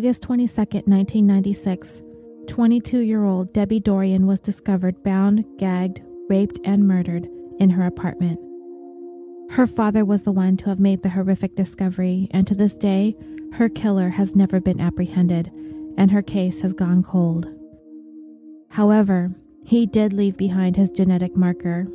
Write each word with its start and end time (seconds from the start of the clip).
August 0.00 0.22
22, 0.22 0.54
1996, 0.56 2.02
22 2.46 3.00
year 3.00 3.22
old 3.22 3.52
Debbie 3.52 3.80
Dorian 3.80 4.26
was 4.26 4.40
discovered 4.40 5.02
bound, 5.02 5.44
gagged, 5.58 6.00
raped, 6.30 6.58
and 6.64 6.88
murdered 6.88 7.28
in 7.58 7.68
her 7.68 7.84
apartment. 7.84 8.40
Her 9.50 9.66
father 9.66 10.06
was 10.06 10.22
the 10.22 10.32
one 10.32 10.56
to 10.56 10.70
have 10.70 10.80
made 10.80 11.02
the 11.02 11.10
horrific 11.10 11.54
discovery, 11.54 12.28
and 12.30 12.46
to 12.46 12.54
this 12.54 12.74
day, 12.76 13.14
her 13.52 13.68
killer 13.68 14.08
has 14.08 14.34
never 14.34 14.58
been 14.58 14.80
apprehended, 14.80 15.52
and 15.98 16.10
her 16.10 16.22
case 16.22 16.60
has 16.60 16.72
gone 16.72 17.02
cold. 17.02 17.48
However, 18.70 19.34
he 19.66 19.84
did 19.84 20.14
leave 20.14 20.38
behind 20.38 20.76
his 20.76 20.90
genetic 20.90 21.36
marker, 21.36 21.86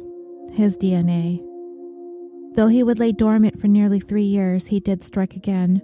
his 0.51 0.77
DNA. 0.77 1.43
Though 2.53 2.67
he 2.67 2.83
would 2.83 2.99
lay 2.99 3.13
dormant 3.13 3.59
for 3.59 3.67
nearly 3.67 3.99
three 3.99 4.25
years, 4.25 4.67
he 4.67 4.79
did 4.79 5.03
strike 5.03 5.35
again, 5.35 5.81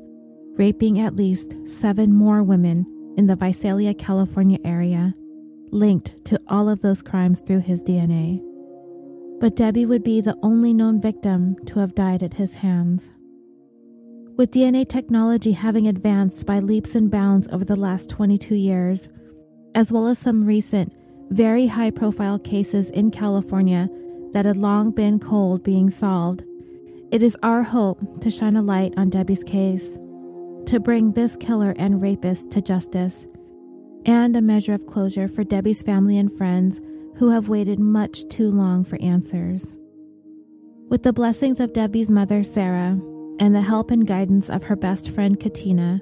raping 0.58 1.00
at 1.00 1.16
least 1.16 1.56
seven 1.68 2.14
more 2.14 2.44
women 2.44 2.86
in 3.18 3.28
the 3.28 3.36
Visalia, 3.36 3.94
California 3.94 4.60
area, 4.64 5.14
linked 5.72 6.24
to 6.26 6.40
all 6.48 6.70
of 6.70 6.82
those 6.82 7.02
crimes 7.02 7.40
through 7.40 7.62
his 7.62 7.84
DNA. 7.84 8.42
But 9.40 9.56
Debbie 9.56 9.86
would 9.86 10.04
be 10.04 10.22
the 10.22 10.38
only 10.44 10.74
known 10.74 11.02
victim 11.02 11.56
to 11.66 11.80
have 11.80 11.96
died 11.96 12.22
at 12.22 12.36
his 12.36 12.56
hands. 12.56 13.10
With 14.38 14.52
DNA 14.52 14.88
technology 14.88 15.54
having 15.54 15.88
advanced 15.88 16.46
by 16.46 16.60
leaps 16.60 16.96
and 16.96 17.12
bounds 17.12 17.48
over 17.52 17.66
the 17.66 17.76
last 17.76 18.10
22 18.10 18.56
years, 18.56 19.08
as 19.76 19.92
well 19.92 20.08
as 20.08 20.20
some 20.20 20.46
recent, 20.46 20.94
very 21.30 21.68
high 21.68 21.92
profile 21.92 22.40
cases 22.40 22.90
in 22.90 23.12
California 23.12 23.90
that 24.32 24.46
had 24.46 24.58
long 24.58 24.92
been 24.92 25.20
cold 25.20 25.64
being 25.64 25.90
solved, 25.90 26.44
it 27.12 27.22
is 27.22 27.38
our 27.44 27.64
hope 27.64 28.22
to 28.22 28.32
shine 28.32 28.56
a 28.56 28.62
light 28.62 28.94
on 28.96 29.10
Debbie's 29.10 29.44
case, 29.44 29.98
to 30.68 30.80
bring 30.80 31.12
this 31.12 31.36
killer 31.36 31.74
and 31.78 32.02
rapist 32.02 32.52
to 32.52 32.62
justice, 32.62 33.26
and 34.06 34.36
a 34.36 34.42
measure 34.42 34.74
of 34.74 34.88
closure 34.88 35.28
for 35.28 35.44
Debbie's 35.44 35.82
family 35.82 36.18
and 36.18 36.36
friends 36.38 36.80
who 37.18 37.30
have 37.30 37.50
waited 37.50 37.80
much 37.80 38.28
too 38.30 38.50
long 38.50 38.84
for 38.84 39.02
answers. 39.02 39.74
With 40.90 41.04
the 41.04 41.14
blessings 41.14 41.60
of 41.60 41.74
Debbie's 41.74 42.10
mother, 42.10 42.44
Sarah, 42.44 43.00
and 43.40 43.56
the 43.56 43.62
help 43.62 43.92
and 43.92 44.06
guidance 44.06 44.50
of 44.50 44.64
her 44.64 44.76
best 44.76 45.10
friend, 45.10 45.40
Katina, 45.40 46.02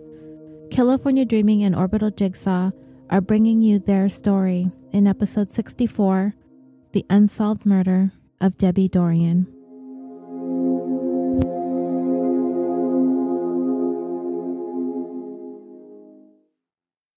California 0.72 1.26
Dreaming 1.26 1.64
and 1.64 1.76
Orbital 1.76 2.12
Jigsaw 2.12 2.72
are 3.10 3.22
bringing 3.22 3.62
you 3.62 3.80
their 3.80 4.08
story 4.10 4.72
in 4.92 5.08
episode 5.08 5.54
64 5.54 6.34
The 6.92 7.06
Unsolved 7.10 7.66
Murder 7.66 8.12
of 8.40 8.58
Debbie 8.58 8.88
Dorian. 8.88 9.48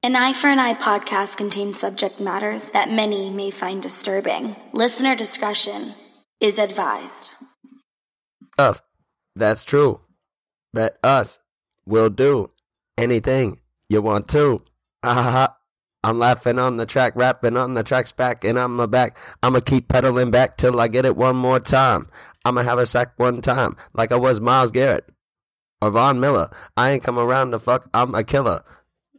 An 0.05 0.17
Eye 0.17 0.33
for 0.33 0.49
an 0.49 0.59
Eye 0.59 0.75
podcast 0.75 1.37
contains 1.37 1.79
subject 1.79 2.19
matters 2.19 2.73
that 2.73 2.91
many 2.91 3.31
may 3.31 3.53
find 3.53 3.81
disturbing. 3.81 4.57
Listener 4.73 5.15
discretion 5.15 5.95
is 6.41 6.59
advised. 6.59 7.37
Of. 8.59 8.83
That's 9.37 9.63
true. 9.63 10.01
Bet 10.75 10.99
us. 11.05 11.39
We'll 11.87 12.11
do 12.11 12.51
anything 12.99 13.61
you 13.89 14.03
want 14.03 14.27
to. 14.31 14.59
Ah, 15.05 15.57
I'm 16.03 16.19
laughing 16.19 16.59
on 16.59 16.79
the 16.79 16.87
track, 16.87 17.13
rapping 17.15 17.57
on 17.57 17.75
the 17.75 17.85
track's 17.85 18.11
back, 18.11 18.43
and 18.43 18.59
I'm 18.59 18.81
a 18.81 18.89
back. 18.89 19.17
I'ma 19.41 19.61
keep 19.61 19.87
pedaling 19.87 20.33
back 20.33 20.57
till 20.57 20.81
I 20.81 20.89
get 20.89 21.07
it 21.07 21.17
one 21.17 21.37
more 21.37 21.61
time. 21.61 22.09
I'ma 22.45 22.63
have 22.63 22.81
a 22.81 22.87
sack 22.87 23.13
one 23.21 23.41
time, 23.41 23.77
like 23.95 24.11
I 24.11 24.17
was 24.17 24.41
Myles 24.41 24.73
Garrett 24.73 25.09
or 25.81 25.93
Von 25.93 26.19
Miller. 26.19 26.51
I 26.77 26.91
ain't 26.91 27.05
come 27.05 27.21
around 27.21 27.53
to 27.53 27.61
fuck, 27.61 27.89
I'm 27.95 28.17
a 28.17 28.25
killer. 28.25 28.65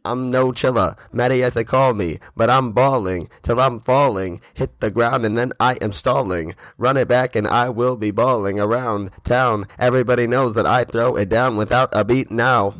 I'm 0.04 0.30
no 0.30 0.52
chiller, 0.52 0.96
Matty 1.12 1.42
as 1.42 1.54
they 1.54 1.64
call 1.64 1.94
me, 1.94 2.18
but 2.36 2.50
I'm 2.50 2.72
balling 2.72 3.30
till 3.42 3.58
I'm 3.58 3.80
falling. 3.80 4.42
Hit 4.52 4.80
the 4.80 4.90
ground 4.90 5.24
and 5.24 5.36
then 5.38 5.52
I 5.58 5.74
am 5.80 5.92
stalling. 5.92 6.54
Run 6.76 6.98
it 6.98 7.08
back 7.08 7.34
and 7.34 7.48
I 7.48 7.70
will 7.70 7.96
be 7.96 8.10
balling 8.10 8.60
around 8.60 9.10
town. 9.24 9.66
Everybody 9.78 10.26
knows 10.26 10.54
that 10.56 10.66
I 10.66 10.84
throw 10.84 11.16
it 11.16 11.30
down 11.30 11.56
without 11.56 11.88
a 11.92 12.04
beat 12.04 12.30
now. 12.30 12.74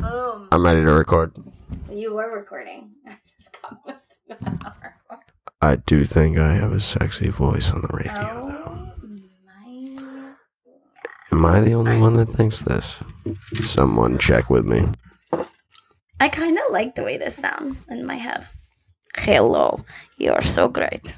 Boom. 0.00 0.48
I'm 0.50 0.64
ready 0.64 0.82
to 0.82 0.92
record. 0.92 1.32
You 1.90 2.14
were 2.14 2.36
recording. 2.36 2.90
I 3.06 3.16
just 3.24 3.56
got 3.62 3.78
most 3.86 4.14
of 4.28 4.36
on. 5.10 5.18
I 5.62 5.76
do 5.76 6.04
think 6.04 6.38
I 6.38 6.54
have 6.54 6.72
a 6.72 6.80
sexy 6.80 7.28
voice 7.28 7.70
on 7.70 7.82
the 7.82 7.88
radio, 7.88 8.12
Oh 8.12 8.92
my. 9.46 10.02
Am 11.32 11.46
I 11.46 11.60
the 11.60 11.72
only 11.72 11.98
one 11.98 12.16
that 12.16 12.26
thinks 12.26 12.60
this? 12.60 12.98
Someone 13.54 14.18
check 14.18 14.50
with 14.50 14.66
me. 14.66 14.86
I 16.18 16.28
kind 16.28 16.56
of 16.56 16.64
like 16.70 16.94
the 16.94 17.02
way 17.02 17.18
this 17.18 17.36
sounds 17.36 17.86
in 17.88 18.06
my 18.06 18.16
head. 18.16 18.48
Hello. 19.16 19.84
You're 20.16 20.42
so 20.42 20.68
great. 20.68 21.14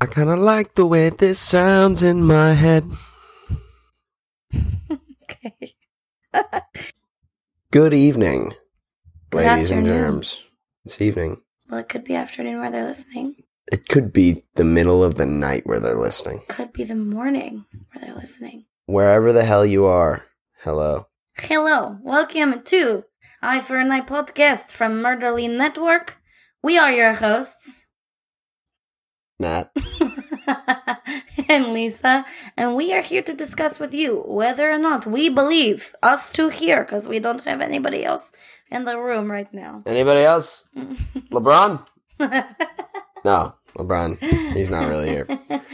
I 0.00 0.06
kind 0.06 0.28
of 0.28 0.38
like 0.40 0.74
the 0.74 0.86
way 0.86 1.10
this 1.10 1.38
sounds 1.38 2.02
in 2.02 2.24
my 2.24 2.54
head. 2.54 2.90
Okay. 5.22 5.74
Good 7.70 7.94
evening, 7.94 8.54
Good 9.30 9.46
ladies 9.46 9.70
and 9.70 9.86
germs. 9.86 10.42
It's 10.84 11.00
evening. 11.00 11.40
Well, 11.68 11.80
it 11.80 11.88
could 11.88 12.02
be 12.02 12.16
afternoon 12.16 12.58
where 12.58 12.70
they're 12.70 12.86
listening. 12.86 13.36
It 13.70 13.88
could 13.88 14.12
be 14.12 14.42
the 14.56 14.64
middle 14.64 15.04
of 15.04 15.14
the 15.14 15.26
night 15.26 15.64
where 15.64 15.78
they're 15.78 15.94
listening. 15.94 16.42
Could 16.48 16.72
be 16.72 16.82
the 16.82 16.96
morning 16.96 17.66
where 17.92 18.04
they're 18.04 18.16
listening. 18.16 18.64
Wherever 18.86 19.32
the 19.32 19.44
hell 19.44 19.64
you 19.64 19.84
are, 19.84 20.24
hello. 20.64 21.06
Hello, 21.38 21.98
welcome 22.02 22.62
to 22.64 23.04
Eye 23.42 23.60
for 23.60 23.78
an 23.78 23.90
Eye 23.90 24.02
podcast 24.02 24.70
from 24.70 25.00
Murderly 25.02 25.48
Network. 25.48 26.18
We 26.62 26.76
are 26.76 26.92
your 26.92 27.14
hosts, 27.14 27.86
Matt. 29.38 29.72
and 31.48 31.72
Lisa, 31.72 32.26
and 32.58 32.76
we 32.76 32.92
are 32.92 33.00
here 33.00 33.22
to 33.22 33.32
discuss 33.32 33.80
with 33.80 33.94
you 33.94 34.22
whether 34.26 34.70
or 34.70 34.76
not 34.76 35.06
we 35.06 35.30
believe 35.30 35.94
us 36.02 36.28
two 36.28 36.50
here, 36.50 36.84
because 36.84 37.08
we 37.08 37.18
don't 37.18 37.40
have 37.44 37.62
anybody 37.62 38.04
else 38.04 38.30
in 38.70 38.84
the 38.84 38.98
room 38.98 39.30
right 39.30 39.52
now. 39.54 39.82
Anybody 39.86 40.20
else? 40.20 40.64
LeBron? 40.76 41.86
No, 43.22 43.54
LeBron. 43.76 44.18
He's 44.54 44.70
not 44.70 44.88
really 44.88 45.08
here. 45.08 45.26
Okay. 45.28 45.66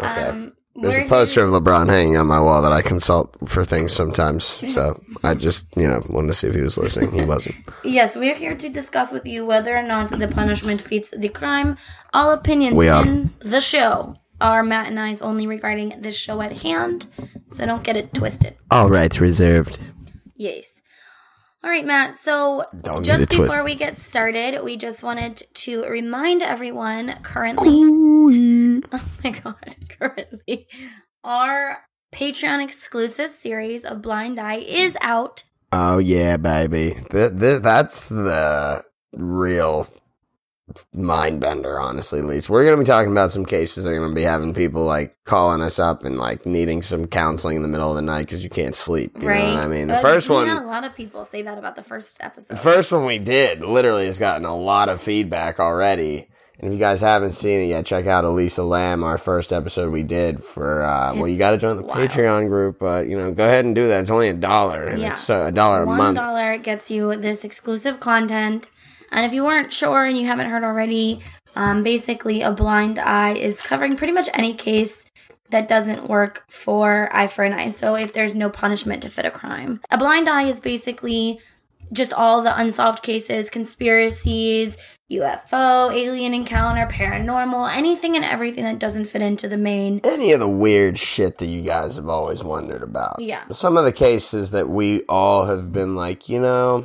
Um, 0.00 0.54
There's 0.78 0.96
we're 0.96 1.04
a 1.04 1.08
poster 1.08 1.44
of 1.44 1.50
LeBron 1.50 1.88
hanging 1.88 2.16
on 2.16 2.26
my 2.26 2.40
wall 2.40 2.60
that 2.62 2.72
I 2.72 2.82
consult 2.82 3.36
for 3.48 3.64
things 3.64 3.92
sometimes. 3.92 4.44
So 4.44 5.00
I 5.24 5.34
just, 5.34 5.66
you 5.76 5.88
know, 5.88 6.02
wanted 6.10 6.28
to 6.28 6.34
see 6.34 6.48
if 6.48 6.54
he 6.54 6.60
was 6.60 6.76
listening. 6.76 7.12
He 7.12 7.24
wasn't. 7.24 7.56
Yes, 7.82 8.16
we're 8.16 8.34
here 8.34 8.54
to 8.56 8.68
discuss 8.68 9.12
with 9.12 9.26
you 9.26 9.46
whether 9.46 9.76
or 9.76 9.82
not 9.82 10.10
the 10.10 10.28
punishment 10.28 10.80
fits 10.80 11.12
the 11.16 11.28
crime. 11.28 11.76
All 12.12 12.30
opinions 12.30 12.76
We 12.76 12.88
are. 12.88 13.04
in 13.04 13.32
the 13.40 13.60
show 13.60 14.16
are 14.40 14.62
Matt 14.62 14.88
and 14.88 15.00
I's 15.00 15.22
only 15.22 15.46
regarding 15.46 15.94
this 16.00 16.16
show 16.16 16.42
at 16.42 16.58
hand, 16.58 17.06
so 17.48 17.64
don't 17.64 17.82
get 17.82 17.96
it 17.96 18.12
twisted. 18.12 18.56
All 18.70 18.90
rights 18.90 19.18
reserved. 19.20 19.78
Yes. 20.36 20.82
All 21.64 21.70
right, 21.70 21.84
Matt. 21.84 22.16
So 22.16 22.64
Don't 22.82 23.04
just 23.04 23.28
before 23.28 23.46
twisted. 23.46 23.64
we 23.64 23.74
get 23.74 23.96
started, 23.96 24.62
we 24.62 24.76
just 24.76 25.02
wanted 25.02 25.42
to 25.54 25.82
remind 25.84 26.42
everyone 26.42 27.12
currently, 27.22 27.66
oh 28.92 29.04
my 29.24 29.30
God, 29.30 29.76
currently, 29.98 30.68
our 31.24 31.78
Patreon 32.14 32.62
exclusive 32.62 33.32
series 33.32 33.84
of 33.84 34.00
Blind 34.02 34.38
Eye 34.38 34.58
is 34.58 34.96
out. 35.00 35.42
Oh 35.72 35.98
yeah, 35.98 36.36
baby. 36.36 36.96
Th- 37.10 37.32
th- 37.38 37.62
that's 37.62 38.08
the 38.08 38.82
real 39.12 39.88
mind 40.92 41.40
bender, 41.40 41.78
honestly. 41.80 42.18
At 42.18 42.24
least 42.26 42.50
we're 42.50 42.64
gonna 42.64 42.76
be 42.76 42.84
talking 42.84 43.12
about 43.12 43.30
some 43.30 43.44
cases. 43.46 43.84
They're 43.84 43.98
gonna 43.98 44.14
be 44.14 44.22
having 44.22 44.52
people 44.54 44.82
like 44.84 45.16
calling 45.24 45.62
us 45.62 45.78
up 45.78 46.04
and 46.04 46.18
like 46.18 46.44
needing 46.46 46.82
some 46.82 47.06
counseling 47.06 47.56
in 47.56 47.62
the 47.62 47.68
middle 47.68 47.90
of 47.90 47.96
the 47.96 48.02
night 48.02 48.26
because 48.26 48.42
you 48.42 48.50
can't 48.50 48.74
sleep. 48.74 49.12
You 49.20 49.28
right? 49.28 49.44
know 49.44 49.54
what 49.54 49.62
I 49.64 49.68
mean? 49.68 49.88
The 49.88 49.96
Uh, 49.98 50.00
first 50.02 50.28
one, 50.28 50.48
a 50.48 50.64
lot 50.66 50.84
of 50.84 50.94
people 50.94 51.24
say 51.24 51.42
that 51.42 51.58
about 51.58 51.76
the 51.76 51.82
first 51.82 52.18
episode. 52.20 52.48
the 52.54 52.60
first 52.60 52.90
one 52.92 53.04
we 53.04 53.18
did, 53.18 53.62
literally 53.62 54.06
has 54.06 54.18
gotten 54.18 54.44
a 54.44 54.56
lot 54.56 54.88
of 54.88 55.00
feedback 55.00 55.60
already. 55.60 56.28
And 56.58 56.68
if 56.68 56.72
you 56.72 56.78
guys 56.78 57.02
haven't 57.02 57.32
seen 57.32 57.60
it 57.60 57.66
yet, 57.66 57.84
check 57.84 58.06
out 58.06 58.24
Elisa 58.24 58.62
Lam, 58.62 59.04
our 59.04 59.18
first 59.18 59.52
episode 59.52 59.92
we 59.92 60.02
did 60.02 60.42
for. 60.42 60.82
uh 60.84 61.14
Well, 61.14 61.28
you 61.28 61.36
got 61.36 61.50
to 61.50 61.58
join 61.58 61.76
the 61.76 61.82
wild. 61.82 62.08
Patreon 62.10 62.48
group, 62.48 62.78
but 62.78 63.06
you 63.08 63.16
know, 63.16 63.30
go 63.30 63.44
ahead 63.44 63.66
and 63.66 63.74
do 63.74 63.86
that. 63.88 64.00
It's 64.00 64.10
only 64.10 64.28
a 64.30 64.34
dollar, 64.34 64.84
and 64.86 64.98
Yeah. 65.00 65.08
it's 65.08 65.28
a 65.28 65.52
dollar 65.52 65.82
a 65.82 65.86
One 65.86 65.98
month. 65.98 66.16
dollar 66.16 66.56
gets 66.56 66.90
you 66.90 67.14
this 67.14 67.44
exclusive 67.44 68.00
content. 68.00 68.68
And 69.10 69.24
if 69.26 69.32
you 69.32 69.44
weren't 69.44 69.72
sure 69.72 70.04
and 70.04 70.16
you 70.16 70.26
haven't 70.26 70.50
heard 70.50 70.64
already, 70.64 71.20
um, 71.54 71.82
basically 71.82 72.42
a 72.42 72.52
blind 72.52 72.98
eye 72.98 73.34
is 73.34 73.62
covering 73.62 73.96
pretty 73.96 74.12
much 74.12 74.28
any 74.34 74.54
case 74.54 75.10
that 75.50 75.68
doesn't 75.68 76.08
work 76.08 76.44
for 76.48 77.08
eye 77.12 77.26
for 77.26 77.44
an 77.44 77.52
eye. 77.52 77.68
So 77.68 77.94
if 77.96 78.12
there's 78.12 78.34
no 78.34 78.50
punishment 78.50 79.02
to 79.02 79.08
fit 79.08 79.24
a 79.24 79.30
crime, 79.30 79.80
a 79.90 79.98
blind 79.98 80.28
eye 80.28 80.44
is 80.44 80.60
basically 80.60 81.38
just 81.92 82.12
all 82.12 82.42
the 82.42 82.58
unsolved 82.58 83.02
cases, 83.02 83.48
conspiracies, 83.48 84.76
UFO, 85.10 85.94
alien 85.94 86.34
encounter, 86.34 86.86
paranormal, 86.86 87.72
anything 87.72 88.16
and 88.16 88.24
everything 88.24 88.64
that 88.64 88.80
doesn't 88.80 89.04
fit 89.04 89.22
into 89.22 89.48
the 89.48 89.56
main. 89.56 90.00
any 90.02 90.32
of 90.32 90.40
the 90.40 90.48
weird 90.48 90.98
shit 90.98 91.38
that 91.38 91.46
you 91.46 91.62
guys 91.62 91.94
have 91.96 92.08
always 92.08 92.42
wondered 92.42 92.82
about. 92.82 93.20
Yeah. 93.20 93.46
Some 93.52 93.76
of 93.76 93.84
the 93.84 93.92
cases 93.92 94.50
that 94.50 94.68
we 94.68 95.02
all 95.08 95.46
have 95.46 95.72
been 95.72 95.94
like, 95.94 96.28
you 96.28 96.40
know, 96.40 96.84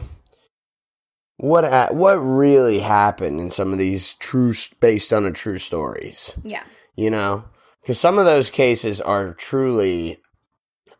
what 1.41 1.93
what 1.95 2.13
really 2.17 2.79
happened 2.79 3.39
in 3.39 3.49
some 3.49 3.73
of 3.73 3.79
these 3.79 4.13
true 4.15 4.53
based 4.79 5.11
on 5.11 5.25
a 5.25 5.31
true 5.31 5.57
stories. 5.57 6.33
Yeah. 6.43 6.63
You 6.95 7.09
know, 7.09 7.45
because 7.81 7.99
some 7.99 8.19
of 8.19 8.25
those 8.25 8.49
cases 8.49 9.01
are 9.01 9.33
truly. 9.33 10.17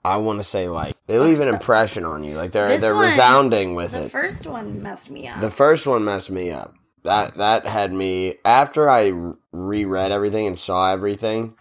I 0.03 0.17
want 0.17 0.39
to 0.39 0.43
say 0.43 0.67
like 0.67 0.95
they 1.05 1.19
leave 1.19 1.39
an 1.41 1.47
impression 1.47 2.05
on 2.05 2.23
you, 2.23 2.35
like 2.35 2.51
they're 2.53 2.69
This 2.69 2.81
they're 2.81 2.95
one- 2.95 3.05
resounding 3.09 3.75
with 3.75 3.93
it. 3.93 4.01
The 4.03 4.09
first 4.09 4.47
one 4.47 4.81
messed 4.81 5.11
me 5.11 5.27
up. 5.27 5.41
The 5.41 5.51
first 5.51 5.85
one 5.85 6.03
messed 6.03 6.31
me 6.31 6.49
up. 6.49 6.73
That 7.03 7.35
that 7.35 7.67
had 7.67 7.93
me 7.93 8.35
after 8.43 8.89
I 8.89 9.13
reread 9.51 10.11
everything 10.11 10.47
and 10.47 10.57
saw 10.57 10.91
everything 10.91 11.55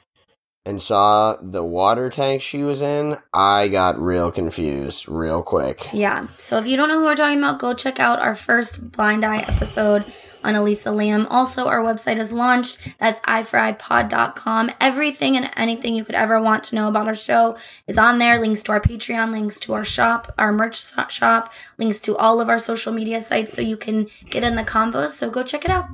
and 0.67 0.81
saw 0.81 1.37
the 1.41 1.65
water 1.65 2.11
tank 2.11 2.43
she 2.43 2.63
was 2.63 2.81
in, 2.81 3.17
I 3.33 3.69
got 3.69 4.01
real 4.01 4.31
confused 4.31 5.09
real 5.09 5.43
quick. 5.43 5.89
Yeah. 5.93 6.29
So 6.37 6.59
if 6.59 6.67
you 6.67 6.77
don't 6.77 6.89
know 6.89 6.99
who 6.99 7.07
we're 7.07 7.17
talking 7.17 7.39
about, 7.39 7.59
go 7.59 7.75
check 7.75 7.99
out 7.99 8.19
our 8.19 8.35
first 8.35 8.93
Blind 8.93 9.25
Eye 9.25 9.45
episode 9.49 10.05
on 10.43 10.55
Elisa 10.55 10.91
Lam. 10.91 11.27
Also, 11.27 11.67
our 11.67 11.81
website 11.81 12.19
is 12.19 12.33
launched. 12.33 12.79
That's 12.99 13.21
ifrypod.com. 13.21 14.71
Everything 14.81 15.37
and 15.37 15.51
anything 15.57 15.95
you 15.95 16.05
could 16.05 16.15
ever 16.15 16.41
want 16.41 16.65
to 16.65 16.75
know 16.75 16.89
about 16.89 17.07
our 17.07 17.15
show 17.15 17.57
is 17.87 17.99
on 17.99 18.19
there. 18.19 18.39
Links 18.39 18.63
to 18.65 18.73
our 18.73 18.81
Patreon, 18.81 19.31
links 19.31 19.59
to 19.61 19.75
our 19.75 19.85
shop, 19.85 20.33
our 20.39 20.53
merch 20.53 20.93
shop, 21.11 21.53
links 21.79 22.01
to 22.03 22.17
all 22.17 22.41
of 22.41 22.49
our 22.49 22.59
social 22.59 22.93
media 22.93 23.21
sites 23.21 23.53
so 23.53 23.61
you 23.63 23.77
can 23.77 24.09
get 24.29 24.43
in 24.43 24.57
the 24.57 24.65
combos. 24.65 25.11
So 25.11 25.31
go 25.31 25.43
check 25.43 25.65
it 25.65 25.71
out. 25.71 25.87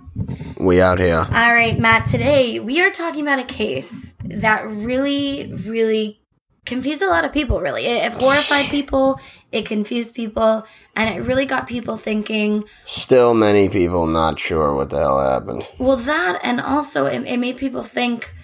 We 0.58 0.81
out 0.81 0.99
here. 0.99 1.16
All 1.19 1.54
right, 1.54 1.78
Matt, 1.78 2.06
today 2.06 2.60
we 2.60 2.81
are 2.81 2.90
talking 2.90 3.22
about 3.22 3.38
a 3.38 3.44
case 3.44 4.16
that 4.25 4.69
really, 4.69 5.52
really 5.52 6.20
confused 6.66 7.02
a 7.02 7.08
lot 7.08 7.24
of 7.24 7.32
people, 7.32 7.60
really. 7.60 7.86
It, 7.86 8.04
it 8.04 8.12
horrified 8.12 8.66
people, 8.66 9.20
it 9.52 9.64
confused 9.66 10.14
people, 10.14 10.66
and 10.94 11.14
it 11.14 11.22
really 11.22 11.46
got 11.46 11.66
people 11.66 11.96
thinking, 11.96 12.64
Still 12.84 13.32
many 13.34 13.68
people 13.68 14.06
not 14.06 14.38
sure 14.38 14.74
what 14.74 14.90
the 14.90 14.98
hell 14.98 15.20
happened. 15.20 15.66
well, 15.78 15.96
that, 15.96 16.40
and 16.42 16.60
also 16.60 17.06
it, 17.06 17.26
it 17.26 17.38
made 17.38 17.56
people 17.56 17.82
think, 17.82 18.34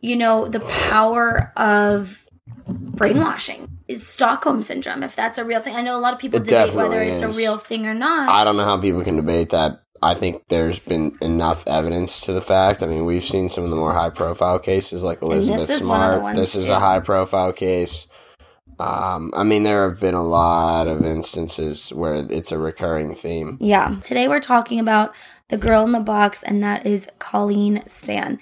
you 0.00 0.16
know, 0.16 0.46
the 0.46 0.60
power 0.60 1.52
of 1.56 2.24
brainwashing 2.66 3.68
is 3.88 4.06
Stockholm 4.06 4.62
syndrome, 4.62 5.02
if 5.02 5.14
that's 5.16 5.38
a 5.38 5.44
real 5.44 5.60
thing. 5.60 5.74
I 5.74 5.82
know 5.82 5.96
a 5.96 6.00
lot 6.00 6.14
of 6.14 6.18
people 6.18 6.40
It 6.40 6.44
debate 6.44 6.74
whether 6.74 6.94
definitely 6.94 7.12
it's 7.12 7.22
a 7.22 7.38
real 7.38 7.58
thing 7.58 7.86
or 7.86 7.94
not. 7.94 8.28
I 8.28 8.44
don't 8.44 8.56
know 8.56 8.64
how 8.64 8.78
people 8.78 9.02
can 9.02 9.16
debate 9.16 9.50
that. 9.50 9.83
I 10.02 10.14
think 10.14 10.48
there's 10.48 10.78
been 10.78 11.16
enough 11.22 11.66
evidence 11.66 12.20
to 12.22 12.32
the 12.32 12.42
fact. 12.42 12.82
I 12.82 12.86
mean, 12.86 13.04
we've 13.06 13.24
seen 13.24 13.48
some 13.48 13.64
of 13.64 13.70
the 13.70 13.76
more 13.76 13.92
high 13.92 14.10
profile 14.10 14.58
cases 14.58 15.02
like 15.02 15.22
Elizabeth 15.22 15.70
is 15.70 15.86
one 15.86 16.00
of 16.00 16.10
the 16.10 16.18
Smart. 16.18 16.36
This 16.36 16.54
is 16.54 16.64
too. 16.64 16.72
a 16.72 16.76
high 16.76 17.00
profile 17.00 17.52
case. 17.52 18.06
Um, 18.78 19.32
I 19.36 19.44
mean, 19.44 19.62
there 19.62 19.88
have 19.88 20.00
been 20.00 20.14
a 20.14 20.24
lot 20.24 20.88
of 20.88 21.04
instances 21.04 21.90
where 21.90 22.14
it's 22.28 22.52
a 22.52 22.58
recurring 22.58 23.14
theme. 23.14 23.56
Yeah. 23.60 23.96
Today 24.02 24.26
we're 24.28 24.40
talking 24.40 24.80
about 24.80 25.14
the 25.48 25.56
girl 25.56 25.84
in 25.84 25.92
the 25.92 26.00
box, 26.00 26.42
and 26.42 26.62
that 26.62 26.86
is 26.86 27.08
Colleen 27.18 27.82
Stan. 27.86 28.40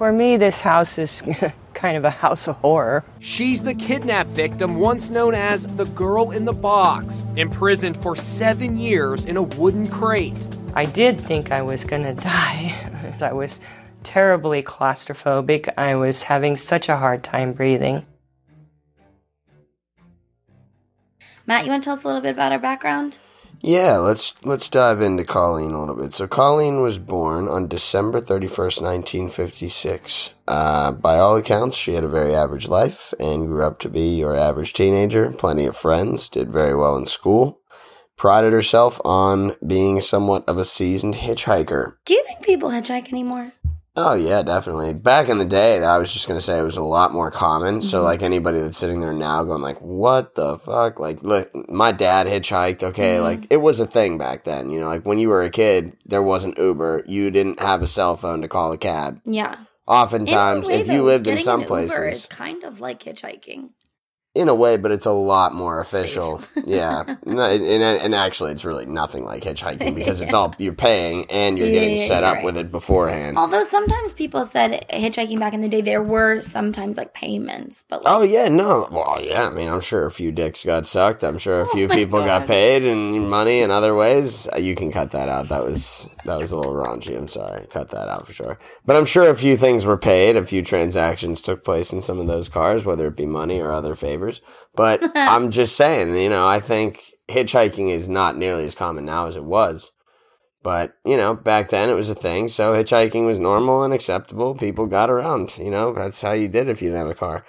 For 0.00 0.12
me, 0.12 0.38
this 0.38 0.62
house 0.62 0.96
is 0.96 1.22
kind 1.74 1.94
of 1.98 2.06
a 2.06 2.10
house 2.10 2.48
of 2.48 2.56
horror. 2.56 3.04
She's 3.18 3.62
the 3.62 3.74
kidnap 3.74 4.28
victim 4.28 4.76
once 4.76 5.10
known 5.10 5.34
as 5.34 5.66
the 5.76 5.84
girl 5.84 6.30
in 6.30 6.46
the 6.46 6.54
box, 6.54 7.22
imprisoned 7.36 7.98
for 7.98 8.16
seven 8.16 8.78
years 8.78 9.26
in 9.26 9.36
a 9.36 9.42
wooden 9.42 9.86
crate. 9.86 10.48
I 10.74 10.86
did 10.86 11.20
think 11.20 11.52
I 11.52 11.60
was 11.60 11.84
gonna 11.84 12.14
die. 12.14 13.18
I 13.20 13.34
was 13.34 13.60
terribly 14.02 14.62
claustrophobic. 14.62 15.70
I 15.76 15.94
was 15.96 16.22
having 16.22 16.56
such 16.56 16.88
a 16.88 16.96
hard 16.96 17.22
time 17.22 17.52
breathing. 17.52 18.06
Matt, 21.44 21.66
you 21.66 21.70
want 21.70 21.82
to 21.82 21.88
tell 21.88 21.92
us 21.94 22.04
a 22.04 22.06
little 22.06 22.22
bit 22.22 22.32
about 22.32 22.52
our 22.52 22.58
background? 22.58 23.18
Yeah, 23.62 23.96
let's 23.98 24.32
let's 24.44 24.70
dive 24.70 25.02
into 25.02 25.24
Colleen 25.24 25.72
a 25.72 25.80
little 25.80 25.94
bit. 25.94 26.12
So 26.12 26.26
Colleen 26.26 26.80
was 26.80 26.98
born 26.98 27.46
on 27.46 27.68
December 27.68 28.20
31st, 28.20 28.82
1956. 28.82 30.34
Uh, 30.48 30.92
by 30.92 31.18
all 31.18 31.36
accounts, 31.36 31.76
she 31.76 31.92
had 31.92 32.04
a 32.04 32.08
very 32.08 32.34
average 32.34 32.68
life 32.68 33.12
and 33.20 33.48
grew 33.48 33.64
up 33.64 33.78
to 33.80 33.88
be 33.88 34.16
your 34.16 34.34
average 34.34 34.72
teenager, 34.72 35.30
plenty 35.32 35.66
of 35.66 35.76
friends, 35.76 36.28
did 36.28 36.50
very 36.50 36.74
well 36.74 36.96
in 36.96 37.04
school, 37.04 37.60
prided 38.16 38.52
herself 38.52 38.98
on 39.04 39.54
being 39.66 40.00
somewhat 40.00 40.48
of 40.48 40.56
a 40.56 40.64
seasoned 40.64 41.16
hitchhiker. 41.16 41.94
Do 42.06 42.14
you 42.14 42.24
think 42.24 42.42
people 42.42 42.70
hitchhike 42.70 43.12
anymore? 43.12 43.52
Oh 43.96 44.14
yeah, 44.14 44.42
definitely. 44.42 44.94
Back 44.94 45.28
in 45.28 45.38
the 45.38 45.44
day, 45.44 45.82
I 45.82 45.98
was 45.98 46.12
just 46.12 46.28
gonna 46.28 46.40
say 46.40 46.58
it 46.58 46.64
was 46.64 46.76
a 46.76 46.82
lot 46.82 47.12
more 47.12 47.30
common. 47.30 47.82
So 47.82 47.98
mm-hmm. 47.98 48.04
like 48.04 48.22
anybody 48.22 48.60
that's 48.60 48.76
sitting 48.78 49.00
there 49.00 49.12
now 49.12 49.42
going 49.42 49.62
like, 49.62 49.80
"What 49.80 50.36
the 50.36 50.58
fuck?" 50.58 51.00
Like, 51.00 51.22
look, 51.22 51.50
my 51.68 51.90
dad 51.90 52.26
hitchhiked. 52.28 52.82
Okay, 52.82 53.16
mm-hmm. 53.16 53.24
like 53.24 53.46
it 53.50 53.58
was 53.58 53.80
a 53.80 53.86
thing 53.86 54.16
back 54.16 54.44
then. 54.44 54.70
You 54.70 54.80
know, 54.80 54.86
like 54.86 55.04
when 55.04 55.18
you 55.18 55.28
were 55.28 55.42
a 55.42 55.50
kid, 55.50 55.96
there 56.06 56.22
wasn't 56.22 56.58
Uber. 56.58 57.04
You 57.06 57.30
didn't 57.32 57.60
have 57.60 57.82
a 57.82 57.88
cell 57.88 58.16
phone 58.16 58.42
to 58.42 58.48
call 58.48 58.72
a 58.72 58.78
cab. 58.78 59.20
Yeah. 59.24 59.56
Oftentimes, 59.88 60.68
way, 60.68 60.80
if 60.80 60.88
you 60.88 61.02
lived 61.02 61.26
in 61.26 61.40
some 61.40 61.62
an 61.62 61.66
Uber 61.66 61.68
places, 61.68 62.20
is 62.20 62.26
kind 62.26 62.62
of 62.62 62.80
like 62.80 63.02
hitchhiking. 63.02 63.70
In 64.34 64.48
a 64.48 64.54
way, 64.54 64.76
but 64.76 64.92
it's 64.92 65.06
a 65.06 65.10
lot 65.10 65.52
more 65.54 65.80
official. 65.80 66.40
yeah, 66.64 67.02
and, 67.26 67.38
and 67.40 67.82
and 67.82 68.14
actually, 68.14 68.52
it's 68.52 68.64
really 68.64 68.86
nothing 68.86 69.24
like 69.24 69.42
hitchhiking 69.42 69.94
because 69.94 70.20
it's 70.20 70.32
all 70.40 70.54
you're 70.58 70.72
paying 70.72 71.26
and 71.30 71.58
you're 71.58 71.66
Yeah, 71.66 71.80
getting 71.80 71.96
yeah, 71.96 72.06
set 72.06 72.20
you're 72.22 72.28
up 72.30 72.34
right. 72.36 72.44
with 72.44 72.56
it 72.56 72.70
beforehand. 72.70 73.36
Although 73.36 73.64
sometimes 73.64 74.14
people 74.14 74.44
said 74.44 74.86
hitchhiking 74.90 75.40
back 75.40 75.52
in 75.52 75.62
the 75.62 75.68
day, 75.68 75.80
there 75.80 76.02
were 76.02 76.40
sometimes 76.42 76.96
like 76.96 77.12
payments, 77.12 77.84
but 77.88 78.04
like, 78.04 78.14
Oh 78.14 78.22
yeah, 78.22 78.48
no. 78.48 78.86
Well, 78.92 79.18
yeah. 79.20 79.48
I 79.48 79.50
mean, 79.50 79.68
I'm 79.68 79.80
sure 79.80 80.06
a 80.06 80.10
few 80.12 80.30
dicks 80.30 80.64
got 80.64 80.86
sucked. 80.86 81.24
I'm 81.24 81.38
sure 81.38 81.62
a 81.62 81.66
few 81.74 81.86
Oh 81.86 81.88
people 81.94 82.20
got 82.20 82.46
paid 82.46 82.84
and 82.84 83.28
money 83.28 83.62
in 83.62 83.72
other 83.72 83.96
ways. 83.96 84.46
Uh, 84.54 84.58
You 84.58 84.76
can 84.76 84.92
cut 84.92 85.10
that 85.10 85.28
out. 85.28 85.48
That 85.48 85.64
was 85.64 86.08
that 86.24 86.36
was 86.38 86.52
a 86.52 86.56
little 86.56 86.74
raunchy. 86.74 87.16
I'm 87.16 87.26
sorry. 87.28 87.66
Cut 87.70 87.90
that 87.90 88.08
out 88.08 88.26
for 88.28 88.32
sure. 88.32 88.58
But 88.86 88.94
I'm 88.94 89.06
sure 89.06 89.28
a 89.28 89.34
few 89.34 89.56
things 89.56 89.84
were 89.84 89.98
paid. 89.98 90.36
A 90.36 90.44
few 90.46 90.62
transactions 90.62 91.42
took 91.42 91.64
place 91.64 91.92
in 91.92 92.00
some 92.00 92.20
of 92.20 92.28
those 92.28 92.48
cars, 92.48 92.84
whether 92.84 93.08
it 93.08 93.16
be 93.16 93.26
money 93.26 93.58
or 93.60 93.72
other 93.72 93.96
favors. 93.96 94.19
But 94.74 95.02
I'm 95.14 95.50
just 95.50 95.76
saying, 95.76 96.14
you 96.14 96.28
know, 96.28 96.46
I 96.46 96.60
think 96.60 97.02
hitchhiking 97.28 97.90
is 97.90 98.08
not 98.08 98.36
nearly 98.36 98.64
as 98.64 98.74
common 98.74 99.04
now 99.04 99.26
as 99.26 99.36
it 99.36 99.44
was. 99.44 99.90
But, 100.62 100.94
you 101.04 101.16
know, 101.16 101.34
back 101.34 101.70
then 101.70 101.88
it 101.88 101.94
was 101.94 102.10
a 102.10 102.14
thing. 102.14 102.48
So 102.48 102.74
hitchhiking 102.74 103.24
was 103.24 103.38
normal 103.38 103.82
and 103.82 103.94
acceptable. 103.94 104.54
People 104.54 104.86
got 104.86 105.08
around, 105.08 105.56
you 105.56 105.70
know, 105.70 105.92
that's 105.92 106.20
how 106.20 106.32
you 106.32 106.48
did 106.48 106.68
if 106.68 106.82
you 106.82 106.88
didn't 106.88 107.00
have 107.00 107.10
a 107.10 107.14
car. 107.14 107.46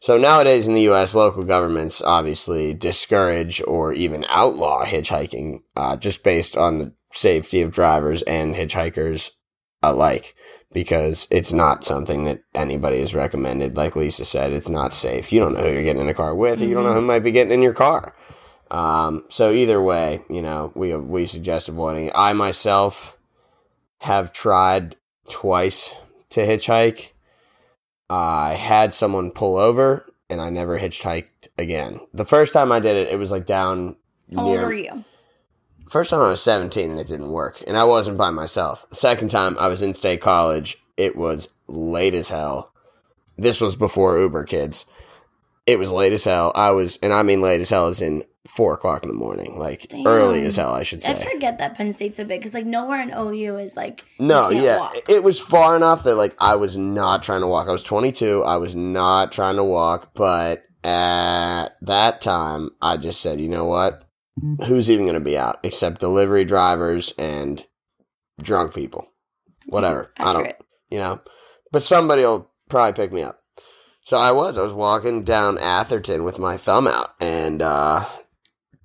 So 0.00 0.16
nowadays 0.16 0.66
in 0.66 0.74
the 0.74 0.82
U.S., 0.82 1.14
local 1.14 1.42
governments 1.42 2.00
obviously 2.00 2.72
discourage 2.72 3.62
or 3.66 3.92
even 3.92 4.24
outlaw 4.28 4.84
hitchhiking, 4.84 5.60
uh, 5.76 5.96
just 5.96 6.22
based 6.22 6.56
on 6.56 6.78
the 6.78 6.92
safety 7.12 7.60
of 7.60 7.72
drivers 7.72 8.22
and 8.22 8.54
hitchhikers 8.54 9.30
alike, 9.82 10.34
because 10.72 11.26
it's 11.30 11.52
not 11.52 11.84
something 11.84 12.24
that 12.24 12.42
anybody 12.54 13.00
has 13.00 13.14
recommended. 13.14 13.76
Like 13.76 13.96
Lisa 13.96 14.24
said, 14.24 14.52
it's 14.52 14.68
not 14.68 14.92
safe. 14.92 15.32
You 15.32 15.40
don't 15.40 15.54
know 15.54 15.62
who 15.62 15.72
you're 15.72 15.82
getting 15.82 16.02
in 16.02 16.08
a 16.08 16.14
car 16.14 16.34
with, 16.34 16.62
or 16.62 16.66
you 16.66 16.74
don't 16.74 16.84
know 16.84 16.92
who 16.92 17.00
might 17.00 17.20
be 17.20 17.32
getting 17.32 17.52
in 17.52 17.62
your 17.62 17.74
car. 17.74 18.14
Um, 18.70 19.24
so 19.28 19.50
either 19.50 19.82
way, 19.82 20.20
you 20.30 20.42
know, 20.42 20.72
we 20.74 20.94
we 20.94 21.26
suggest 21.26 21.68
avoiding. 21.68 22.06
it. 22.06 22.12
I 22.14 22.32
myself 22.34 23.18
have 23.98 24.32
tried 24.32 24.96
twice 25.28 25.94
to 26.30 26.46
hitchhike. 26.46 27.10
I 28.08 28.54
had 28.54 28.94
someone 28.94 29.30
pull 29.30 29.56
over, 29.56 30.04
and 30.28 30.40
I 30.40 30.50
never 30.50 30.78
hitchhiked 30.78 31.48
again. 31.58 32.00
The 32.14 32.24
first 32.24 32.52
time 32.52 32.70
I 32.70 32.80
did 32.80 32.96
it, 32.96 33.12
it 33.12 33.18
was 33.18 33.30
like 33.30 33.46
down 33.46 33.96
how 34.34 34.44
old 34.44 34.52
near. 34.52 34.66
were 34.66 34.72
you? 34.72 35.04
First 35.90 36.10
time 36.10 36.20
I 36.20 36.30
was 36.30 36.40
17 36.42 36.88
and 36.88 37.00
it 37.00 37.08
didn't 37.08 37.32
work, 37.32 37.64
and 37.66 37.76
I 37.76 37.82
wasn't 37.82 38.16
by 38.16 38.30
myself. 38.30 38.88
The 38.90 38.94
second 38.94 39.28
time 39.30 39.56
I 39.58 39.66
was 39.66 39.82
in 39.82 39.92
state 39.92 40.20
college, 40.20 40.78
it 40.96 41.16
was 41.16 41.48
late 41.66 42.14
as 42.14 42.28
hell. 42.28 42.72
This 43.36 43.60
was 43.60 43.74
before 43.74 44.20
Uber 44.20 44.44
kids. 44.44 44.84
It 45.66 45.80
was 45.80 45.90
late 45.90 46.12
as 46.12 46.22
hell. 46.22 46.52
I 46.54 46.70
was, 46.70 46.96
and 47.02 47.12
I 47.12 47.24
mean 47.24 47.40
late 47.40 47.60
as 47.60 47.70
hell 47.70 47.88
as 47.88 48.00
in 48.00 48.22
four 48.46 48.74
o'clock 48.74 49.02
in 49.02 49.08
the 49.08 49.16
morning, 49.16 49.58
like 49.58 49.88
Damn. 49.88 50.06
early 50.06 50.42
as 50.42 50.54
hell, 50.54 50.72
I 50.72 50.84
should 50.84 51.02
say. 51.02 51.10
I 51.10 51.14
forget 51.14 51.58
that 51.58 51.74
Penn 51.74 51.92
State's 51.92 52.20
a 52.20 52.24
big 52.24 52.40
because 52.40 52.54
like 52.54 52.66
nowhere 52.66 53.00
in 53.00 53.12
OU 53.12 53.58
is 53.58 53.76
like 53.76 54.04
No, 54.20 54.50
yeah, 54.50 54.78
walk. 54.78 54.94
it 55.08 55.24
was 55.24 55.40
far 55.40 55.74
enough 55.74 56.04
that 56.04 56.14
like 56.14 56.36
I 56.38 56.54
was 56.54 56.76
not 56.76 57.24
trying 57.24 57.40
to 57.40 57.48
walk. 57.48 57.68
I 57.68 57.72
was 57.72 57.82
22. 57.82 58.44
I 58.44 58.58
was 58.58 58.76
not 58.76 59.32
trying 59.32 59.56
to 59.56 59.64
walk, 59.64 60.14
but 60.14 60.62
at 60.84 61.70
that 61.82 62.20
time, 62.20 62.70
I 62.80 62.96
just 62.96 63.20
said, 63.20 63.40
you 63.40 63.48
know 63.48 63.64
what? 63.64 64.04
Who's 64.66 64.90
even 64.90 65.04
going 65.06 65.14
to 65.14 65.20
be 65.20 65.36
out 65.38 65.58
except 65.62 66.00
delivery 66.00 66.44
drivers 66.44 67.12
and 67.18 67.64
drunk 68.40 68.74
people? 68.74 69.08
Whatever. 69.66 70.10
I 70.16 70.32
don't, 70.32 70.52
you 70.90 70.98
know. 70.98 71.20
But 71.72 71.82
somebody 71.82 72.22
will 72.22 72.50
probably 72.68 72.92
pick 73.00 73.12
me 73.12 73.22
up. 73.22 73.42
So 74.02 74.16
I 74.16 74.32
was. 74.32 74.56
I 74.58 74.62
was 74.62 74.72
walking 74.72 75.24
down 75.24 75.58
Atherton 75.58 76.24
with 76.24 76.38
my 76.38 76.56
thumb 76.56 76.86
out, 76.86 77.10
and 77.20 77.60
uh 77.62 78.04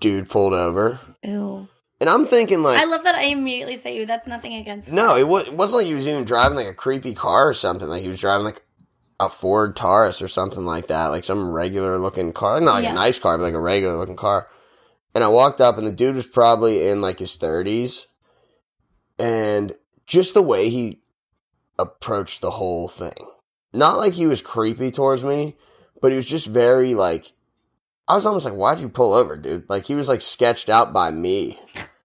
dude 0.01 0.29
pulled 0.29 0.53
over, 0.53 0.99
Ew. 1.23 1.67
and 2.01 2.09
I'm 2.09 2.25
thinking 2.25 2.61
like, 2.61 2.79
I 2.79 2.85
love 2.85 3.03
that 3.05 3.15
I 3.15 3.23
immediately 3.27 3.77
say 3.77 3.95
you. 3.95 4.05
That's 4.05 4.27
nothing 4.27 4.53
against 4.55 4.91
No, 4.91 5.15
it, 5.15 5.25
was, 5.27 5.47
it 5.47 5.53
wasn't 5.53 5.77
like 5.79 5.87
he 5.87 5.93
was 5.93 6.05
even 6.05 6.25
driving 6.25 6.57
like 6.57 6.67
a 6.67 6.73
creepy 6.73 7.13
car 7.13 7.47
or 7.47 7.53
something. 7.53 7.87
Like 7.87 8.01
he 8.03 8.09
was 8.09 8.19
driving 8.19 8.43
like 8.45 8.61
a 9.21 9.29
Ford 9.29 9.75
Taurus 9.77 10.21
or 10.21 10.27
something 10.27 10.65
like 10.65 10.87
that, 10.87 11.07
like 11.07 11.23
some 11.23 11.49
regular 11.49 11.97
looking 11.97 12.33
car, 12.33 12.59
not 12.59 12.73
like 12.75 12.83
Yeah. 12.83 12.91
a 12.91 12.95
nice 12.95 13.17
car, 13.17 13.37
but 13.37 13.45
like 13.45 13.53
a 13.53 13.59
regular 13.59 13.95
looking 13.95 14.17
car. 14.17 14.49
And 15.15 15.23
I 15.23 15.29
walked 15.29 15.61
up, 15.61 15.77
and 15.77 15.87
the 15.87 15.91
dude 15.91 16.15
was 16.15 16.27
probably 16.27 16.87
in 16.87 17.01
like 17.01 17.19
his 17.19 17.37
thirties, 17.37 18.07
and 19.17 19.73
just 20.05 20.33
the 20.33 20.43
way 20.43 20.69
he 20.69 20.99
approached 21.79 22.41
the 22.41 22.51
whole 22.51 22.87
thing, 22.87 23.31
not 23.73 23.97
like 23.97 24.13
he 24.13 24.27
was 24.27 24.41
creepy 24.41 24.91
towards 24.91 25.23
me, 25.23 25.55
but 26.01 26.11
he 26.11 26.17
was 26.17 26.27
just 26.27 26.47
very 26.47 26.93
like. 26.93 27.31
I 28.07 28.13
was 28.13 28.25
almost 28.25 28.45
like, 28.45 28.53
"Why'd 28.53 28.79
you 28.79 28.89
pull 28.89 29.13
over, 29.13 29.35
dude?" 29.35 29.67
Like 29.67 29.85
he 29.85 29.95
was 29.95 30.07
like 30.07 30.21
sketched 30.21 30.69
out 30.69 30.93
by 30.93 31.09
me. 31.09 31.57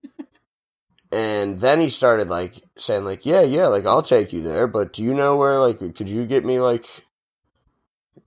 And 1.12 1.60
then 1.60 1.80
he 1.80 1.88
started 1.88 2.28
like 2.28 2.62
saying 2.76 3.04
like, 3.04 3.26
"Yeah, 3.26 3.42
yeah, 3.42 3.66
like 3.66 3.84
I'll 3.84 4.02
take 4.02 4.32
you 4.32 4.42
there, 4.42 4.66
but 4.66 4.92
do 4.92 5.02
you 5.02 5.12
know 5.12 5.36
where 5.36 5.58
like 5.58 5.78
could 5.78 6.08
you 6.08 6.24
get 6.24 6.44
me 6.44 6.60
like 6.60 6.86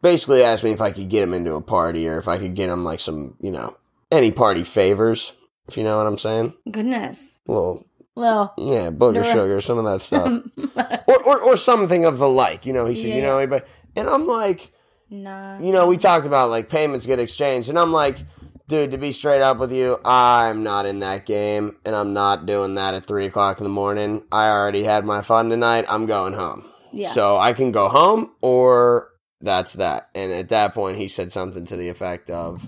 basically 0.02 0.44
asked 0.44 0.64
me 0.64 0.72
if 0.72 0.82
I 0.82 0.92
could 0.92 1.10
get 1.10 1.24
him 1.24 1.34
into 1.34 1.56
a 1.56 1.62
party 1.62 2.08
or 2.10 2.20
if 2.20 2.28
I 2.28 2.38
could 2.38 2.56
get 2.56 2.70
him 2.70 2.84
like 2.84 3.00
some, 3.00 3.36
you 3.40 3.52
know, 3.52 3.78
any 4.14 4.32
party 4.32 4.64
favors, 4.64 5.34
if 5.68 5.76
you 5.78 5.84
know 5.84 5.98
what 5.98 6.08
I'm 6.08 6.18
saying. 6.18 6.54
Goodness. 6.70 7.40
Well, 7.46 7.84
Well, 8.16 8.54
yeah, 8.58 8.92
booger 8.92 9.24
sugar, 9.26 9.60
some 9.60 9.80
of 9.80 9.86
that 9.86 10.02
stuff. 10.02 10.44
or, 11.08 11.24
or 11.26 11.42
or 11.42 11.58
something 11.58 12.06
of 12.06 12.20
the 12.20 12.30
like, 12.30 12.66
you 12.66 12.74
know, 12.74 12.86
he 12.86 12.96
said, 12.96 13.10
Yeah, 13.10 13.16
you 13.16 13.22
know, 13.24 13.38
anybody 13.40 13.66
and 13.96 14.08
I'm 14.08 14.26
like, 14.28 14.72
nah. 15.10 15.60
you 15.60 15.72
know, 15.74 15.88
we 15.88 15.98
talked 15.98 16.26
about 16.26 16.50
like 16.50 16.70
payments 16.70 17.06
get 17.06 17.20
exchanged, 17.20 17.70
and 17.70 17.78
I'm 17.80 17.92
like, 17.92 18.18
dude, 18.68 18.92
to 18.92 18.98
be 18.98 19.12
straight 19.12 19.42
up 19.42 19.58
with 19.58 19.72
you, 19.72 20.00
I'm 20.06 20.64
not 20.64 20.86
in 20.86 21.00
that 21.00 21.26
game, 21.26 21.78
and 21.86 21.96
I'm 21.96 22.14
not 22.14 22.46
doing 22.46 22.76
that 22.76 22.94
at 22.94 23.06
three 23.06 23.26
o'clock 23.26 23.60
in 23.60 23.64
the 23.64 23.70
morning. 23.70 24.24
I 24.32 24.50
already 24.50 24.84
had 24.84 25.06
my 25.06 25.22
fun 25.22 25.50
tonight. 25.50 25.86
I'm 25.90 26.06
going 26.06 26.34
home. 26.34 26.70
Yeah. 26.92 27.10
So 27.10 27.38
I 27.38 27.54
can 27.54 27.72
go 27.72 27.90
home, 27.90 28.32
or 28.42 29.10
that's 29.42 29.74
that. 29.74 30.10
And 30.16 30.32
at 30.32 30.50
that 30.50 30.74
point, 30.74 30.98
he 30.98 31.08
said 31.08 31.32
something 31.32 31.66
to 31.66 31.76
the 31.76 31.90
effect 31.90 32.30
of, 32.30 32.68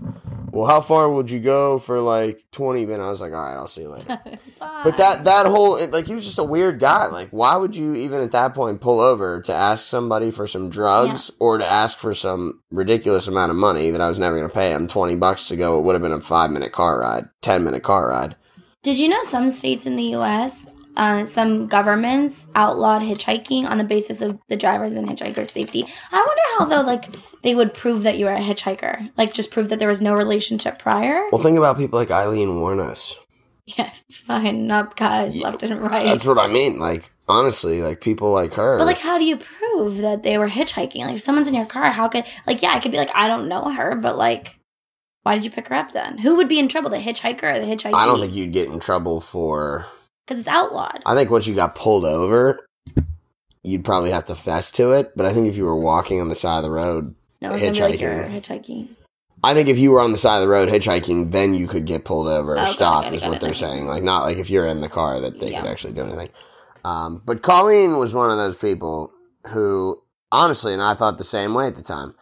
"Well, 0.56 0.68
how 0.68 0.82
far 0.82 1.10
would 1.10 1.30
you 1.30 1.40
go 1.40 1.78
for 1.80 2.00
like 2.00 2.42
20?" 2.52 2.84
And 2.84 3.02
I 3.02 3.10
was 3.10 3.22
like, 3.22 3.34
"All 3.34 3.44
right, 3.44 3.56
I'll 3.56 3.68
see 3.68 3.82
you 3.82 3.90
later." 3.90 4.20
But 4.84 4.98
that 4.98 5.24
that 5.24 5.48
whole 5.48 5.78
it, 5.78 5.92
like 5.92 6.06
he 6.06 6.14
was 6.14 6.26
just 6.26 6.38
a 6.38 6.44
weird 6.44 6.80
guy. 6.80 7.08
Like, 7.08 7.30
why 7.30 7.56
would 7.56 7.76
you 7.76 7.96
even 7.96 8.22
at 8.22 8.32
that 8.34 8.54
point 8.54 8.82
pull 8.82 9.00
over 9.00 9.42
to 9.42 9.54
ask 9.54 9.86
somebody 9.86 10.30
for 10.30 10.46
some 10.48 10.70
drugs 10.70 11.32
or 11.40 11.58
to 11.58 11.66
ask 11.66 11.98
for 11.98 12.14
some 12.14 12.62
ridiculous 12.70 13.28
amount 13.28 13.50
of 13.50 13.58
money 13.58 13.90
that 13.90 14.02
I 14.02 14.08
was 14.08 14.20
never 14.20 14.38
going 14.38 14.48
to 14.48 14.54
pay 14.54 14.72
him 14.72 14.88
twenty 14.88 15.16
bucks 15.16 15.48
to 15.48 15.56
go? 15.56 15.80
It 15.80 15.82
would 15.82 15.94
have 15.94 16.04
been 16.04 16.12
a 16.12 16.22
five 16.22 16.52
minute 16.52 16.72
car 16.72 17.00
ride, 17.00 17.26
ten 17.42 17.64
minute 17.64 17.84
car 17.84 18.10
ride. 18.10 18.36
Did 18.84 19.00
you 19.00 19.10
know 19.10 19.24
some 19.24 19.50
states 19.50 19.88
in 19.88 19.96
the 19.96 20.12
U.S., 20.20 20.70
uh, 20.96 21.26
some 21.26 21.68
governments 21.68 22.48
outlawed 22.56 23.02
hitchhiking 23.02 23.70
on 23.70 23.78
the 23.78 23.84
basis 23.84 24.22
of 24.22 24.40
the 24.48 24.56
drivers 24.58 24.96
and 24.96 25.08
hitchhikers' 25.08 25.50
safety? 25.50 25.86
I 26.12 26.18
wonder 26.18 26.42
how 26.58 26.66
though, 26.66 26.88
like 26.88 27.16
they 27.44 27.56
would 27.56 27.74
prove 27.74 28.04
that 28.04 28.18
you 28.18 28.26
were 28.26 28.34
a 28.34 28.40
hitchhiker, 28.40 29.12
like 29.18 29.34
just 29.34 29.52
prove 29.52 29.70
that 29.70 29.80
there 29.80 29.88
was 29.88 30.02
no 30.02 30.14
relationship 30.14 30.80
prior. 30.80 31.28
Well, 31.32 31.42
think 31.42 31.58
about 31.58 31.78
people 31.78 32.00
like 32.00 32.12
Aileen 32.12 32.50
Wuornos. 32.50 33.16
Yeah, 33.66 33.92
fine 34.12 34.70
up 34.72 34.96
guys 34.96 35.40
left 35.42 35.64
and 35.64 35.82
right. 35.82 36.06
That's 36.06 36.26
what 36.26 36.38
I 36.38 36.48
mean. 36.48 36.80
Like 36.80 37.12
honestly, 37.28 37.82
like 37.82 38.02
people 38.02 38.32
like 38.32 38.54
her. 38.54 38.78
But 38.78 38.86
like, 38.86 39.00
how 39.00 39.18
do 39.18 39.26
you 39.26 39.38
prove 39.38 39.98
that 39.98 40.24
they 40.24 40.38
were 40.38 40.50
hitchhiking? 40.50 41.06
Like, 41.06 41.16
if 41.16 41.22
someone's 41.22 41.48
in 41.48 41.54
your 41.54 41.66
car, 41.66 41.92
how 41.92 42.08
could 42.08 42.26
like, 42.46 42.62
yeah, 42.62 42.74
I 42.74 42.80
could 42.80 42.92
be 42.92 42.98
like, 42.98 43.12
I 43.14 43.28
don't 43.28 43.48
know 43.48 43.70
her, 43.70 43.96
but 43.96 44.18
like, 44.18 44.60
why 45.24 45.36
did 45.36 45.44
you 45.44 45.52
pick 45.52 45.68
her 45.70 45.76
up 45.76 45.92
then? 45.92 46.20
Who 46.20 46.36
would 46.36 46.48
be 46.48 46.60
in 46.60 46.68
trouble, 46.68 46.92
the 46.92 46.98
hitchhiker 46.98 47.44
or 47.44 47.60
the 47.60 47.66
hitchhiker? 47.66 47.96
I 47.96 48.06
don't 48.06 48.20
think 48.20 48.34
you'd 48.34 48.54
get 48.54 48.70
in 48.70 48.80
trouble 48.80 49.22
for. 49.22 49.88
Because 50.26 50.40
it's 50.40 50.50
outlawed. 50.50 51.02
I 51.06 51.16
think 51.16 51.30
once 51.30 51.48
you 51.48 51.56
got 51.56 51.76
pulled 51.76 52.06
over, 52.06 52.66
you'd 53.64 53.86
probably 53.86 54.12
have 54.12 54.26
to 54.26 54.36
fess 54.36 54.72
to 54.72 54.92
it. 54.94 55.12
But 55.16 55.26
I 55.26 55.34
think 55.34 55.48
if 55.48 55.56
you 55.58 55.66
were 55.66 55.76
walking 55.76 56.22
on 56.22 56.30
the 56.30 56.36
side 56.36 56.58
of 56.58 56.64
the 56.64 56.72
road, 56.72 57.16
No 57.42 57.50
one's 57.50 57.80
like, 57.80 57.96
hitchhiking. 58.00 58.90
I 59.44 59.54
think 59.54 59.70
if 59.70 59.78
you 59.78 59.92
were 59.92 60.00
on 60.02 60.12
the 60.12 60.18
side 60.18 60.38
of 60.38 60.42
the 60.42 60.48
road 60.48 60.70
hitchhiking, 60.70 61.32
then 61.32 61.54
you 61.54 61.68
could 61.68 61.86
get 61.86 62.04
pulled 62.06 62.28
over 62.28 62.54
or 62.54 62.60
Okay, 62.60 62.72
stopped, 62.72 63.12
is 63.12 63.24
what 63.24 63.40
they're 63.42 63.54
saying. 63.54 63.80
sense. 63.82 63.88
Like, 63.90 64.04
not 64.04 64.24
like 64.24 64.38
if 64.38 64.50
you're 64.50 64.66
in 64.66 64.82
the 64.82 64.90
car 64.90 65.20
that 65.22 65.40
they 65.40 65.52
Yeah. 65.52 65.62
could 65.62 65.70
actually 65.70 65.94
do 65.94 66.02
anything. 66.02 66.30
Um, 66.84 67.22
but 67.26 67.42
Colleen 67.44 67.98
was 67.98 68.14
one 68.14 68.32
of 68.32 68.38
those 68.38 68.56
people 68.56 69.12
who, 69.48 70.02
honestly, 70.32 70.74
and 70.74 70.82
I 70.82 70.96
thought 70.96 71.18
the 71.18 71.24
same 71.24 71.54
way 71.54 71.68
at 71.68 71.76
the 71.76 71.84
time, 71.84 72.16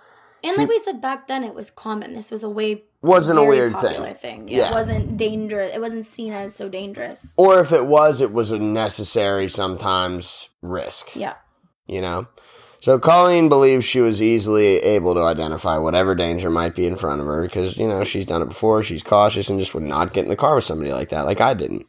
And 0.46 0.56
She- 0.56 0.60
like 0.60 0.68
we 0.70 0.80
said 0.80 1.00
back 1.00 1.28
then, 1.30 1.46
it 1.46 1.56
was 1.56 1.72
common. 1.72 2.14
This 2.14 2.30
was 2.30 2.44
a 2.44 2.50
way 2.50 2.84
wasn't 3.04 3.40
a 3.40 3.44
weird 3.44 3.78
thing. 3.80 4.14
thing. 4.16 4.48
Yeah. 4.48 4.70
It 4.70 4.72
wasn't 4.72 5.18
dangerous. 5.18 5.76
It 5.76 5.82
wasn't 5.82 6.06
seen 6.06 6.34
as 6.34 6.56
so 6.56 6.70
dangerous. 6.70 7.34
Or 7.38 7.60
if 7.60 7.72
it 7.72 7.86
was, 7.86 8.22
it 8.22 8.32
was 8.32 8.52
a 8.52 8.60
necessary, 8.60 9.50
sometimes, 9.50 10.50
risk. 10.62 11.16
Yeah. 11.16 11.36
you 11.88 12.02
know? 12.02 12.28
So 12.80 13.00
Colleen 13.00 13.48
believes 13.48 13.86
she 13.86 14.02
was 14.02 14.22
easily 14.22 14.78
able 14.80 15.14
to 15.14 15.22
identify 15.22 15.78
whatever 15.78 16.16
danger 16.16 16.50
might 16.50 16.76
be 16.76 16.86
in 16.86 16.98
front 16.98 17.22
of 17.22 17.28
her 17.28 17.42
because, 17.42 17.78
you 17.78 17.88
know, 17.88 18.04
she's 18.04 18.26
done 18.26 18.42
it 18.42 18.50
before, 18.50 18.84
she's 18.84 19.04
cautious 19.04 19.50
and 19.50 19.58
just 19.58 19.74
would 19.74 19.84
not 19.84 20.12
get 20.12 20.24
in 20.24 20.30
the 20.30 20.36
car 20.36 20.56
with 20.56 20.66
somebody 20.66 20.92
like 20.92 21.08
that, 21.10 21.26
like 21.26 21.40
I 21.40 21.54
didn't. 21.54 21.86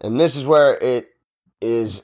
And 0.00 0.20
this 0.20 0.36
is 0.36 0.46
where 0.46 0.78
it 0.80 1.08
is 1.60 2.02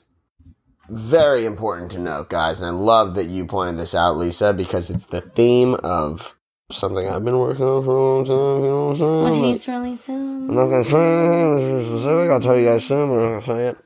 very 0.89 1.45
important 1.45 1.91
to 1.93 1.99
note, 1.99 2.29
guys, 2.29 2.59
and 2.59 2.69
I 2.69 2.73
love 2.77 3.15
that 3.15 3.27
you 3.27 3.45
pointed 3.45 3.77
this 3.77 3.95
out, 3.95 4.17
Lisa, 4.17 4.51
because 4.53 4.89
it's 4.89 5.05
the 5.05 5.21
theme 5.21 5.75
of 5.75 6.35
something 6.71 7.07
I've 7.07 7.23
been 7.23 7.37
working 7.37 7.65
on 7.65 7.83
for 7.83 7.91
a 7.91 8.01
long 8.01 8.25
time, 8.25 8.63
you 8.63 8.69
know 8.69 8.85
what 8.87 8.91
I'm 8.91 8.95
saying? 8.97 9.23
Which 9.23 9.41
needs 9.41 9.65
to 9.65 9.71
release 9.71 10.03
soon. 10.03 10.49
I'm 10.49 10.55
not 10.55 10.67
gonna 10.67 10.83
say 10.83 10.97
anything 10.97 11.85
specific. 11.85 12.31
I'll 12.31 12.39
tell 12.39 12.57
you 12.57 12.65
guys 12.65 12.85
soon. 12.85 13.09
But 13.09 13.15
I'm 13.15 13.21
not 13.21 13.45
gonna 13.45 13.59
say 13.59 13.67
it. 13.67 13.77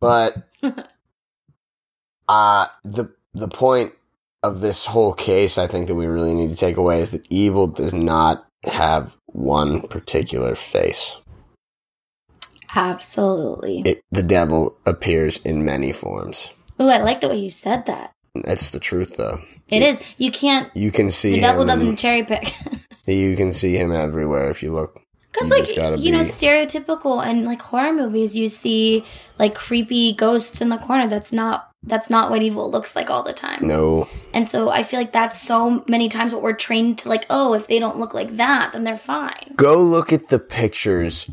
But 0.00 0.36
uh 2.28 2.66
the 2.84 3.12
the 3.34 3.48
point 3.48 3.92
of 4.42 4.60
this 4.60 4.86
whole 4.86 5.12
case, 5.12 5.58
I 5.58 5.66
think 5.66 5.88
that 5.88 5.94
we 5.94 6.06
really 6.06 6.34
need 6.34 6.50
to 6.50 6.56
take 6.56 6.76
away 6.76 7.00
is 7.00 7.10
that 7.10 7.26
evil 7.30 7.66
does 7.66 7.92
not 7.92 8.46
have 8.64 9.16
one 9.26 9.82
particular 9.82 10.54
face. 10.54 11.16
Absolutely. 12.74 13.80
It, 13.80 14.02
the 14.10 14.22
devil 14.22 14.78
appears 14.86 15.38
in 15.38 15.64
many 15.64 15.92
forms. 15.92 16.52
Ooh, 16.80 16.88
I 16.88 16.98
like 16.98 17.20
the 17.20 17.28
way 17.28 17.38
you 17.38 17.50
said 17.50 17.86
that. 17.86 18.12
That's 18.44 18.70
the 18.70 18.80
truth, 18.80 19.16
though. 19.16 19.38
It 19.68 19.82
is. 19.82 20.00
You 20.18 20.30
can't. 20.30 20.74
You 20.76 20.92
can 20.92 21.10
see 21.10 21.32
The 21.32 21.40
devil 21.40 21.64
doesn't 21.64 21.96
cherry 21.96 22.24
pick. 22.24 22.52
you 23.06 23.36
can 23.36 23.52
see 23.52 23.76
him 23.76 23.92
everywhere 23.92 24.50
if 24.50 24.62
you 24.62 24.72
look. 24.72 25.00
Because, 25.32 25.50
You 25.50 25.56
like, 25.90 26.00
you 26.00 26.12
know, 26.12 26.18
be- 26.20 26.24
stereotypical 26.24 27.24
and 27.24 27.44
like 27.44 27.60
horror 27.60 27.92
movies, 27.92 28.36
you 28.36 28.48
see 28.48 29.04
like 29.38 29.54
creepy 29.54 30.14
ghosts 30.14 30.60
in 30.62 30.70
the 30.70 30.78
corner. 30.78 31.08
That's 31.08 31.32
not 31.32 31.70
that's 31.82 32.08
not 32.10 32.30
what 32.30 32.42
evil 32.42 32.70
looks 32.70 32.96
like 32.96 33.10
all 33.10 33.22
the 33.22 33.32
time. 33.34 33.64
No, 33.66 34.08
And 34.32 34.48
so 34.48 34.70
I 34.70 34.82
feel 34.82 34.98
like 34.98 35.12
that's 35.12 35.40
so 35.40 35.84
many 35.88 36.08
times 36.08 36.32
what 36.32 36.42
we're 36.42 36.54
trained 36.54 36.98
to 37.00 37.08
like. 37.08 37.26
Oh, 37.28 37.52
if 37.54 37.66
they 37.66 37.78
don't 37.78 37.98
look 37.98 38.14
like 38.14 38.36
that, 38.36 38.72
then 38.72 38.84
they're 38.84 38.96
fine. 38.96 39.52
go 39.56 39.80
look 39.82 40.12
at 40.12 40.28
the 40.28 40.38
pictures 40.38 41.28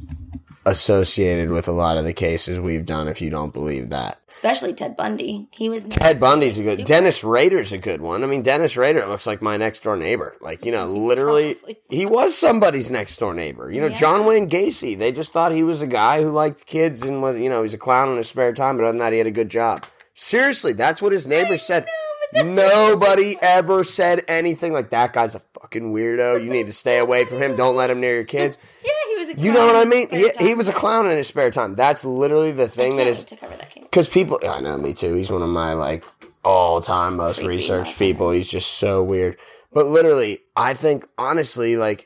associated 0.65 1.49
with 1.49 1.67
a 1.67 1.71
lot 1.71 1.97
of 1.97 2.03
the 2.03 2.13
cases 2.13 2.59
we've 2.59 2.85
done. 2.85 3.07
If 3.07 3.21
you 3.21 3.29
don't 3.29 3.53
believe 3.53 3.89
that. 3.89 4.19
Especially 4.29 4.73
Ted 4.73 4.95
Bundy. 4.95 5.47
He 5.51 5.69
was 5.69 5.83
Ted 5.85 6.19
Bundy's 6.19 6.57
a 6.57 6.63
good. 6.63 6.77
Super- 6.79 6.87
Dennis 6.87 7.23
Rader's 7.23 7.71
a 7.71 7.77
good 7.77 8.01
one. 8.01 8.23
I 8.23 8.27
mean, 8.27 8.41
Dennis 8.41 8.75
Rader 8.77 9.05
looks 9.05 9.27
like 9.27 9.41
my 9.41 9.57
next 9.57 9.83
door 9.83 9.95
neighbor. 9.95 10.35
Like 10.41 10.65
you 10.65 10.71
know, 10.71 10.85
literally, 10.87 11.57
he 11.89 12.05
was 12.05 12.35
somebody's 12.37 12.89
next 12.91 13.17
door 13.17 13.33
neighbor. 13.33 13.71
You 13.71 13.81
know, 13.81 13.87
Yeah. 13.87 13.95
John 13.95 14.25
Wayne 14.25 14.49
Gacy. 14.49 14.97
They 14.97 15.11
just 15.11 15.33
thought 15.33 15.51
he 15.51 15.63
was 15.63 15.81
a 15.81 15.87
guy 15.87 16.21
who 16.21 16.29
liked 16.29 16.65
kids 16.65 17.01
and 17.01 17.21
was 17.21 17.37
you 17.37 17.49
know 17.49 17.63
he's 17.63 17.73
a 17.73 17.77
clown 17.77 18.09
in 18.09 18.17
his 18.17 18.29
spare 18.29 18.53
time. 18.53 18.77
But 18.77 18.83
other 18.83 18.91
than 18.93 18.99
that, 18.99 19.11
he 19.13 19.17
had 19.19 19.27
a 19.27 19.31
good 19.31 19.49
job. 19.49 19.85
Seriously, 20.13 20.73
that's 20.73 21.01
what 21.01 21.11
his 21.11 21.27
neighbors 21.27 21.61
said. 21.63 21.87
Nobody 22.35 23.35
ever 23.43 23.83
said 23.83 24.23
anything 24.27 24.73
like 24.73 24.89
that. 24.89 25.13
Guy's 25.13 25.35
a 25.35 25.39
fucking 25.61 25.93
weirdo. 25.93 26.43
You 26.43 26.49
need 26.49 26.65
to 26.65 26.73
stay 26.73 26.97
away 26.97 27.25
from 27.25 27.41
him. 27.43 27.55
Don't 27.55 27.75
let 27.75 27.91
him 27.91 27.99
near 27.99 28.15
your 28.15 28.23
kids. 28.23 28.57
Yeah. 28.83 28.91
A 29.33 29.41
You 29.41 29.51
know 29.51 29.65
what 29.65 29.75
I 29.75 29.85
mean? 29.85 30.07
He, 30.09 30.29
he 30.39 30.53
was 30.53 30.69
a 30.69 30.73
clown 30.73 31.05
in 31.05 31.17
his 31.17 31.27
spare 31.27 31.51
time. 31.51 31.75
That's 31.75 32.05
literally 32.05 32.51
the 32.51 32.67
thing 32.67 32.97
that 32.97 33.07
is 33.07 33.23
to 33.25 33.35
cover 33.35 33.55
that 33.55 33.73
because 33.93 34.09
people, 34.09 34.39
I 34.43 34.59
know 34.59 34.75
me 34.77 34.93
too. 34.93 35.13
He's 35.13 35.29
one 35.29 35.43
of 35.43 35.49
my 35.49 35.73
like 35.73 36.03
all 36.43 36.81
time 36.81 37.17
most 37.17 37.37
Creepy 37.37 37.49
researched 37.49 37.99
people. 37.99 38.31
He's 38.31 38.49
just 38.49 38.71
so 38.73 39.03
weird. 39.03 39.37
But 39.71 39.85
literally, 39.85 40.39
I 40.55 40.73
think 40.73 41.07
honestly, 41.17 41.77
like 41.77 42.05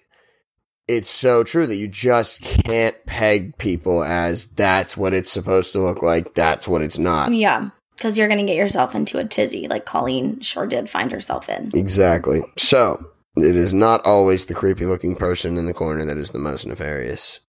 it's 0.87 1.09
so 1.09 1.43
true 1.43 1.65
that 1.65 1.75
you 1.75 1.87
just 1.87 2.41
can't 2.41 2.95
peg 3.05 3.57
people 3.57 4.03
as 4.03 4.47
that's 4.47 4.97
what 4.97 5.13
it's 5.13 5.31
supposed 5.31 5.71
to 5.73 5.79
look 5.79 6.01
like. 6.01 6.33
That's 6.33 6.67
what 6.67 6.81
it's 6.81 6.97
not. 6.97 7.33
Yeah, 7.33 7.69
because 7.95 8.17
you're 8.17 8.27
gonna 8.27 8.45
get 8.45 8.57
yourself 8.57 8.93
into 8.93 9.17
a 9.17 9.25
tizzy, 9.25 9.67
like 9.69 9.85
Colleen 9.85 10.41
sure 10.41 10.67
did 10.67 10.89
find 10.89 11.11
herself 11.11 11.47
in. 11.47 11.71
Exactly. 11.73 12.41
So 12.57 13.11
it 13.43 13.55
is 13.55 13.73
not 13.73 14.05
always 14.05 14.45
the 14.45 14.53
creepy 14.53 14.85
looking 14.85 15.15
person 15.15 15.57
in 15.57 15.65
the 15.65 15.73
corner 15.73 16.05
that 16.05 16.17
is 16.17 16.31
the 16.31 16.39
most 16.39 16.65
nefarious 16.65 17.39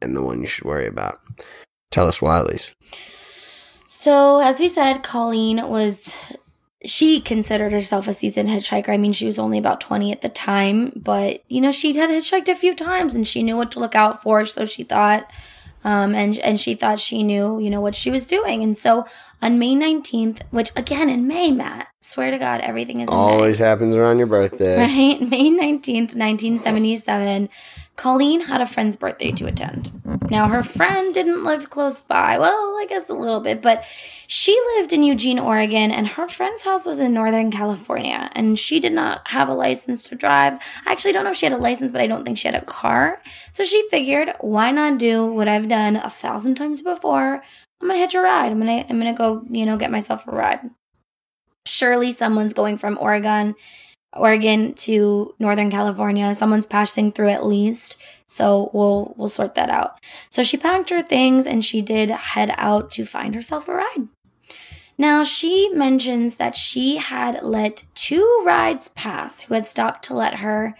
and 0.00 0.16
the 0.16 0.22
one 0.22 0.40
you 0.40 0.46
should 0.46 0.64
worry 0.64 0.86
about. 0.86 1.20
Tell 1.90 2.08
us 2.08 2.20
why. 2.20 2.42
So, 3.86 4.40
as 4.40 4.58
we 4.58 4.68
said, 4.68 5.02
Colleen 5.02 5.68
was. 5.68 6.14
She 6.84 7.20
considered 7.20 7.70
herself 7.70 8.08
a 8.08 8.12
seasoned 8.12 8.48
hitchhiker. 8.48 8.88
I 8.88 8.96
mean, 8.96 9.12
she 9.12 9.26
was 9.26 9.38
only 9.38 9.56
about 9.56 9.80
20 9.80 10.10
at 10.10 10.20
the 10.20 10.28
time, 10.28 10.90
but, 10.96 11.44
you 11.48 11.60
know, 11.60 11.70
she 11.70 11.94
had 11.94 12.10
hitchhiked 12.10 12.48
a 12.48 12.56
few 12.56 12.74
times 12.74 13.14
and 13.14 13.24
she 13.24 13.44
knew 13.44 13.56
what 13.56 13.70
to 13.70 13.78
look 13.78 13.94
out 13.94 14.20
for, 14.20 14.44
so 14.44 14.64
she 14.64 14.82
thought. 14.82 15.30
Um, 15.84 16.12
and, 16.16 16.36
and 16.40 16.58
she 16.58 16.74
thought 16.74 16.98
she 16.98 17.22
knew, 17.22 17.60
you 17.60 17.70
know, 17.70 17.80
what 17.80 17.94
she 17.94 18.10
was 18.10 18.26
doing. 18.26 18.64
And 18.64 18.76
so, 18.76 19.06
On 19.42 19.58
May 19.58 19.74
19th, 19.74 20.42
which 20.52 20.70
again 20.76 21.10
in 21.10 21.26
May, 21.26 21.50
Matt, 21.50 21.88
swear 21.98 22.30
to 22.30 22.38
God, 22.38 22.60
everything 22.60 23.00
is 23.00 23.08
in 23.08 23.14
May. 23.14 23.20
Always 23.20 23.58
happens 23.58 23.92
around 23.92 24.18
your 24.18 24.28
birthday. 24.28 24.78
Right? 24.78 25.20
May 25.30 25.50
19th, 25.50 26.14
1977, 26.14 27.48
Colleen 27.96 28.42
had 28.42 28.60
a 28.60 28.66
friend's 28.66 28.94
birthday 28.94 29.32
to 29.32 29.46
attend. 29.46 29.90
Now, 30.30 30.48
her 30.48 30.62
friend 30.62 31.12
didn't 31.12 31.42
live 31.42 31.70
close 31.70 32.00
by. 32.00 32.38
Well, 32.38 32.78
I 32.80 32.86
guess 32.88 33.10
a 33.10 33.14
little 33.14 33.40
bit, 33.40 33.60
but 33.60 33.84
she 34.28 34.58
lived 34.76 34.92
in 34.92 35.02
Eugene, 35.02 35.40
Oregon, 35.40 35.90
and 35.90 36.06
her 36.06 36.28
friend's 36.28 36.62
house 36.62 36.86
was 36.86 37.00
in 37.00 37.12
Northern 37.12 37.50
California, 37.50 38.30
and 38.34 38.56
she 38.56 38.78
did 38.78 38.92
not 38.92 39.26
have 39.28 39.48
a 39.48 39.54
license 39.54 40.04
to 40.04 40.14
drive. 40.14 40.54
I 40.86 40.92
actually 40.92 41.12
don't 41.12 41.24
know 41.24 41.30
if 41.30 41.36
she 41.36 41.46
had 41.46 41.52
a 41.52 41.58
license, 41.58 41.90
but 41.90 42.00
I 42.00 42.06
don't 42.06 42.24
think 42.24 42.38
she 42.38 42.46
had 42.46 42.54
a 42.54 42.64
car. 42.64 43.20
So 43.50 43.64
she 43.64 43.86
figured, 43.90 44.32
why 44.40 44.70
not 44.70 44.98
do 44.98 45.26
what 45.26 45.48
I've 45.48 45.68
done 45.68 45.96
a 45.96 46.10
thousand 46.10 46.54
times 46.54 46.80
before? 46.80 47.42
I'm 47.82 47.88
gonna 47.88 47.98
hitch 47.98 48.14
a 48.14 48.20
ride. 48.20 48.52
I'm 48.52 48.60
gonna 48.60 48.86
I'm 48.88 48.98
gonna 48.98 49.12
go, 49.12 49.44
you 49.50 49.66
know, 49.66 49.76
get 49.76 49.90
myself 49.90 50.26
a 50.28 50.30
ride. 50.30 50.70
Surely 51.66 52.12
someone's 52.12 52.54
going 52.54 52.78
from 52.78 52.96
Oregon, 53.00 53.56
Oregon 54.12 54.72
to 54.74 55.34
Northern 55.40 55.70
California. 55.70 56.32
Someone's 56.34 56.66
passing 56.66 57.10
through 57.10 57.30
at 57.30 57.44
least. 57.44 57.96
So 58.28 58.70
we'll 58.72 59.14
we'll 59.16 59.28
sort 59.28 59.56
that 59.56 59.68
out. 59.68 59.98
So 60.30 60.44
she 60.44 60.56
packed 60.56 60.90
her 60.90 61.02
things 61.02 61.46
and 61.46 61.64
she 61.64 61.82
did 61.82 62.10
head 62.10 62.54
out 62.56 62.92
to 62.92 63.04
find 63.04 63.34
herself 63.34 63.68
a 63.68 63.74
ride. 63.74 64.08
Now 64.96 65.24
she 65.24 65.68
mentions 65.70 66.36
that 66.36 66.54
she 66.54 66.98
had 66.98 67.42
let 67.42 67.84
two 67.94 68.42
rides 68.44 68.88
pass 68.90 69.42
who 69.42 69.54
had 69.54 69.66
stopped 69.66 70.04
to 70.04 70.14
let 70.14 70.36
her 70.36 70.76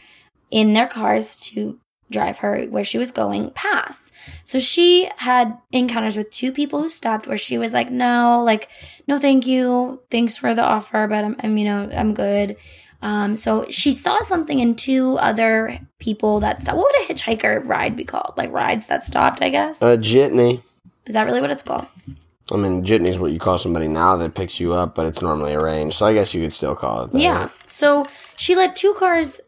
in 0.53 0.75
their 0.75 0.87
cars 0.87 1.37
to 1.41 1.81
drive 2.13 2.39
her 2.39 2.65
where 2.67 2.85
she 2.85 2.99
was 2.99 3.11
going 3.11 3.51
pass. 3.51 4.13
So 4.45 4.61
she 4.61 5.11
had 5.17 5.59
encounters 5.73 6.17
with 6.17 6.31
two 6.31 6.53
people 6.53 6.83
who 6.83 6.89
stopped 6.89 7.27
where 7.27 7.39
she 7.39 7.59
was 7.59 7.73
like, 7.73 7.91
no, 7.91 8.43
like, 8.45 8.69
no, 9.09 9.19
thank 9.19 9.47
you. 9.47 10.01
Thanks 10.11 10.37
for 10.37 10.55
the 10.55 10.63
offer, 10.63 11.07
but 11.09 11.25
I'm, 11.25 11.37
I'm 11.41 11.57
you 11.57 11.65
know, 11.65 11.91
I'm 11.93 12.15
good. 12.15 12.57
Um, 13.03 13.35
so 13.35 13.67
she 13.69 13.91
saw 13.91 14.21
something 14.21 14.61
in 14.61 14.77
two 14.77 15.17
other 15.19 15.81
people 15.99 16.39
that 16.41 16.61
stopped. 16.61 16.79
What 16.79 16.93
would 16.93 17.11
a 17.11 17.13
hitchhiker 17.13 17.67
ride 17.67 17.97
be 17.97 18.05
called? 18.05 18.35
Like 18.37 18.53
rides 18.53 18.87
that 18.87 19.05
stopped, 19.05 19.43
I 19.43 19.51
guess. 19.51 19.83
A 19.83 19.99
jitney. 19.99 20.63
Is 21.07 21.15
that 21.15 21.27
really 21.27 21.41
what 21.41 21.51
it's 21.51 21.65
called? 21.65 21.87
I 22.53 22.57
mean, 22.57 22.85
jitney 22.85 23.09
is 23.09 23.19
what 23.19 23.33
you 23.33 23.41
call 23.41 23.59
somebody 23.59 23.89
now 23.89 24.17
that 24.17 24.35
picks 24.35 24.61
you 24.61 24.73
up, 24.73 24.95
but 24.95 25.07
it's 25.07 25.21
normally 25.21 25.55
arranged. 25.55 25.97
So 25.97 26.07
I 26.07 26.15
guess 26.15 26.33
you 26.33 26.43
could 26.43 26.53
still 26.53 26.77
call 26.77 27.05
it 27.05 27.11
that. 27.11 27.19
Yeah. 27.19 27.49
So 27.67 28.07
she 28.43 28.57
let 28.57 28.75
two 28.75 28.93
cars 28.95 29.41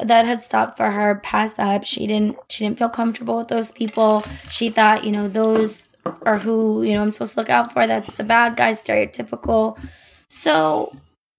that 0.00 0.24
had 0.24 0.40
stopped 0.40 0.76
for 0.76 0.92
her 0.92 1.16
pass 1.16 1.58
up. 1.58 1.82
She 1.82 2.06
didn't 2.06 2.38
she 2.48 2.64
didn't 2.64 2.78
feel 2.78 2.88
comfortable 2.88 3.38
with 3.38 3.48
those 3.48 3.72
people. 3.72 4.24
She 4.48 4.70
thought, 4.70 5.02
you 5.02 5.10
know, 5.10 5.26
those 5.26 5.96
are 6.22 6.38
who, 6.38 6.84
you 6.84 6.92
know, 6.92 7.02
I'm 7.02 7.10
supposed 7.10 7.32
to 7.32 7.40
look 7.40 7.50
out 7.50 7.72
for. 7.72 7.88
That's 7.88 8.14
the 8.14 8.22
bad 8.22 8.56
guy, 8.56 8.70
stereotypical. 8.70 9.76
So 10.30 10.92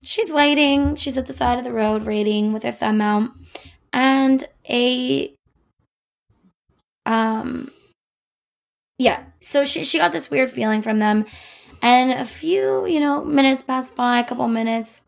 she's 0.04 0.34
waiting. 0.34 0.98
She's 0.98 1.18
at 1.18 1.28
the 1.28 1.32
side 1.32 1.58
of 1.58 1.64
the 1.64 1.72
road 1.72 2.04
waiting 2.04 2.52
with 2.52 2.64
her 2.64 2.74
thumb 2.74 3.00
out. 3.00 3.32
And 3.94 4.46
a 4.70 5.34
um 7.06 7.72
yeah, 8.98 9.24
so 9.40 9.64
she 9.64 9.86
she 9.86 9.98
got 9.98 10.12
this 10.12 10.30
weird 10.30 10.52
feeling 10.52 10.82
from 10.82 10.98
them. 10.98 11.26
And 11.82 12.12
a 12.12 12.26
few, 12.26 12.86
you 12.86 13.00
know, 13.00 13.24
minutes 13.24 13.64
passed 13.64 13.96
by, 13.96 14.20
a 14.20 14.26
couple 14.26 14.50
minutes, 14.50 15.04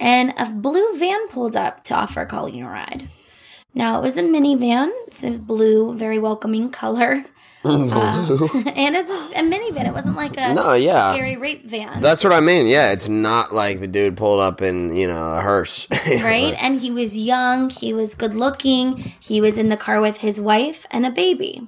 and 0.00 0.34
a 0.36 0.50
blue 0.50 0.96
van 0.96 1.28
pulled 1.28 1.56
up 1.56 1.84
to 1.84 1.94
offer 1.94 2.24
Colleen 2.24 2.64
a 2.64 2.68
ride. 2.68 3.08
Now 3.74 3.98
it 3.98 4.02
was 4.02 4.16
a 4.16 4.22
minivan, 4.22 4.90
it's 5.06 5.22
a 5.24 5.30
blue, 5.32 5.94
very 5.94 6.18
welcoming 6.18 6.70
color. 6.70 7.24
Uh, 7.64 8.38
and 8.76 8.94
it's 8.94 9.10
a, 9.10 9.40
a 9.40 9.42
minivan. 9.42 9.86
It 9.86 9.92
wasn't 9.92 10.14
like 10.14 10.36
a 10.38 10.54
No, 10.54 10.74
yeah. 10.74 11.12
scary 11.12 11.36
rape 11.36 11.66
van. 11.66 12.00
That's 12.00 12.22
what 12.22 12.32
I 12.32 12.38
mean. 12.38 12.68
Yeah, 12.68 12.92
it's 12.92 13.08
not 13.08 13.52
like 13.52 13.80
the 13.80 13.88
dude 13.88 14.16
pulled 14.16 14.40
up 14.40 14.62
in, 14.62 14.94
you 14.94 15.08
know, 15.08 15.34
a 15.34 15.40
hearse. 15.40 15.88
right? 16.06 16.54
And 16.62 16.80
he 16.80 16.90
was 16.92 17.18
young, 17.18 17.68
he 17.68 17.92
was 17.92 18.14
good 18.14 18.32
looking, 18.32 19.12
he 19.18 19.40
was 19.40 19.58
in 19.58 19.70
the 19.70 19.76
car 19.76 20.00
with 20.00 20.18
his 20.18 20.40
wife 20.40 20.86
and 20.92 21.04
a 21.04 21.10
baby. 21.10 21.66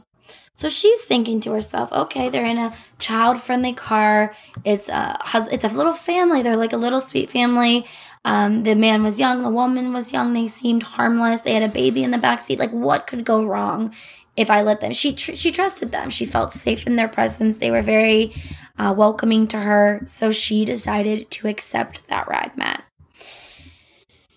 So 0.55 0.69
she's 0.69 1.01
thinking 1.01 1.41
to 1.41 1.53
herself, 1.53 1.91
okay, 1.91 2.29
they're 2.29 2.45
in 2.45 2.59
a 2.59 2.73
child-friendly 2.99 3.73
car. 3.75 4.35
It's 4.65 4.89
a 4.89 5.19
it's 5.51 5.65
a 5.65 5.69
little 5.69 5.95
family. 5.95 6.43
They're 6.43 6.57
like 6.57 6.73
a 6.73 6.77
little 6.77 7.01
sweet 7.01 7.31
family. 7.31 7.87
Um, 8.25 8.65
the 8.65 8.75
man 8.75 9.03
was 9.03 9.19
young, 9.19 9.43
the 9.43 9.51
woman 9.51 9.93
was 9.93 10.13
young. 10.13 10.33
They 10.33 10.47
seemed 10.47 10.83
harmless. 10.83 11.41
They 11.41 11.55
had 11.55 11.63
a 11.63 11.73
baby 11.73 12.03
in 12.03 12.11
the 12.11 12.19
back 12.19 12.41
seat. 12.41 12.59
Like, 12.59 12.71
what 12.71 13.07
could 13.07 13.25
go 13.25 13.45
wrong 13.45 13.95
if 14.37 14.51
I 14.51 14.63
let 14.63 14.81
them? 14.81 14.93
She 14.93 15.15
tr- 15.15 15.35
she 15.35 15.51
trusted 15.51 15.91
them. 15.91 16.11
She 16.11 16.27
felt 16.27 16.53
safe 16.53 16.87
in 16.87 16.97
their 16.97 17.09
presence. 17.09 17.59
They 17.59 17.71
were 17.71 17.83
very 17.83 18.35
uh, 18.79 18.95
welcoming 18.97 19.47
to 19.49 19.59
her. 19.59 20.03
So 20.07 20.31
she 20.31 20.65
decided 20.65 21.31
to 21.31 21.49
accept 21.49 22.09
that 22.09 22.29
ride, 22.29 22.57
Matt. 22.57 22.85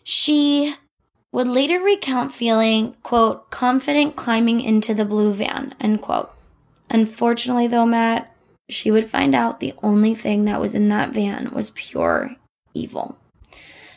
She 0.04 0.76
would 1.32 1.48
later 1.48 1.80
recount 1.80 2.32
feeling, 2.32 2.96
quote, 3.04 3.50
confident 3.50 4.16
climbing 4.16 4.62
into 4.62 4.94
the 4.94 5.06
blue 5.06 5.32
van, 5.32 5.76
end 5.80 6.02
quote. 6.02 6.32
Unfortunately, 6.90 7.68
though, 7.68 7.86
Matt, 7.86 8.34
she 8.70 8.92
would 8.92 9.06
find 9.06 9.34
out 9.34 9.60
the 9.60 9.74
only 9.82 10.14
thing 10.14 10.46
that 10.46 10.62
was 10.62 10.76
in 10.76 10.90
that 10.90 11.10
van 11.10 11.52
was 11.52 11.72
pure 11.72 12.36
evil. 12.74 13.18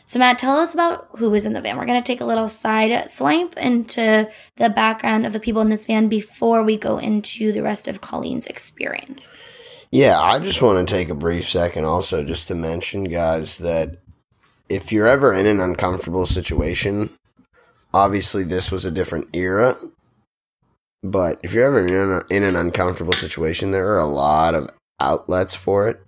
So, 0.08 0.20
Matt, 0.20 0.38
tell 0.38 0.56
us 0.56 0.72
about 0.72 1.08
who 1.18 1.30
was 1.30 1.46
in 1.46 1.52
the 1.52 1.60
van. 1.60 1.76
We're 1.76 1.84
going 1.84 2.00
to 2.00 2.06
take 2.06 2.20
a 2.20 2.26
little 2.26 2.48
side 2.48 3.10
swipe 3.10 3.56
into 3.56 4.30
the 4.56 4.70
background 4.70 5.26
of 5.26 5.32
the 5.32 5.40
people 5.40 5.60
in 5.62 5.68
this 5.68 5.84
van 5.84 6.06
before 6.06 6.62
we 6.62 6.76
go 6.76 6.98
into 6.98 7.50
the 7.50 7.62
rest 7.62 7.88
of 7.88 8.00
Colleen's 8.00 8.46
experience. 8.46 9.40
Yeah, 9.90 10.20
I 10.20 10.38
just 10.38 10.62
want 10.62 10.86
to 10.86 10.94
take 10.94 11.08
a 11.08 11.14
brief 11.14 11.48
second 11.48 11.86
also 11.86 12.22
just 12.22 12.46
to 12.48 12.54
mention, 12.54 13.04
guys, 13.04 13.58
that 13.58 13.98
if 14.68 14.92
you're 14.92 15.08
ever 15.08 15.32
in 15.32 15.46
an 15.46 15.58
uncomfortable 15.58 16.26
situation, 16.26 17.10
obviously 17.92 18.44
this 18.44 18.70
was 18.70 18.84
a 18.84 18.92
different 18.92 19.34
era, 19.34 19.76
but 21.02 21.40
if 21.42 21.52
you're 21.52 21.66
ever 21.66 21.80
in, 21.80 22.12
a, 22.12 22.22
in 22.34 22.44
an 22.44 22.54
uncomfortable 22.54 23.12
situation, 23.12 23.72
there 23.72 23.88
are 23.92 23.98
a 23.98 24.06
lot 24.06 24.54
of 24.54 24.70
outlets 25.00 25.54
for 25.54 25.88
it. 25.88 26.00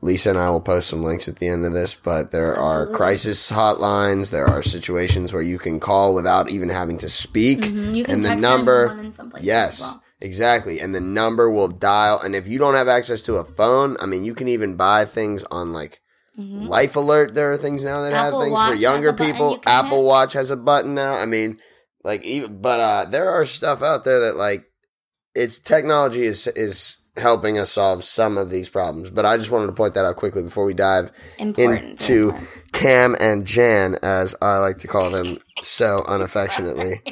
Lisa 0.00 0.30
and 0.30 0.38
I 0.38 0.48
will 0.50 0.60
post 0.60 0.88
some 0.88 1.02
links 1.02 1.26
at 1.28 1.36
the 1.36 1.48
end 1.48 1.64
of 1.66 1.72
this, 1.72 1.94
but 1.96 2.30
there 2.30 2.56
are 2.56 2.86
crisis 2.86 3.50
hotlines. 3.50 4.30
There 4.30 4.46
are 4.46 4.62
situations 4.62 5.32
where 5.32 5.42
you 5.42 5.58
can 5.58 5.80
call 5.80 6.14
without 6.14 6.50
even 6.50 6.68
having 6.68 6.98
to 6.98 7.08
speak. 7.08 7.62
Mhm. 7.62 7.94
You 7.96 8.04
can 8.04 8.14
and 8.14 8.24
the 8.24 8.36
number, 8.36 8.96
in 9.00 9.10
some 9.12 9.32
yes, 9.40 9.80
well. 9.80 10.02
exactly. 10.20 10.78
And 10.80 10.94
the 10.94 11.00
number 11.00 11.50
will 11.50 11.68
dial. 11.68 12.20
And 12.20 12.36
if 12.36 12.46
you 12.46 12.58
don't 12.58 12.74
have 12.74 12.86
access 12.88 13.22
to 13.22 13.36
a 13.38 13.44
phone, 13.44 13.96
I 14.00 14.06
mean, 14.06 14.24
you 14.24 14.34
can 14.34 14.46
even 14.48 14.76
buy 14.76 15.04
things 15.04 15.42
on 15.50 15.72
like 15.72 16.00
Life 16.36 16.94
Alert. 16.94 17.34
There 17.34 17.50
are 17.50 17.56
things 17.56 17.82
now 17.82 18.02
that 18.02 18.12
Mm-hmm. 18.12 18.26
Apple 18.26 18.38
have 18.40 18.46
things 18.46 18.52
Watch 18.52 18.70
for 18.70 18.76
younger 18.76 19.12
people. 19.12 19.50
you 19.54 19.60
Apple 19.66 19.98
hit. 20.02 20.06
Watch 20.06 20.32
has 20.34 20.50
a 20.50 20.56
button 20.56 20.94
now. 20.94 21.14
I 21.14 21.26
mean, 21.26 21.58
like 22.04 22.22
even, 22.24 22.62
but 22.62 22.78
uh, 22.78 23.04
there 23.10 23.28
are 23.28 23.44
stuff 23.44 23.82
out 23.82 24.04
there 24.04 24.20
that 24.20 24.36
like 24.36 24.64
it's 25.34 25.58
technology 25.58 26.22
is 26.24 26.46
is 26.46 26.98
helping 27.18 27.58
us 27.58 27.70
solve 27.70 28.04
some 28.04 28.38
of 28.38 28.50
these 28.50 28.68
problems. 28.68 29.10
But 29.10 29.26
I 29.26 29.36
just 29.36 29.50
wanted 29.50 29.66
to 29.66 29.72
point 29.72 29.94
that 29.94 30.04
out 30.04 30.16
quickly 30.16 30.42
before 30.42 30.64
we 30.64 30.74
dive 30.74 31.10
Important. 31.38 32.00
into 32.00 32.34
Cam 32.72 33.16
and 33.20 33.46
Jan, 33.46 33.96
as 34.02 34.34
I 34.40 34.58
like 34.58 34.78
to 34.78 34.88
call 34.88 35.10
them 35.10 35.38
so 35.62 36.04
unaffectionately. 36.06 37.02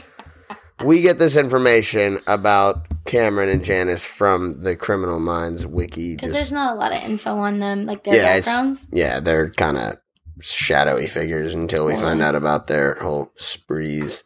we 0.84 1.00
get 1.00 1.18
this 1.18 1.36
information 1.36 2.20
about 2.26 2.86
Cameron 3.04 3.48
and 3.48 3.64
Janice 3.64 4.04
from 4.04 4.62
the 4.62 4.76
Criminal 4.76 5.18
Minds 5.18 5.66
wiki. 5.66 6.16
Because 6.16 6.32
there's 6.32 6.52
not 6.52 6.74
a 6.74 6.78
lot 6.78 6.92
of 6.92 7.02
info 7.02 7.38
on 7.38 7.58
them, 7.58 7.84
like 7.84 8.04
their 8.04 8.16
yeah, 8.16 8.36
backgrounds. 8.36 8.86
yeah, 8.92 9.20
they're 9.20 9.50
kind 9.50 9.78
of 9.78 9.96
shadowy 10.40 11.06
figures 11.06 11.54
until 11.54 11.86
we 11.86 11.94
find 11.94 12.20
out 12.20 12.34
about 12.34 12.66
their 12.66 12.94
whole 12.94 13.32
sprees. 13.36 14.22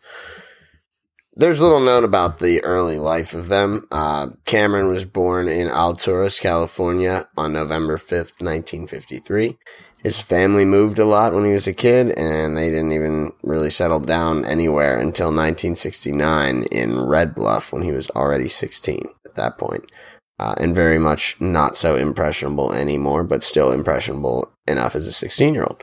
There's 1.41 1.63
little 1.63 1.81
known 1.81 2.05
about 2.05 2.39
the 2.39 2.63
early 2.65 2.99
life 2.99 3.33
of 3.33 3.49
them. 3.49 3.87
Uh, 3.91 4.27
Cameron 4.45 4.89
was 4.89 5.07
born 5.07 5.49
in 5.49 5.69
Alturas, 5.69 6.39
California 6.39 7.25
on 7.35 7.55
November 7.55 7.97
5th, 7.97 8.43
1953. 8.43 9.57
His 10.03 10.21
family 10.21 10.67
moved 10.67 10.99
a 10.99 11.07
lot 11.07 11.33
when 11.33 11.47
he 11.47 11.55
was 11.55 11.67
a 11.67 11.73
kid, 11.73 12.11
and 12.11 12.59
they 12.59 12.69
didn't 12.69 12.93
even 12.93 13.33
really 13.43 13.71
settle 13.71 14.01
down 14.01 14.45
anywhere 14.45 14.99
until 14.99 15.29
1969 15.29 16.65
in 16.65 17.01
Red 17.01 17.35
Bluff 17.35 17.73
when 17.73 17.85
he 17.85 17.93
was 17.93 18.11
already 18.11 18.47
16 18.47 19.09
at 19.25 19.35
that 19.37 19.57
point. 19.57 19.91
Uh, 20.39 20.55
and 20.59 20.75
very 20.75 20.99
much 20.99 21.41
not 21.41 21.75
so 21.75 21.97
impressionable 21.97 22.75
anymore, 22.75 23.25
but 23.25 23.43
still 23.43 23.73
impressionable 23.73 24.53
enough 24.67 24.95
as 24.95 25.07
a 25.07 25.13
16 25.13 25.55
year 25.55 25.63
old. 25.63 25.83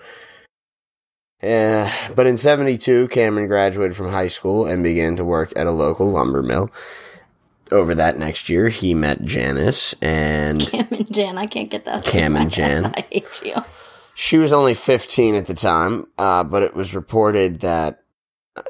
Uh, 1.41 1.91
but 2.15 2.25
in 2.25 2.35
72, 2.37 3.09
Cameron 3.09 3.47
graduated 3.47 3.95
from 3.95 4.09
high 4.11 4.27
school 4.27 4.65
and 4.65 4.83
began 4.83 5.15
to 5.15 5.25
work 5.25 5.53
at 5.55 5.67
a 5.67 5.71
local 5.71 6.09
lumber 6.09 6.41
mill. 6.41 6.71
Over 7.71 7.93
that 7.95 8.17
next 8.17 8.49
year, 8.49 8.69
he 8.69 8.93
met 8.93 9.21
Janice, 9.23 9.93
and 10.01 10.61
Cam 10.71 10.87
and 10.89 11.13
Jan, 11.13 11.37
I 11.37 11.45
can't 11.47 11.69
get 11.69 11.85
that. 11.85 12.03
Cam 12.05 12.35
and 12.35 12.49
Jan. 12.57 12.85
I 12.95 13.01
hate 13.11 13.41
you. 13.43 13.55
she 14.15 14.37
was 14.37 14.53
only 14.53 14.73
15 14.73 15.35
at 15.35 15.47
the 15.47 15.53
time, 15.53 16.05
uh, 16.17 16.43
but 16.43 16.63
it 16.63 16.73
was 16.73 16.95
reported 16.95 17.59
that 17.59 18.03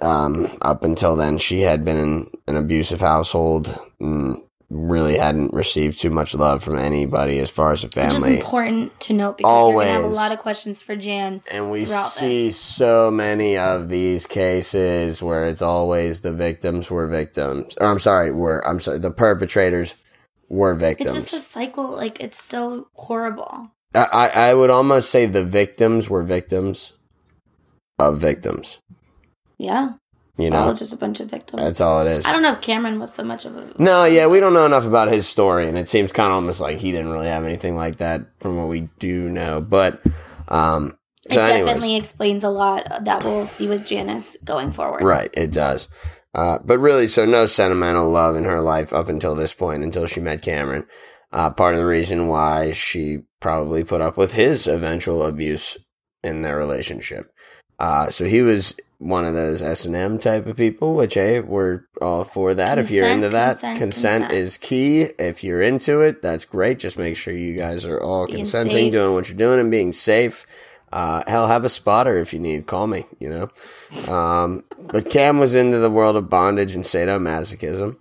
um, 0.02 0.48
up 0.62 0.84
until 0.84 1.16
then 1.16 1.38
she 1.38 1.62
had 1.62 1.86
been 1.86 1.98
in 1.98 2.28
an 2.48 2.58
abusive 2.58 3.00
household. 3.00 3.74
And 4.00 4.42
really 4.70 5.18
hadn't 5.18 5.54
received 5.54 6.00
too 6.00 6.10
much 6.10 6.36
love 6.36 6.62
from 6.62 6.78
anybody 6.78 7.40
as 7.40 7.50
far 7.50 7.72
as 7.72 7.84
a 7.84 7.88
Which 7.88 7.98
is 7.98 8.14
family. 8.14 8.38
important 8.38 9.00
to 9.02 9.14
note 9.14 9.38
because 9.38 9.70
you're 9.70 9.80
gonna 9.82 9.92
have 9.92 10.04
a 10.04 10.08
lot 10.08 10.32
of 10.34 10.40
questions 10.40 10.82
for 10.82 10.96
Jan. 10.96 11.42
And 11.50 11.72
we 11.72 11.86
see 11.86 12.48
this. 12.48 12.60
so 12.60 13.10
many 13.10 13.58
of 13.58 13.88
these 13.90 14.28
cases 14.28 15.24
where 15.24 15.46
it's 15.46 15.62
always 15.62 16.22
the 16.22 16.34
victims 16.34 16.92
were 16.92 17.08
victims. 17.08 17.76
Or 17.80 17.88
I'm 17.88 18.00
sorry, 18.00 18.32
were 18.32 18.66
I'm 18.68 18.80
sorry, 18.82 19.00
the 19.00 19.12
perpetrators 19.12 19.96
were 20.50 20.76
victims. 20.76 21.14
It's 21.16 21.32
just 21.32 21.34
a 21.34 21.50
cycle. 21.50 21.90
Like 21.92 22.20
it's 22.20 22.42
so 22.42 22.90
horrible. 22.94 23.72
I 23.96 24.32
I 24.36 24.54
would 24.54 24.70
almost 24.70 25.10
say 25.10 25.26
the 25.26 25.46
victims 25.46 26.10
were 26.10 26.24
victims 26.24 26.92
of 28.00 28.20
victims. 28.20 28.80
Yeah, 29.58 29.94
You 30.38 30.52
all 30.52 30.68
know, 30.68 30.74
just 30.74 30.94
a 30.94 30.98
bunch 30.98 31.20
of 31.20 31.30
victims. 31.32 31.62
that's 31.64 31.82
all 31.82 32.06
it 32.06 32.10
is. 32.10 32.26
I 32.26 32.32
don't 32.32 32.44
know 32.44 32.52
if 32.52 32.62
Cameron 32.62 33.00
was 33.00 33.14
so 33.14 33.24
much 33.24 33.46
of 33.46 33.58
a. 33.58 33.74
No, 33.80 34.06
yeah, 34.06 34.28
we 34.28 34.40
don't 34.40 34.54
know 34.54 34.66
enough 34.68 34.86
about 34.86 35.08
his 35.08 35.28
story, 35.28 35.68
and 35.68 35.78
it 35.78 35.88
seems 35.90 36.12
kind 36.12 36.28
of 36.28 36.36
almost 36.36 36.62
like 36.62 36.78
he 36.78 36.92
didn't 36.92 37.12
really 37.12 37.28
have 37.28 37.44
anything 37.44 37.76
like 37.76 37.98
that 37.98 38.22
from 38.40 38.58
what 38.58 38.68
we 38.68 38.82
do 39.00 39.30
know. 39.30 39.62
But, 39.62 40.00
um, 40.48 40.98
It 41.26 41.34
so 41.34 41.42
anyways, 41.42 41.66
definitely 41.66 41.96
explains 41.96 42.44
a 42.44 42.50
lot 42.50 43.04
that 43.06 43.24
we'll 43.24 43.48
see 43.48 43.68
with 43.68 43.86
Janice 43.86 44.38
going 44.46 44.72
forward. 44.72 45.02
right, 45.04 45.30
it 45.34 45.52
does. 45.52 45.90
Uh, 46.36 46.60
but 46.64 46.78
really, 46.78 47.08
so 47.08 47.26
no 47.26 47.48
sentimental 47.48 48.08
love 48.08 48.36
in 48.36 48.44
her 48.44 48.62
life 48.62 48.94
up 48.94 49.10
until 49.10 49.34
this 49.34 49.54
point, 49.56 49.84
until 49.84 50.06
she 50.06 50.20
met 50.20 50.44
Cameron. 50.44 50.86
Uh, 51.32 51.50
part 51.50 51.74
of 51.74 51.80
the 51.80 51.86
reason 51.86 52.28
why 52.28 52.72
she 52.72 53.24
probably 53.40 53.84
put 53.84 54.02
up 54.02 54.18
with 54.18 54.36
his 54.36 54.68
eventual 54.68 55.26
abuse 55.26 55.78
in 56.24 56.44
their 56.44 56.58
relationship. 56.58 57.32
Uh, 57.80 58.10
so 58.10 58.26
he 58.26 58.42
was 58.42 58.76
one 59.00 59.26
of 59.26 59.34
those 59.36 59.62
S 59.62 59.86
and 59.86 59.96
M 59.96 60.18
type 60.18 60.48
of 60.48 60.58
people, 60.58 60.96
which 60.96 61.14
hey, 61.14 61.40
we're 61.40 61.82
all 62.02 62.24
for 62.24 62.54
that. 62.54 62.80
if 62.80 62.90
you're 62.90 63.08
into 63.08 63.30
that, 63.30 63.54
consent, 63.60 63.80
consent, 63.80 64.24
consent. 64.26 64.44
is 64.44 64.58
key. 64.58 65.02
If 65.20 65.44
you're 65.44 65.62
into 65.62 66.02
it, 66.02 66.22
that's 66.22 66.46
great. 66.46 66.80
Just 66.80 66.98
make 66.98 67.16
sure 67.16 67.34
you 67.34 67.56
guys 67.56 67.86
are 67.86 68.02
all 68.02 68.26
Being 68.26 68.40
consenting, 68.40 68.86
safe. 68.88 68.92
doing 68.94 69.14
what 69.14 69.30
you're 69.30 69.38
doing, 69.38 69.60
and 69.60 69.70
being 69.72 69.94
safe. 69.94 70.46
Uh, 70.92 71.22
hell, 71.28 71.48
have 71.48 71.66
a 71.66 71.70
spotter 71.70 72.18
if 72.18 72.34
you 72.34 72.40
need. 72.40 72.66
Call 72.66 72.88
me. 72.88 73.06
You 73.20 73.30
know. 73.30 74.12
Um, 74.14 74.64
but 74.80 75.10
Cam 75.10 75.38
was 75.38 75.54
into 75.54 75.78
the 75.80 75.92
world 75.92 76.16
of 76.16 76.30
bondage 76.30 76.74
and 76.76 76.84
sadomasochism. 76.84 77.98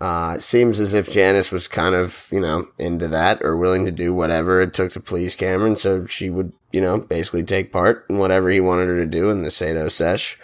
Uh, 0.00 0.34
it 0.36 0.42
seems 0.42 0.78
as 0.78 0.94
if 0.94 1.10
Janice 1.10 1.50
was 1.50 1.66
kind 1.66 1.96
of, 1.96 2.28
you 2.30 2.38
know, 2.38 2.64
into 2.78 3.08
that 3.08 3.42
or 3.42 3.56
willing 3.56 3.84
to 3.84 3.90
do 3.90 4.14
whatever 4.14 4.60
it 4.60 4.72
took 4.72 4.92
to 4.92 5.00
please 5.00 5.34
Cameron. 5.34 5.74
So 5.74 6.06
she 6.06 6.30
would, 6.30 6.52
you 6.72 6.80
know, 6.80 6.98
basically 6.98 7.42
take 7.42 7.72
part 7.72 8.04
in 8.10 8.18
whatever 8.18 8.50
he 8.50 8.60
wanted 8.60 8.88
her 8.88 8.96
to 8.98 9.06
do 9.06 9.30
in 9.30 9.42
the 9.42 9.50
Sado 9.50 9.88
sesh. 9.88 10.38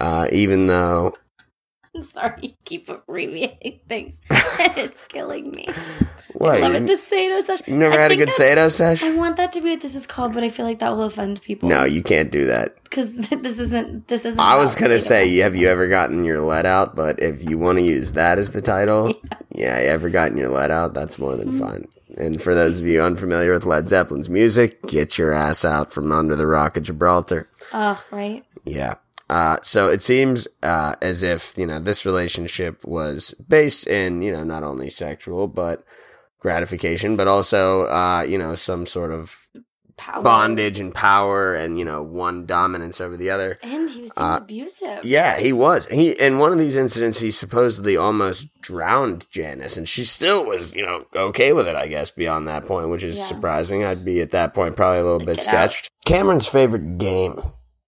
Uh, 0.00 0.28
even 0.32 0.66
though, 0.66 1.14
I'm 1.94 2.02
sorry, 2.16 2.34
you 2.42 2.50
keep 2.64 2.88
abbreviating 2.88 3.80
things. 3.88 4.20
it's 4.30 5.02
killing 5.04 5.50
me. 5.50 5.66
what? 6.34 6.58
I 6.58 6.60
love 6.68 6.74
it. 6.74 6.86
The 6.86 6.96
Sado 6.96 7.40
session. 7.40 7.64
you 7.72 7.78
never 7.78 7.96
I 7.96 8.02
had 8.02 8.12
a 8.12 8.16
good 8.16 8.32
Sado 8.32 8.68
sesh? 8.68 9.02
I 9.02 9.14
want 9.16 9.36
that 9.36 9.52
to 9.52 9.60
be 9.60 9.70
what 9.70 9.80
this 9.80 9.94
is 9.94 10.06
called, 10.06 10.34
but 10.34 10.42
I 10.44 10.48
feel 10.50 10.66
like 10.66 10.78
that 10.80 10.90
will 10.90 11.04
offend 11.04 11.40
people. 11.42 11.68
No, 11.68 11.84
you 11.84 12.02
can't 12.02 12.30
do 12.30 12.44
that. 12.46 12.76
because 12.84 13.16
this 13.16 13.58
isn't. 13.58 14.08
This 14.08 14.24
isn't. 14.24 14.38
I 14.40 14.56
was 14.56 14.74
gonna 14.76 14.98
say, 14.98 15.26
sadomasochism. 15.28 15.42
have 15.42 15.56
you 15.56 15.68
ever 15.68 15.88
gotten 15.88 16.24
your 16.24 16.40
let 16.40 16.66
out? 16.66 16.94
But 16.94 17.20
if 17.22 17.48
you 17.48 17.56
want 17.58 17.78
to 17.78 17.84
use 17.84 18.12
that 18.12 18.38
as 18.38 18.50
the 18.50 18.62
title, 18.62 19.14
yeah, 19.54 19.80
you 19.80 19.86
ever 19.86 20.10
gotten 20.10 20.36
your 20.36 20.50
let 20.50 20.70
out? 20.70 20.92
That's 20.94 21.18
more 21.18 21.34
than 21.36 21.48
Mm-hmm. 21.52 21.66
fine. 21.66 21.88
And 22.16 22.40
for 22.40 22.54
those 22.54 22.80
of 22.80 22.86
you 22.86 23.00
unfamiliar 23.02 23.52
with 23.52 23.66
Led 23.66 23.88
Zeppelin's 23.88 24.30
music, 24.30 24.82
get 24.86 25.18
your 25.18 25.32
ass 25.32 25.64
out 25.64 25.92
from 25.92 26.10
under 26.10 26.34
the 26.34 26.46
rock 26.46 26.76
of 26.76 26.84
Gibraltar. 26.84 27.48
Ugh, 27.72 27.98
right. 28.10 28.44
Yeah. 28.64 28.94
Uh, 29.30 29.58
so 29.62 29.88
it 29.88 30.02
seems 30.02 30.48
uh, 30.62 30.94
as 31.02 31.22
if 31.22 31.52
you 31.58 31.66
know 31.66 31.78
this 31.78 32.06
relationship 32.06 32.82
was 32.84 33.34
based 33.46 33.86
in 33.86 34.22
you 34.22 34.32
know 34.32 34.42
not 34.42 34.62
only 34.62 34.88
sexual 34.88 35.46
but 35.48 35.84
gratification, 36.40 37.16
but 37.16 37.28
also 37.28 37.82
uh, 37.82 38.24
you 38.26 38.38
know 38.38 38.54
some 38.54 38.86
sort 38.86 39.12
of 39.12 39.46
Power. 39.98 40.22
bondage 40.22 40.78
and 40.80 40.94
power, 40.94 41.54
and 41.54 41.78
you 41.78 41.84
know 41.84 42.02
one 42.02 42.46
dominance 42.46 43.00
over 43.00 43.16
the 43.16 43.28
other. 43.30 43.58
And 43.62 43.90
he 43.90 44.02
was 44.02 44.12
Uh, 44.16 44.38
abusive. 44.40 45.04
Yeah, 45.04 45.38
he 45.38 45.52
was. 45.52 45.86
He 45.88 46.12
in 46.12 46.38
one 46.38 46.52
of 46.52 46.58
these 46.58 46.76
incidents, 46.76 47.18
he 47.18 47.30
supposedly 47.30 47.96
almost 47.96 48.46
drowned 48.62 49.26
Janice, 49.30 49.76
and 49.76 49.88
she 49.88 50.04
still 50.04 50.46
was, 50.46 50.74
you 50.74 50.86
know, 50.86 51.04
okay 51.14 51.52
with 51.52 51.66
it. 51.68 51.74
I 51.74 51.88
guess 51.88 52.10
beyond 52.10 52.46
that 52.48 52.64
point, 52.66 52.88
which 52.88 53.02
is 53.02 53.18
Yeah. 53.18 53.24
surprising. 53.26 53.84
I'd 53.84 54.04
be 54.04 54.20
at 54.20 54.30
that 54.30 54.54
point 54.54 54.76
probably 54.76 55.00
a 55.00 55.04
little 55.04 55.18
bit 55.18 55.36
Get 55.38 55.48
out. 55.48 55.70
sketched. 55.72 55.90
Cameron's 56.06 56.46
favorite 56.46 56.96
game 56.98 57.42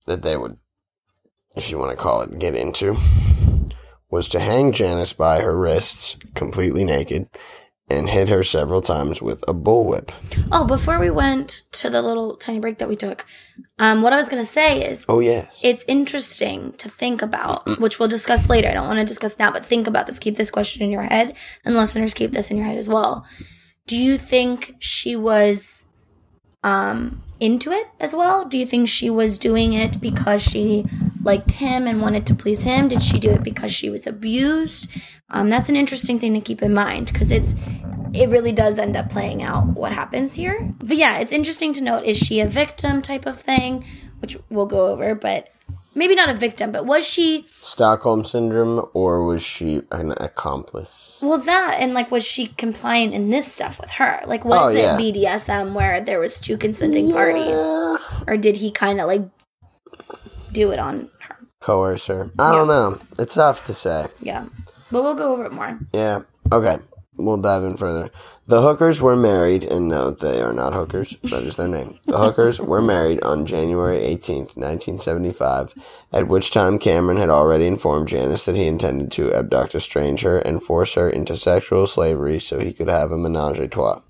that 0.06 0.22
they 0.22 0.36
would, 0.36 0.56
if 1.56 1.70
you 1.70 1.78
want 1.78 1.90
to 1.92 1.96
call 1.96 2.22
it, 2.22 2.38
get 2.38 2.54
into, 2.54 2.96
was 4.10 4.28
to 4.30 4.40
hang 4.40 4.72
Janice 4.72 5.12
by 5.12 5.40
her 5.40 5.56
wrists, 5.56 6.16
completely 6.34 6.84
naked, 6.84 7.28
and 7.90 8.08
hit 8.08 8.28
her 8.28 8.42
several 8.42 8.80
times 8.80 9.20
with 9.20 9.42
a 9.48 9.54
bullwhip. 9.54 10.12
Oh, 10.52 10.64
before 10.64 10.98
we 10.98 11.10
went 11.10 11.62
to 11.72 11.90
the 11.90 12.00
little 12.00 12.36
tiny 12.36 12.60
break 12.60 12.78
that 12.78 12.88
we 12.88 12.96
took, 12.96 13.26
um, 13.78 14.02
what 14.02 14.12
I 14.12 14.16
was 14.16 14.28
gonna 14.28 14.44
say 14.44 14.84
is 14.88 15.04
Oh 15.08 15.20
yes, 15.20 15.60
it's 15.62 15.84
interesting 15.88 16.72
to 16.74 16.88
think 16.88 17.22
about, 17.22 17.80
which 17.80 17.98
we'll 17.98 18.08
discuss 18.08 18.48
later. 18.48 18.68
I 18.68 18.74
don't 18.74 18.86
want 18.86 18.98
to 18.98 19.04
discuss 19.04 19.38
now, 19.38 19.50
but 19.50 19.64
think 19.64 19.86
about 19.86 20.06
this. 20.06 20.18
Keep 20.18 20.36
this 20.36 20.50
question 20.50 20.82
in 20.82 20.90
your 20.90 21.02
head, 21.02 21.36
and 21.64 21.74
listeners 21.74 22.14
keep 22.14 22.32
this 22.32 22.50
in 22.50 22.56
your 22.56 22.66
head 22.66 22.78
as 22.78 22.88
well. 22.88 23.26
Do 23.86 23.96
you 23.96 24.18
think 24.18 24.76
she 24.78 25.16
was 25.16 25.86
um, 26.62 27.22
into 27.40 27.72
it 27.72 27.86
as 27.98 28.14
well? 28.14 28.44
Do 28.44 28.58
you 28.58 28.66
think 28.66 28.88
she 28.88 29.10
was 29.10 29.38
doing 29.38 29.72
it 29.72 30.00
because 30.00 30.42
she 30.42 30.84
liked 31.22 31.50
him 31.52 31.86
and 31.86 32.00
wanted 32.00 32.26
to 32.26 32.34
please 32.34 32.62
him? 32.62 32.88
Did 32.88 33.02
she 33.02 33.18
do 33.18 33.30
it 33.30 33.42
because 33.42 33.72
she 33.72 33.90
was 33.90 34.06
abused? 34.06 34.88
Um, 35.30 35.50
that's 35.50 35.68
an 35.68 35.76
interesting 35.76 36.18
thing 36.18 36.34
to 36.34 36.40
keep 36.40 36.62
in 36.62 36.74
mind 36.74 37.12
because 37.12 37.30
it's 37.30 37.54
it 38.12 38.28
really 38.28 38.52
does 38.52 38.78
end 38.78 38.96
up 38.96 39.08
playing 39.10 39.42
out 39.42 39.66
what 39.68 39.92
happens 39.92 40.34
here. 40.34 40.72
But 40.78 40.96
yeah, 40.96 41.18
it's 41.18 41.32
interesting 41.32 41.72
to 41.74 41.82
note: 41.82 42.04
is 42.04 42.16
she 42.18 42.40
a 42.40 42.46
victim 42.48 43.02
type 43.02 43.26
of 43.26 43.40
thing, 43.40 43.84
which 44.20 44.36
we'll 44.48 44.66
go 44.66 44.86
over, 44.88 45.14
but 45.14 45.48
maybe 45.94 46.14
not 46.16 46.28
a 46.28 46.34
victim, 46.34 46.72
but 46.72 46.86
was 46.86 47.06
she? 47.06 47.46
Stockholm 47.60 48.24
syndrome, 48.24 48.84
or 48.94 49.22
was 49.24 49.42
she 49.44 49.82
an 49.92 50.12
accomplice? 50.18 51.18
Well, 51.22 51.38
that 51.38 51.76
and 51.78 51.94
like, 51.94 52.10
was 52.10 52.24
she 52.26 52.48
compliant 52.48 53.14
in 53.14 53.30
this 53.30 53.52
stuff 53.52 53.80
with 53.80 53.90
her? 53.92 54.20
Like, 54.26 54.44
was 54.44 54.74
Oh, 54.74 54.96
it. 54.98 55.14
BDSM 55.14 55.72
where 55.74 56.00
there 56.00 56.18
was 56.18 56.40
two 56.40 56.56
consenting 56.56 57.12
parties, 57.12 57.58
or 58.26 58.36
did 58.36 58.56
he 58.56 58.72
kind 58.72 59.00
of 59.00 59.06
like 59.06 59.22
do 60.52 60.70
it 60.72 60.78
on 60.78 61.10
her? 61.20 61.36
Coerce 61.60 62.06
her. 62.06 62.30
I 62.38 62.52
don't 62.52 62.68
know. 62.68 62.98
It's 63.18 63.34
tough 63.34 63.66
to 63.66 63.74
say. 63.74 64.06
Yeah, 64.20 64.46
but 64.90 65.02
we'll 65.02 65.14
go 65.14 65.32
over 65.32 65.44
it 65.44 65.52
more. 65.52 65.78
Yeah. 65.92 66.22
Okay. 66.50 66.78
We'll 67.16 67.36
dive 67.36 67.64
in 67.64 67.76
further. 67.76 68.10
The 68.46 68.62
hookers 68.62 69.00
were 69.00 69.14
married, 69.14 69.62
and 69.62 69.88
no, 69.88 70.10
they 70.10 70.40
are 70.40 70.52
not 70.52 70.74
hookers. 70.74 71.16
That 71.22 71.44
is 71.44 71.56
their 71.56 71.68
name. 71.68 72.00
The 72.06 72.18
hookers 72.18 72.58
were 72.58 72.80
married 72.80 73.22
on 73.22 73.46
January 73.46 73.98
18th, 73.98 74.56
1975, 74.56 75.74
at 76.12 76.26
which 76.26 76.50
time 76.50 76.78
Cameron 76.78 77.18
had 77.18 77.30
already 77.30 77.66
informed 77.66 78.08
Janice 78.08 78.46
that 78.46 78.56
he 78.56 78.66
intended 78.66 79.12
to 79.12 79.32
abduct 79.32 79.74
a 79.76 79.80
stranger 79.80 80.38
and 80.38 80.62
force 80.62 80.94
her 80.94 81.08
into 81.08 81.36
sexual 81.36 81.86
slavery 81.86 82.40
so 82.40 82.58
he 82.58 82.72
could 82.72 82.88
have 82.88 83.12
a 83.12 83.16
menage 83.18 83.60
a 83.60 83.68
trois. 83.68 84.00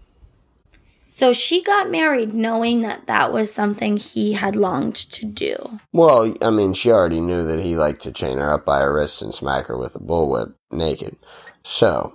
So 1.20 1.34
she 1.34 1.62
got 1.62 1.90
married 1.90 2.32
knowing 2.32 2.80
that 2.80 3.06
that 3.06 3.30
was 3.30 3.52
something 3.52 3.98
he 3.98 4.32
had 4.32 4.56
longed 4.56 4.96
to 4.96 5.26
do. 5.26 5.78
Well, 5.92 6.34
I 6.40 6.48
mean, 6.48 6.72
she 6.72 6.90
already 6.90 7.20
knew 7.20 7.44
that 7.44 7.60
he 7.60 7.76
liked 7.76 8.00
to 8.04 8.10
chain 8.10 8.38
her 8.38 8.50
up 8.50 8.64
by 8.64 8.80
her 8.80 8.94
wrists 8.94 9.20
and 9.20 9.34
smack 9.34 9.66
her 9.66 9.76
with 9.76 9.94
a 9.94 9.98
bullwhip 9.98 10.54
naked. 10.70 11.18
So, 11.62 12.14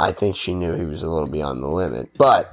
I 0.00 0.10
think 0.10 0.34
she 0.34 0.54
knew 0.54 0.74
he 0.74 0.84
was 0.84 1.04
a 1.04 1.08
little 1.08 1.30
beyond 1.30 1.62
the 1.62 1.68
limit. 1.68 2.18
But 2.18 2.52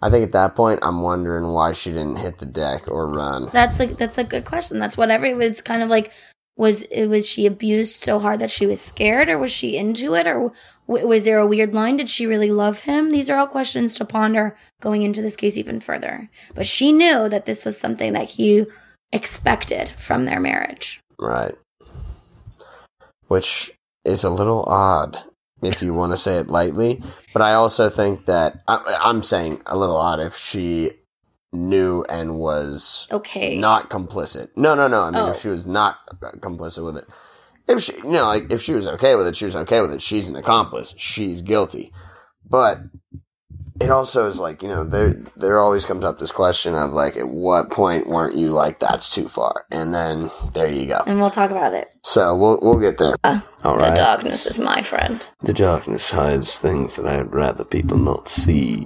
I 0.00 0.08
think 0.08 0.24
at 0.24 0.32
that 0.34 0.54
point, 0.54 0.78
I'm 0.84 1.02
wondering 1.02 1.48
why 1.48 1.72
she 1.72 1.90
didn't 1.90 2.18
hit 2.18 2.38
the 2.38 2.46
deck 2.46 2.86
or 2.86 3.08
run. 3.08 3.48
That's 3.52 3.80
a 3.80 3.86
that's 3.86 4.18
a 4.18 4.24
good 4.24 4.44
question. 4.44 4.78
That's 4.78 4.96
what 4.96 5.10
everyone's 5.10 5.62
kind 5.62 5.82
of 5.82 5.88
like. 5.88 6.12
Was 6.56 6.86
was 6.92 7.28
she 7.28 7.46
abused 7.46 8.00
so 8.00 8.20
hard 8.20 8.38
that 8.38 8.52
she 8.52 8.66
was 8.68 8.80
scared, 8.80 9.28
or 9.28 9.38
was 9.38 9.50
she 9.50 9.76
into 9.76 10.14
it, 10.14 10.28
or 10.28 10.52
w- 10.88 11.06
was 11.06 11.24
there 11.24 11.38
a 11.38 11.46
weird 11.46 11.74
line? 11.74 11.96
Did 11.98 12.08
she 12.10 12.26
really 12.26 12.50
love 12.50 12.80
him? 12.80 13.10
These 13.10 13.30
are 13.30 13.38
all 13.38 13.46
questions 13.46 13.94
to 13.94 14.04
ponder 14.04 14.56
going 14.80 15.02
into 15.02 15.22
this 15.22 15.36
case 15.36 15.56
even 15.56 15.80
further. 15.80 16.28
But 16.54 16.66
she 16.66 16.90
knew 16.92 17.28
that 17.28 17.46
this 17.46 17.64
was 17.64 17.78
something 17.78 18.12
that 18.14 18.30
he 18.30 18.66
expected 19.12 19.88
from 19.90 20.24
their 20.24 20.40
marriage. 20.40 21.00
Right. 21.18 21.54
Which 23.28 23.70
is 24.04 24.24
a 24.24 24.30
little 24.30 24.64
odd, 24.66 25.18
if 25.62 25.82
you 25.82 25.92
want 25.92 26.12
to 26.12 26.16
say 26.16 26.36
it 26.36 26.48
lightly. 26.48 27.02
But 27.32 27.42
I 27.42 27.52
also 27.54 27.88
think 27.90 28.26
that 28.26 28.62
I, 28.66 28.98
I'm 29.04 29.22
saying 29.22 29.62
a 29.66 29.76
little 29.76 29.96
odd 29.96 30.20
if 30.20 30.36
she 30.36 30.92
knew 31.52 32.04
and 32.08 32.38
was 32.38 33.06
Okay. 33.10 33.56
not 33.56 33.90
complicit. 33.90 34.48
No, 34.56 34.74
no, 34.74 34.86
no. 34.88 35.02
I 35.02 35.10
mean, 35.10 35.20
Oh. 35.22 35.30
if 35.32 35.40
she 35.40 35.48
was 35.48 35.66
not 35.66 35.96
complicit 36.40 36.84
with 36.84 36.96
it, 36.98 37.06
if 37.68 37.82
she, 37.82 37.94
you 37.96 38.04
know, 38.04 38.24
like 38.26 38.50
if 38.50 38.62
she 38.62 38.74
was 38.74 38.86
okay 38.86 39.14
with 39.14 39.26
it, 39.26 39.36
she 39.36 39.44
was 39.44 39.56
okay 39.56 39.80
with 39.80 39.92
it. 39.92 40.02
She's 40.02 40.28
an 40.28 40.36
accomplice. 40.36 40.94
She's 40.96 41.42
guilty. 41.42 41.92
But 42.48 42.78
it 43.80 43.90
also 43.90 44.28
is 44.28 44.40
like 44.40 44.60
you 44.60 44.68
know 44.68 44.82
there 44.82 45.12
there 45.36 45.60
always 45.60 45.84
comes 45.84 46.02
up 46.04 46.18
this 46.18 46.32
question 46.32 46.74
of 46.74 46.92
like 46.92 47.16
at 47.16 47.28
what 47.28 47.70
point 47.70 48.08
weren't 48.08 48.34
you 48.34 48.48
like 48.48 48.80
that's 48.80 49.08
too 49.08 49.28
far 49.28 49.66
and 49.70 49.94
then 49.94 50.32
there 50.52 50.68
you 50.68 50.84
go 50.86 51.00
And 51.06 51.20
we'll 51.20 51.30
talk 51.30 51.52
about 51.52 51.74
it. 51.74 51.86
so 52.02 52.34
we'll 52.34 52.58
we'll 52.60 52.80
get 52.80 52.98
there 52.98 53.14
Uh, 53.22 53.40
all 53.62 53.76
the 53.76 53.82
right 53.84 53.96
darkness 53.96 54.46
is 54.46 54.58
my 54.58 54.82
friend. 54.82 55.24
the 55.42 55.52
darkness 55.52 56.10
hides 56.10 56.58
things 56.58 56.96
that 56.96 57.06
i'd 57.06 57.32
rather 57.32 57.64
people 57.64 57.98
not 57.98 58.26
see 58.26 58.84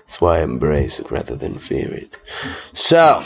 that's 0.00 0.20
why 0.20 0.38
i 0.38 0.42
embrace 0.42 0.98
it 0.98 1.08
rather 1.12 1.36
than 1.36 1.54
fear 1.54 1.92
it 1.94 2.16
so 2.72 3.20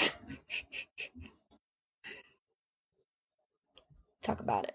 Talk 4.23 4.41
about 4.41 4.65
it. 4.65 4.75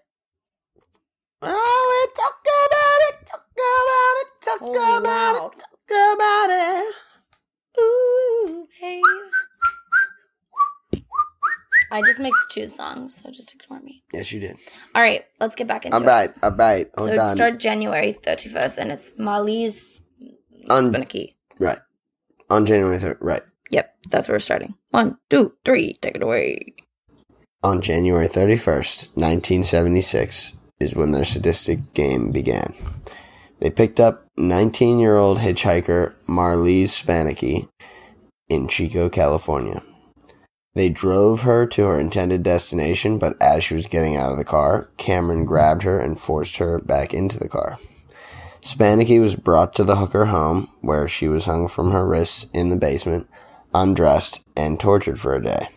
oh 1.42 2.08
we 2.08 2.12
talk 2.20 2.40
about 2.66 3.00
it 3.08 3.26
talk 3.26 3.44
about 3.54 4.16
it 4.20 4.28
talk 4.44 4.60
Holy 4.60 4.98
about 4.98 5.04
wow. 5.04 5.50
it 5.52 5.58
talk 5.58 6.14
about 6.14 6.50
it 6.50 6.94
Ooh, 7.80 8.66
babe. 8.80 9.02
I 11.92 12.02
just 12.02 12.18
mixed 12.18 12.50
two 12.50 12.66
songs, 12.66 13.22
so 13.22 13.30
just 13.30 13.54
ignore 13.54 13.80
me. 13.80 14.02
yes 14.12 14.32
you 14.32 14.40
did 14.40 14.56
All 14.94 15.02
right, 15.02 15.24
let's 15.40 15.54
get 15.54 15.66
back 15.68 15.84
into 15.86 15.96
all 15.96 16.02
it. 16.02 16.06
right 16.06 16.32
all 16.42 16.50
right 16.52 16.88
So 16.98 17.06
it 17.06 17.18
on 17.18 17.36
start 17.36 17.60
January 17.60 18.12
31st, 18.12 18.78
and 18.78 18.90
it's 18.92 19.12
Molly's 19.18 20.00
Un- 20.68 20.92
Spinnaky. 20.92 21.36
right 21.60 21.78
on 22.50 22.66
january 22.66 22.96
3rd 22.98 23.18
right 23.20 23.42
Yep, 23.70 23.94
that's 24.10 24.28
where 24.28 24.34
we're 24.36 24.38
starting. 24.40 24.74
One, 24.90 25.18
two, 25.28 25.54
three, 25.64 25.98
take 26.00 26.14
it 26.16 26.22
away. 26.22 26.74
On 27.66 27.80
January 27.80 28.28
31st, 28.28 29.16
1976, 29.16 30.54
is 30.78 30.94
when 30.94 31.10
their 31.10 31.24
sadistic 31.24 31.94
game 31.94 32.30
began. 32.30 32.72
They 33.58 33.70
picked 33.70 33.98
up 33.98 34.24
19 34.36 35.00
year 35.00 35.16
old 35.16 35.38
hitchhiker 35.38 36.14
Marlise 36.28 36.90
Spanicky 36.90 37.68
in 38.48 38.68
Chico, 38.68 39.08
California. 39.08 39.82
They 40.76 40.90
drove 40.90 41.42
her 41.42 41.66
to 41.66 41.86
her 41.86 41.98
intended 41.98 42.44
destination, 42.44 43.18
but 43.18 43.36
as 43.42 43.64
she 43.64 43.74
was 43.74 43.88
getting 43.88 44.14
out 44.14 44.30
of 44.30 44.38
the 44.38 44.44
car, 44.44 44.88
Cameron 44.96 45.44
grabbed 45.44 45.82
her 45.82 45.98
and 45.98 46.20
forced 46.20 46.58
her 46.58 46.78
back 46.78 47.12
into 47.12 47.36
the 47.36 47.48
car. 47.48 47.80
Spanicky 48.60 49.20
was 49.20 49.34
brought 49.34 49.74
to 49.74 49.82
the 49.82 49.96
hooker 49.96 50.26
home, 50.26 50.70
where 50.82 51.08
she 51.08 51.26
was 51.26 51.46
hung 51.46 51.66
from 51.66 51.90
her 51.90 52.06
wrists 52.06 52.46
in 52.54 52.68
the 52.68 52.76
basement, 52.76 53.28
undressed, 53.74 54.44
and 54.56 54.78
tortured 54.78 55.18
for 55.18 55.34
a 55.34 55.42
day. 55.42 55.68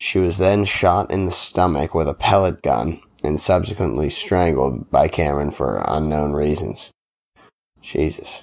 She 0.00 0.18
was 0.18 0.38
then 0.38 0.64
shot 0.64 1.10
in 1.10 1.24
the 1.24 1.30
stomach 1.30 1.94
with 1.94 2.08
a 2.08 2.14
pellet 2.14 2.62
gun 2.62 3.00
and 3.24 3.40
subsequently 3.40 4.10
strangled 4.10 4.90
by 4.90 5.08
Cameron 5.08 5.50
for 5.50 5.84
unknown 5.86 6.32
reasons. 6.32 6.90
Jesus. 7.80 8.42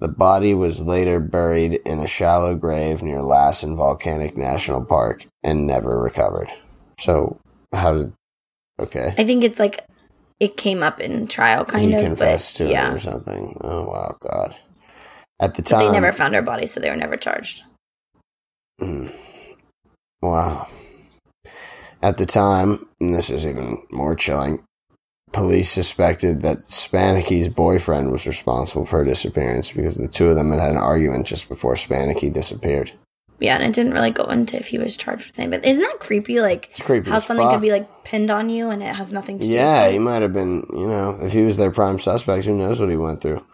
The 0.00 0.08
body 0.08 0.52
was 0.52 0.80
later 0.80 1.20
buried 1.20 1.74
in 1.86 2.00
a 2.00 2.08
shallow 2.08 2.56
grave 2.56 3.02
near 3.02 3.22
Lassen 3.22 3.76
Volcanic 3.76 4.36
National 4.36 4.84
Park 4.84 5.26
and 5.44 5.66
never 5.66 6.00
recovered. 6.00 6.48
So, 6.98 7.38
how 7.72 7.94
did. 7.94 8.12
Okay. 8.80 9.14
I 9.16 9.24
think 9.24 9.44
it's 9.44 9.60
like 9.60 9.84
it 10.40 10.56
came 10.56 10.82
up 10.82 10.98
in 10.98 11.28
trial, 11.28 11.64
kind 11.64 11.90
he 11.90 11.94
of. 11.94 12.02
confessed 12.02 12.58
but, 12.58 12.64
to 12.64 12.70
yeah, 12.72 12.90
it 12.90 12.96
or 12.96 12.98
something. 12.98 13.56
Oh, 13.60 13.84
wow, 13.84 14.16
God. 14.20 14.56
At 15.38 15.54
the 15.54 15.62
but 15.62 15.68
time. 15.68 15.86
they 15.86 15.92
never 15.92 16.10
found 16.10 16.34
her 16.34 16.42
body, 16.42 16.66
so 16.66 16.80
they 16.80 16.90
were 16.90 16.96
never 16.96 17.16
charged. 17.16 17.62
Mm. 18.80 19.14
Wow. 20.22 20.68
At 22.02 22.16
the 22.18 22.26
time, 22.26 22.86
and 23.00 23.14
this 23.14 23.30
is 23.30 23.46
even 23.46 23.78
more 23.90 24.14
chilling, 24.16 24.62
police 25.32 25.70
suspected 25.70 26.42
that 26.42 26.58
Spanicky's 26.60 27.48
boyfriend 27.48 28.10
was 28.10 28.26
responsible 28.26 28.86
for 28.86 28.98
her 28.98 29.04
disappearance 29.04 29.70
because 29.70 29.96
the 29.96 30.08
two 30.08 30.28
of 30.28 30.36
them 30.36 30.50
had 30.50 30.60
had 30.60 30.70
an 30.72 30.76
argument 30.78 31.26
just 31.26 31.48
before 31.48 31.74
Spanicky 31.74 32.32
disappeared. 32.32 32.92
Yeah, 33.38 33.56
and 33.56 33.64
it 33.64 33.72
didn't 33.72 33.94
really 33.94 34.10
go 34.12 34.24
into 34.24 34.56
if 34.56 34.68
he 34.68 34.78
was 34.78 34.96
charged 34.96 35.26
with 35.26 35.38
anything. 35.38 35.60
But 35.60 35.68
isn't 35.68 35.82
that 35.82 35.98
creepy? 36.00 36.40
Like 36.40 36.68
It's 36.70 36.82
creepy. 36.82 37.10
how 37.10 37.18
something 37.18 37.44
fuck. 37.44 37.54
could 37.54 37.62
be 37.62 37.72
like 37.72 38.04
pinned 38.04 38.30
on 38.30 38.48
you 38.48 38.70
and 38.70 38.82
it 38.82 38.94
has 38.94 39.12
nothing 39.12 39.38
to 39.40 39.46
Yeah, 39.46 39.50
do. 39.50 39.56
with 39.56 39.62
it. 39.62 39.86
Yeah, 39.86 39.90
he 39.92 39.98
might 39.98 40.22
have 40.22 40.32
been, 40.32 40.64
you 40.72 40.86
know, 40.86 41.18
if 41.20 41.32
he 41.32 41.42
was 41.42 41.56
their 41.56 41.70
prime 41.72 41.98
suspect, 41.98 42.44
who 42.44 42.54
knows 42.54 42.78
what 42.78 42.90
he 42.90 42.96
went 42.96 43.20
through. 43.20 43.44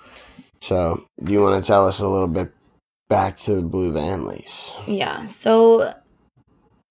So, 0.61 1.05
do 1.23 1.33
you 1.33 1.41
want 1.41 1.63
to 1.63 1.67
tell 1.67 1.87
us 1.87 2.01
a 2.01 2.09
little 2.09 2.29
bit 2.29 2.51
back 3.09 3.37
to 3.39 3.55
the 3.55 3.63
Blue 3.63 3.93
Van 3.93 4.27
lease? 4.27 4.73
Yeah. 4.87 5.25
So, 5.25 5.95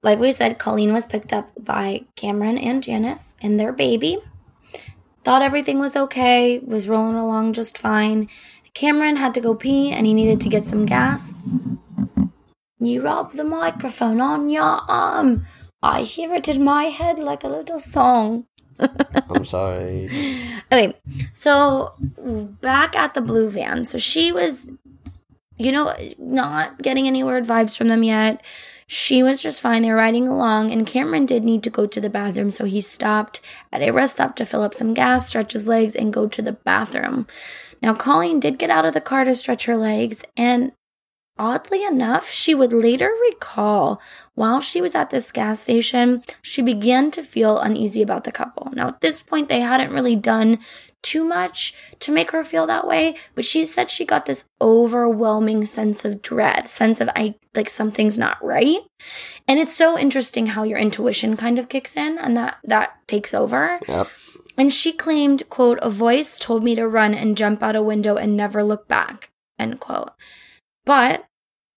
like 0.04 0.20
we 0.20 0.32
said, 0.32 0.60
Colleen 0.60 0.94
was 0.94 1.06
picked 1.06 1.34
up 1.34 1.52
by 1.60 2.06
Cameron 2.16 2.58
and 2.58 2.84
Janice 2.84 3.36
and 3.42 3.60
their 3.60 3.74
baby. 3.74 4.20
Thought 5.24 5.42
everything 5.42 5.80
was 5.80 5.96
okay, 5.96 6.60
was 6.60 6.88
rolling 6.88 7.16
along 7.16 7.54
just 7.54 7.78
fine. 7.78 8.30
Cameron 8.74 9.16
had 9.16 9.34
to 9.34 9.42
go 9.42 9.56
pee 9.56 9.92
and 9.92 10.06
he 10.06 10.14
needed 10.14 10.40
to 10.42 10.50
get 10.50 10.64
some 10.64 10.86
gas. 10.86 11.34
You 12.80 13.02
rub 13.02 13.34
the 13.34 13.44
microphone 13.44 14.22
on 14.22 14.50
your 14.50 14.80
arm. 14.88 15.46
I 15.82 16.04
hear 16.04 16.34
it 16.34 16.48
in 16.48 16.64
my 16.64 16.86
head 16.86 17.18
like 17.18 17.44
a 17.44 17.48
little 17.50 17.80
song. 17.80 18.46
I'm 18.80 19.46
sorry. 19.46 20.10
Okay, 20.72 20.96
so 21.34 21.92
back 22.62 22.96
at 22.96 23.16
the 23.16 23.22
blue 23.22 23.50
van. 23.50 23.84
So 23.84 23.98
she 23.98 24.32
was, 24.32 24.72
you 25.58 25.72
know, 25.72 25.94
not 26.20 26.82
getting 26.82 27.08
any 27.08 27.24
weird 27.24 27.46
vibes 27.46 27.76
from 27.76 27.88
them 27.88 28.04
yet. 28.04 28.44
She 28.88 29.22
was 29.22 29.42
just 29.42 29.60
fine. 29.60 29.82
They 29.82 29.90
were 29.90 29.98
riding 29.98 30.28
along, 30.28 30.72
and 30.72 30.88
Cameron 30.88 31.26
did 31.26 31.44
need 31.44 31.62
to 31.64 31.70
go 31.70 31.86
to 31.86 32.00
the 32.00 32.10
bathroom. 32.10 32.52
So 32.52 32.64
he 32.66 32.80
stopped 32.80 33.42
at 33.72 33.82
a 33.82 33.92
rest 33.92 34.14
stop 34.14 34.36
to 34.38 34.46
fill 34.46 34.64
up 34.64 34.74
some 34.74 34.94
gas, 34.94 35.28
stretch 35.28 35.52
his 35.52 35.68
legs, 35.68 35.96
and 35.96 36.14
go 36.14 36.28
to 36.28 36.42
the 36.42 36.54
bathroom. 36.54 37.28
Now, 37.82 37.94
Colleen 37.94 38.40
did 38.40 38.58
get 38.58 38.70
out 38.70 38.86
of 38.86 38.94
the 38.94 39.02
car 39.02 39.26
to 39.26 39.36
stretch 39.36 39.66
her 39.66 39.76
legs, 39.76 40.24
and 40.38 40.72
oddly 41.38 41.84
enough, 41.84 42.30
she 42.30 42.56
would 42.56 42.74
later 42.74 43.12
recall 43.30 44.02
while 44.36 44.62
she 44.62 44.82
was 44.82 44.96
at 44.96 45.10
this 45.10 45.32
gas 45.32 45.62
station, 45.62 46.24
she 46.42 46.62
began 46.62 47.12
to 47.12 47.22
feel 47.22 47.60
uneasy 47.60 48.02
about 48.02 48.24
the 48.24 48.32
couple. 48.32 48.72
Now, 48.74 48.88
at 48.88 49.02
this 49.02 49.22
point, 49.22 49.50
they 49.50 49.60
hadn't 49.60 49.94
really 49.94 50.16
done 50.16 50.60
too 51.04 51.24
much 51.24 51.74
to 52.00 52.12
make 52.12 52.32
her 52.32 52.44
feel 52.44 52.68
that 52.68 52.88
way, 52.88 53.16
but 53.36 53.46
she 53.46 53.66
said 53.66 53.90
she 53.90 54.06
got 54.06 54.26
this 54.26 54.46
overwhelming 54.60 55.66
sense 55.66 56.04
of 56.04 56.22
dread, 56.22 56.68
sense 56.68 57.00
of 57.00 57.10
I 57.16 57.36
like 57.56 57.70
something's 57.70 58.20
not 58.20 58.44
right. 58.44 58.80
And 59.48 59.60
it's 59.60 59.76
so 59.76 59.98
interesting 59.98 60.48
how 60.48 60.64
your 60.64 60.78
intuition 60.78 61.38
kind 61.38 61.60
of 61.60 61.70
kicks 61.70 61.96
in 61.96 62.18
and 62.18 62.36
that 62.36 62.58
that 62.64 62.98
takes 63.08 63.34
over. 63.34 63.80
Yep. 63.88 64.08
And 64.58 64.74
she 64.74 64.92
claimed, 64.92 65.48
quote, 65.50 65.78
a 65.82 65.90
voice 65.90 66.40
told 66.40 66.64
me 66.64 66.76
to 66.76 66.88
run 66.88 67.14
and 67.14 67.38
jump 67.38 67.62
out 67.62 67.76
a 67.76 67.84
window 67.84 68.16
and 68.16 68.36
never 68.36 68.64
look 68.64 68.88
back, 68.88 69.30
end 69.60 69.80
quote. 69.80 70.12
But 70.84 71.26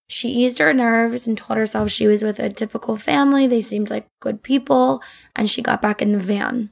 she 0.09 0.29
eased 0.29 0.59
her 0.59 0.73
nerves 0.73 1.29
and 1.29 1.37
told 1.37 1.59
herself 1.59 1.91
she 1.91 2.07
was 2.07 2.23
with 2.23 2.39
a 2.41 2.51
typical 2.51 2.97
family. 2.97 3.47
They 3.47 3.61
seemed 3.61 3.91
like 3.91 4.07
good 4.21 4.43
people. 4.43 5.03
And 5.37 5.49
she 5.49 5.63
got 5.63 5.83
back 5.83 6.01
in 6.03 6.13
the 6.13 6.19
van. 6.19 6.71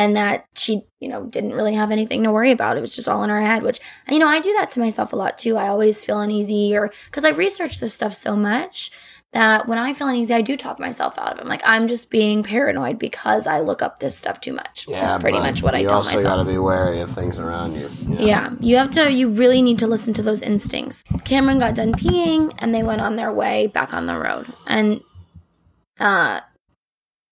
And 0.00 0.16
that 0.16 0.46
she, 0.54 0.82
you 0.98 1.08
know, 1.08 1.26
didn't 1.26 1.52
really 1.52 1.74
have 1.74 1.90
anything 1.90 2.22
to 2.22 2.32
worry 2.32 2.52
about. 2.52 2.78
It 2.78 2.80
was 2.80 2.96
just 2.96 3.06
all 3.06 3.22
in 3.22 3.28
her 3.28 3.42
head, 3.42 3.62
which, 3.62 3.80
you 4.08 4.18
know, 4.18 4.26
I 4.26 4.40
do 4.40 4.52
that 4.54 4.70
to 4.72 4.80
myself 4.80 5.12
a 5.12 5.16
lot 5.16 5.36
too. 5.36 5.58
I 5.58 5.68
always 5.68 6.02
feel 6.02 6.20
uneasy 6.20 6.74
or 6.74 6.90
because 7.04 7.26
I 7.26 7.30
research 7.30 7.80
this 7.80 7.92
stuff 7.92 8.14
so 8.14 8.34
much 8.34 8.90
that 9.32 9.68
when 9.68 9.78
I 9.78 9.92
feel 9.92 10.08
uneasy, 10.08 10.34
I 10.34 10.40
do 10.40 10.56
talk 10.56 10.80
myself 10.80 11.18
out 11.18 11.32
of 11.32 11.38
it. 11.38 11.42
I'm 11.42 11.48
like, 11.48 11.62
I'm 11.64 11.86
just 11.86 12.10
being 12.10 12.42
paranoid 12.42 12.98
because 12.98 13.46
I 13.46 13.60
look 13.60 13.82
up 13.82 13.98
this 13.98 14.16
stuff 14.16 14.40
too 14.40 14.52
much. 14.52 14.86
That's 14.88 15.22
pretty 15.22 15.38
much 15.38 15.62
what 15.62 15.74
I 15.74 15.80
you 15.80 15.88
tell 15.88 15.98
also 15.98 16.22
got 16.22 16.36
to 16.36 16.44
be 16.44 16.58
wary 16.58 17.00
of 17.00 17.10
things 17.10 17.38
around 17.38 17.74
you. 17.74 17.88
you 18.00 18.14
know? 18.14 18.24
Yeah, 18.24 18.50
you 18.58 18.76
have 18.76 18.90
to, 18.92 19.12
you 19.12 19.28
really 19.28 19.62
need 19.62 19.78
to 19.80 19.86
listen 19.86 20.14
to 20.14 20.22
those 20.22 20.42
instincts. 20.42 21.04
Cameron 21.24 21.58
got 21.60 21.74
done 21.74 21.92
peeing 21.92 22.54
and 22.58 22.74
they 22.74 22.82
went 22.82 23.02
on 23.02 23.16
their 23.16 23.32
way 23.32 23.68
back 23.68 23.94
on 23.94 24.06
the 24.06 24.18
road. 24.18 24.52
And 24.66 25.00
uh, 26.00 26.40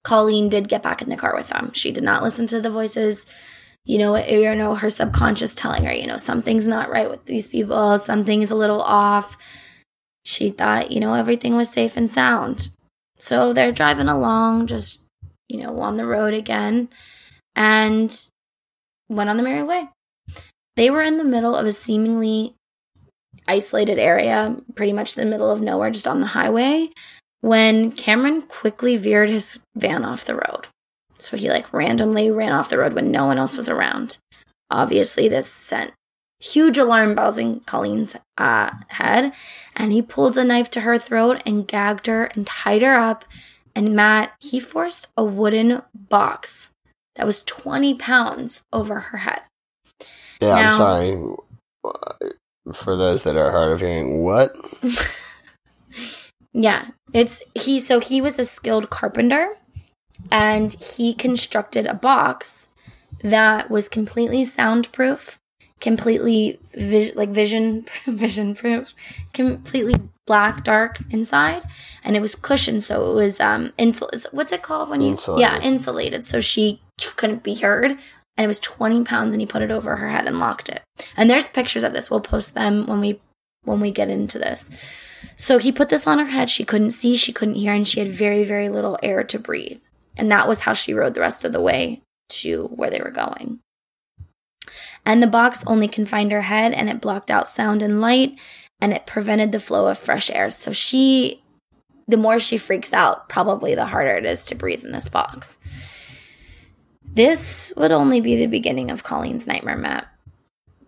Colleen 0.04 0.48
did 0.48 0.68
get 0.68 0.82
back 0.82 1.02
in 1.02 1.08
the 1.08 1.16
car 1.16 1.34
with 1.37 1.48
them. 1.48 1.72
She 1.72 1.90
did 1.90 2.04
not 2.04 2.22
listen 2.22 2.46
to 2.48 2.61
the 2.61 2.70
voices. 2.70 3.26
You 3.84 3.98
know, 3.98 4.16
you 4.16 4.54
know, 4.54 4.74
her 4.74 4.90
subconscious 4.90 5.54
telling 5.54 5.84
her, 5.84 5.92
you 5.92 6.06
know, 6.06 6.18
something's 6.18 6.68
not 6.68 6.90
right 6.90 7.08
with 7.08 7.24
these 7.24 7.48
people, 7.48 7.98
something's 7.98 8.50
a 8.50 8.54
little 8.54 8.82
off. 8.82 9.38
She 10.26 10.50
thought, 10.50 10.90
you 10.90 11.00
know, 11.00 11.14
everything 11.14 11.56
was 11.56 11.70
safe 11.70 11.96
and 11.96 12.11
sound. 12.11 12.68
So 13.18 13.52
they're 13.52 13.72
driving 13.72 14.08
along, 14.08 14.66
just, 14.66 15.00
you 15.48 15.62
know, 15.62 15.80
on 15.80 15.96
the 15.96 16.04
road 16.04 16.34
again, 16.34 16.90
and 17.56 18.14
went 19.08 19.30
on 19.30 19.38
the 19.38 19.42
merry 19.42 19.62
way. 19.62 19.88
They 20.76 20.90
were 20.90 21.02
in 21.02 21.16
the 21.16 21.24
middle 21.24 21.56
of 21.56 21.66
a 21.66 21.72
seemingly 21.72 22.54
isolated 23.48 23.98
area, 23.98 24.54
pretty 24.74 24.92
much 24.92 25.14
the 25.14 25.24
middle 25.24 25.50
of 25.50 25.62
nowhere, 25.62 25.90
just 25.90 26.06
on 26.06 26.20
the 26.20 26.26
highway, 26.26 26.90
when 27.40 27.92
Cameron 27.92 28.42
quickly 28.42 28.96
veered 28.96 29.29
his 29.29 29.61
van 29.77 30.05
off 30.05 30.24
the 30.24 30.35
road. 30.35 30.66
So 31.18 31.37
he 31.37 31.48
like 31.48 31.72
randomly 31.72 32.31
ran 32.31 32.53
off 32.53 32.68
the 32.68 32.79
road 32.79 32.92
when 32.92 33.11
no 33.11 33.27
one 33.27 33.38
else 33.38 33.57
was 33.57 33.68
around. 33.68 34.18
Obviously, 34.70 35.29
this 35.29 35.51
sent 35.51 35.92
huge 36.40 36.79
alarm 36.79 37.14
bells 37.14 37.38
in 37.38 37.61
Colleen's 37.61 38.16
uh, 38.37 38.70
head, 38.88 39.33
and 39.74 39.92
he 39.92 40.03
pulled 40.03 40.37
a 40.38 40.44
knife 40.44 40.70
to 40.70 40.83
her 40.83 40.98
throat 40.98 41.42
and 41.44 41.66
gagged 41.66 42.07
her 42.07 42.24
and 42.27 42.46
tied 42.46 42.83
her 42.83 42.94
up. 42.94 43.24
And 43.74 43.94
Matt, 43.94 44.33
he 44.40 44.61
forced 44.61 45.09
a 45.16 45.24
wooden 45.24 45.83
box 45.94 46.70
that 47.16 47.27
was 47.27 47.42
20 47.42 47.94
pounds 47.94 48.62
over 48.72 49.01
her 49.01 49.18
head. 49.18 49.42
Yeah, 50.40 50.55
I'm 50.55 50.72
sorry. 50.72 51.37
For 52.72 52.96
those 52.96 53.22
that 53.24 53.37
are 53.37 53.51
hard 53.51 53.72
of 53.72 53.81
hearing, 53.81 54.22
what? 54.22 54.55
Yeah, 56.61 56.87
it's 57.12 57.42
he. 57.55 57.79
So 57.79 58.01
he 58.01 58.21
was 58.21 58.38
a 58.38 58.44
skilled 58.44 58.90
carpenter, 58.90 59.51
and 60.31 60.73
he 60.73 61.14
constructed 61.14 61.87
a 61.87 61.94
box 61.94 62.68
that 63.23 63.71
was 63.71 63.88
completely 63.88 64.42
soundproof, 64.44 65.38
completely 65.81 66.59
vis- 66.77 67.14
like 67.14 67.29
vision 67.31 67.87
vision 68.07 68.55
proof, 68.57 68.92
completely 69.33 69.94
black 70.27 70.64
dark 70.64 70.99
inside, 71.11 71.62
and 72.03 72.16
it 72.16 72.21
was 72.21 72.35
cushioned, 72.35 72.83
so 72.83 73.12
it 73.12 73.14
was 73.14 73.38
um 73.40 73.73
insul- 73.79 74.27
What's 74.33 74.51
it 74.53 74.62
called 74.62 74.88
when 74.90 75.01
you 75.01 75.11
Insulated. 75.11 75.40
yeah 75.40 75.61
insulated, 75.62 76.25
so 76.25 76.40
she 76.40 76.83
couldn't 77.16 77.42
be 77.44 77.55
heard. 77.55 77.92
And 78.37 78.44
it 78.44 78.49
was 78.49 78.61
20 78.61 79.03
pounds, 79.03 79.33
and 79.35 79.40
he 79.40 79.47
put 79.47 79.62
it 79.62 79.71
over 79.73 79.97
her 79.97 80.09
head 80.09 80.29
and 80.29 80.38
locked 80.38 80.68
it. 80.68 80.83
And 81.16 81.29
there's 81.29 81.49
pictures 81.49 81.83
of 81.83 81.92
this. 81.92 82.09
We'll 82.09 82.21
post 82.21 82.55
them 82.55 82.87
when 82.87 83.01
we 83.01 83.21
when 83.64 83.81
we 83.81 83.90
get 83.90 84.09
into 84.11 84.38
this. 84.38 84.71
So 85.38 85.59
he 85.59 85.72
put 85.72 85.88
this 85.88 86.07
on 86.07 86.18
her 86.18 86.27
head. 86.27 86.51
She 86.51 86.64
couldn't 86.64 86.90
see, 86.90 87.16
she 87.16 87.33
couldn't 87.33 87.55
hear, 87.55 87.72
and 87.72 87.87
she 87.87 88.01
had 88.01 88.09
very, 88.09 88.44
very 88.44 88.68
little 88.68 88.98
air 89.03 89.22
to 89.24 89.38
breathe. 89.38 89.81
And 90.16 90.31
that 90.33 90.48
was 90.48 90.61
how 90.61 90.72
she 90.72 90.92
rode 90.92 91.14
the 91.14 91.20
rest 91.20 91.44
of 91.44 91.53
the 91.53 91.61
way 91.61 92.03
to 92.31 92.64
where 92.74 92.90
they 92.90 93.01
were 93.01 93.12
going. 93.12 93.61
And 95.07 95.22
the 95.22 95.29
box 95.29 95.64
only 95.66 95.88
confined 95.88 96.33
her 96.33 96.42
head 96.42 96.72
and 96.72 96.90
it 96.90 97.01
blocked 97.01 97.31
out 97.31 97.48
sound 97.48 97.83
and 97.83 98.01
light 98.01 98.38
and 98.81 98.92
it 98.92 99.07
prevented 99.07 99.53
the 99.53 99.61
flow 99.61 99.87
of 99.87 99.96
fresh 99.96 100.29
air. 100.29 100.51
So 100.51 100.72
she, 100.72 101.42
the 102.09 102.16
more 102.16 102.38
she 102.38 102.59
freaks 102.59 102.92
out, 102.92 103.29
probably 103.29 103.74
the 103.74 103.87
harder 103.87 104.16
it 104.16 104.27
is 104.27 104.44
to 104.46 104.55
breathe 104.55 104.85
in 104.85 104.92
this 104.92 105.09
box. 105.09 105.59
This 107.05 107.72
would 107.77 107.92
only 107.92 108.20
be 108.20 108.37
the 108.37 108.46
beginning 108.46 108.90
of 108.90 109.05
Colleen's 109.05 109.46
nightmare 109.46 109.79
map. 109.79 110.09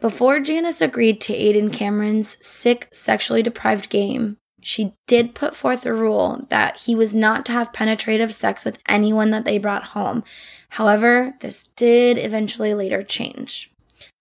Before 0.01 0.41
Janice 0.41 0.81
agreed 0.81 1.21
to 1.23 1.35
aid 1.35 1.57
in 1.57 1.71
Cameron's 1.71 2.37
sick, 2.45 2.89
sexually 2.93 3.43
deprived 3.43 3.91
game, 3.91 4.39
she 4.63 4.93
did 5.07 5.35
put 5.35 5.55
forth 5.55 5.87
a 5.87 5.93
rule 5.93 6.47
that 6.51 6.81
he 6.81 6.95
was 6.95 7.15
not 7.15 7.45
to 7.47 7.53
have 7.53 7.73
penetrative 7.73 8.33
sex 8.33 8.65
with 8.65 8.79
anyone 8.89 9.31
that 9.31 9.45
they 9.45 9.59
brought 9.59 9.89
home. 9.89 10.25
However, 10.71 11.35
this 11.41 11.65
did 11.65 12.19
eventually 12.19 12.75
later 12.75 13.03
change. 13.03 13.73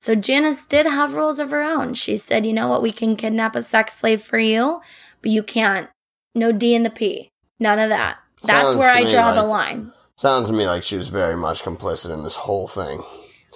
So 0.02 0.15
Janice 0.15 0.65
did 0.65 0.86
have 0.86 1.13
rules 1.13 1.39
of 1.39 1.52
her 1.52 1.62
own. 1.62 1.93
She 1.93 2.17
said, 2.17 2.45
you 2.45 2.54
know 2.54 2.67
what, 2.67 2.82
we 2.82 2.91
can 2.91 3.15
kidnap 3.15 3.56
a 3.56 3.62
sex 3.62 3.93
slave 3.93 4.21
for 4.21 4.39
you, 4.39 4.82
but 5.21 5.32
you 5.32 5.43
can't. 5.43 5.89
No 6.36 6.52
D 6.52 6.75
in 6.75 6.84
the 6.84 6.89
P. 6.89 7.32
None 7.60 7.80
of 7.80 7.89
that. 7.89 8.17
That's 8.43 8.69
Sounds 8.69 8.75
where 8.75 8.93
I 8.93 9.04
draw 9.04 9.34
the 9.34 9.43
line. 9.43 9.91
Sounds 10.15 10.47
to 10.47 10.54
me 10.54 10.67
like 10.67 10.84
she 10.84 10.95
was 10.95 11.10
very 11.10 11.36
much 11.36 11.63
complicit 11.63 12.13
in 12.13 12.23
this 12.23 12.36
whole 12.36 12.67
thing. 12.67 13.02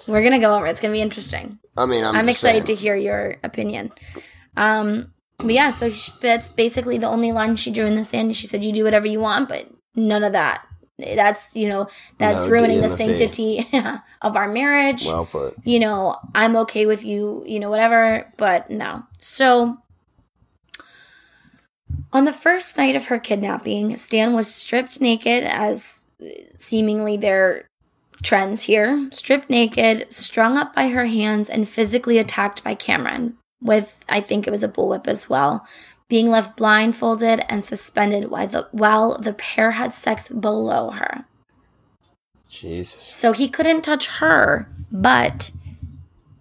We're 0.06 0.20
going 0.20 0.32
to 0.32 0.38
go 0.38 0.54
over 0.54 0.66
it. 0.66 0.70
It's 0.70 0.80
going 0.80 0.92
to 0.92 0.96
be 0.96 1.02
interesting. 1.02 1.58
I 1.76 1.86
mean, 1.86 2.04
I'm, 2.04 2.14
I'm, 2.14 2.28
excited 2.28 2.66
saying. 2.66 2.76
to 2.76 2.82
hear 2.82 2.96
your 2.96 3.36
opinion. 3.42 3.92
Um, 4.56 5.12
but 5.38 5.50
yeah, 5.50 5.70
so 5.70 5.90
sh 5.90 6.10
that's 6.20 6.48
basically 6.48 6.98
the 6.98 7.08
only 7.08 7.32
line 7.32 7.56
she 7.56 7.70
drew 7.70 7.86
in 7.86 7.96
the 7.96 8.04
sand. 8.04 8.34
She 8.36 8.46
said, 8.46 8.64
"You 8.64 8.72
do 8.72 8.84
whatever 8.84 9.06
you 9.06 9.20
want, 9.20 9.48
but 9.48 9.68
none 9.94 10.24
of 10.24 10.32
that. 10.32 10.66
That's 10.98 11.56
you 11.56 11.68
know 11.68 11.88
that's 12.18 12.46
No 12.46 12.52
ruining 12.52 12.78
the 12.78 12.84
in 12.84 12.90
the 12.90 12.96
P. 12.96 13.04
sanctity 13.04 13.68
of 14.22 14.36
our 14.36 14.48
marriage. 14.48 15.06
Well 15.06 15.26
put. 15.26 15.56
you 15.64 15.80
know, 15.80 16.16
I'm 16.34 16.56
okay 16.56 16.86
with 16.86 17.04
you, 17.04 17.42
you 17.46 17.58
know, 17.58 17.68
whatever, 17.68 18.32
but 18.36 18.70
no. 18.70 19.02
So 19.18 19.78
on 22.12 22.24
the 22.24 22.32
first 22.32 22.76
night 22.78 22.94
of 22.94 23.06
her 23.06 23.18
kidnapping, 23.18 23.96
Stan 23.96 24.34
was 24.34 24.52
stripped 24.52 25.00
naked 25.00 25.42
as 25.42 26.06
seemingly 26.54 27.16
their 27.16 27.68
trends 28.22 28.62
here, 28.62 29.08
stripped 29.10 29.50
naked, 29.50 30.12
strung 30.12 30.56
up 30.56 30.74
by 30.74 30.88
her 30.88 31.06
hands 31.06 31.50
and 31.50 31.68
physically 31.68 32.18
attacked 32.18 32.62
by 32.62 32.76
Cameron 32.76 33.36
with 33.64 33.98
I 34.08 34.20
think 34.20 34.46
it 34.46 34.50
was 34.52 34.62
a 34.62 34.68
bullwhip 34.68 35.08
as 35.08 35.28
well. 35.28 35.66
Being 36.08 36.28
left 36.28 36.56
blindfolded 36.56 37.44
and 37.48 37.64
suspended 37.64 38.30
while 38.30 38.46
the, 38.46 38.68
while 38.70 39.18
the 39.18 39.32
pair 39.32 39.72
had 39.72 39.92
sex 39.92 40.28
below 40.28 40.90
her. 40.90 41.24
Jesus. 42.48 43.02
So 43.02 43.32
he 43.32 43.48
couldn't 43.48 43.82
touch 43.82 44.06
her, 44.06 44.68
but 44.92 45.50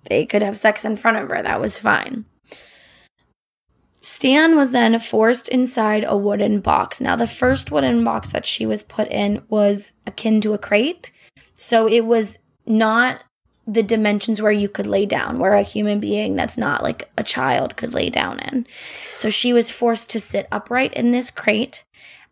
they 0.10 0.26
could 0.26 0.44
have 0.44 0.58
sex 0.58 0.86
in 0.86 0.98
front 0.98 1.18
of 1.18 1.30
her. 1.30 1.42
That 1.42 1.62
was 1.62 1.80
fine. 1.80 2.26
Stan 4.02 4.58
was 4.58 4.72
then 4.72 5.00
forced 5.00 5.48
inside 5.48 6.04
a 6.06 6.18
wooden 6.18 6.60
box. 6.60 7.00
Now, 7.00 7.16
the 7.16 7.26
first 7.26 7.72
wooden 7.72 8.04
box 8.04 8.30
that 8.30 8.46
she 8.46 8.66
was 8.66 8.84
put 8.84 9.08
in 9.10 9.44
was 9.48 9.94
akin 10.06 10.42
to 10.42 10.54
a 10.54 10.58
crate. 10.58 11.12
So 11.56 11.88
it 11.88 12.06
was 12.06 12.38
not 12.66 13.24
the 13.66 13.84
dimensions 13.84 14.42
where 14.42 14.52
you 14.52 14.68
could 14.68 14.88
lay 14.88 15.06
down, 15.06 15.40
where 15.40 15.54
a 15.54 15.62
human 15.62 16.00
being 16.00 16.36
that's 16.36 16.58
not 16.58 16.84
like 16.84 17.10
a 17.18 17.24
child 17.24 17.78
could 17.78 17.94
lay 17.94 18.10
down 18.10 18.40
in. 18.40 18.68
So 19.14 19.30
she 19.30 19.54
was 19.54 19.72
forced 19.72 20.10
to 20.12 20.20
sit 20.20 20.48
upright 20.52 20.94
in 20.94 21.12
this 21.12 21.32
crate 21.32 21.84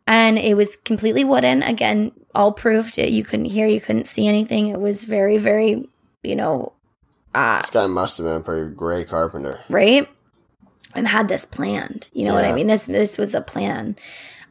and 0.05 0.37
it 0.37 0.55
was 0.57 0.75
completely 0.75 1.23
wooden. 1.23 1.63
Again 1.63 2.11
all 2.35 2.51
proofed 2.51 2.97
you 2.97 3.23
couldn't 3.23 3.45
hear 3.45 3.67
you 3.67 3.81
couldn't 3.81 4.07
see 4.07 4.27
anything. 4.27 4.67
It 4.67 4.79
was 4.79 5.05
very 5.05 5.37
very 5.37 5.87
you 6.23 6.35
know 6.35 6.73
uh 7.33 7.61
This 7.61 7.69
guy 7.69 7.87
must 7.87 8.17
have 8.17 8.25
been 8.25 8.37
a 8.37 8.41
pretty 8.41 8.75
great 8.75 9.07
carpenter. 9.07 9.61
right? 9.69 10.07
And 10.93 11.07
had 11.07 11.29
this 11.29 11.45
planned. 11.45 12.09
You 12.11 12.25
know 12.25 12.33
what 12.33 12.43
i 12.43 12.51
mean? 12.53 12.67
This 12.67 12.87
this 12.87 13.17
was 13.17 13.33
a 13.33 13.41
plan. 13.41 13.95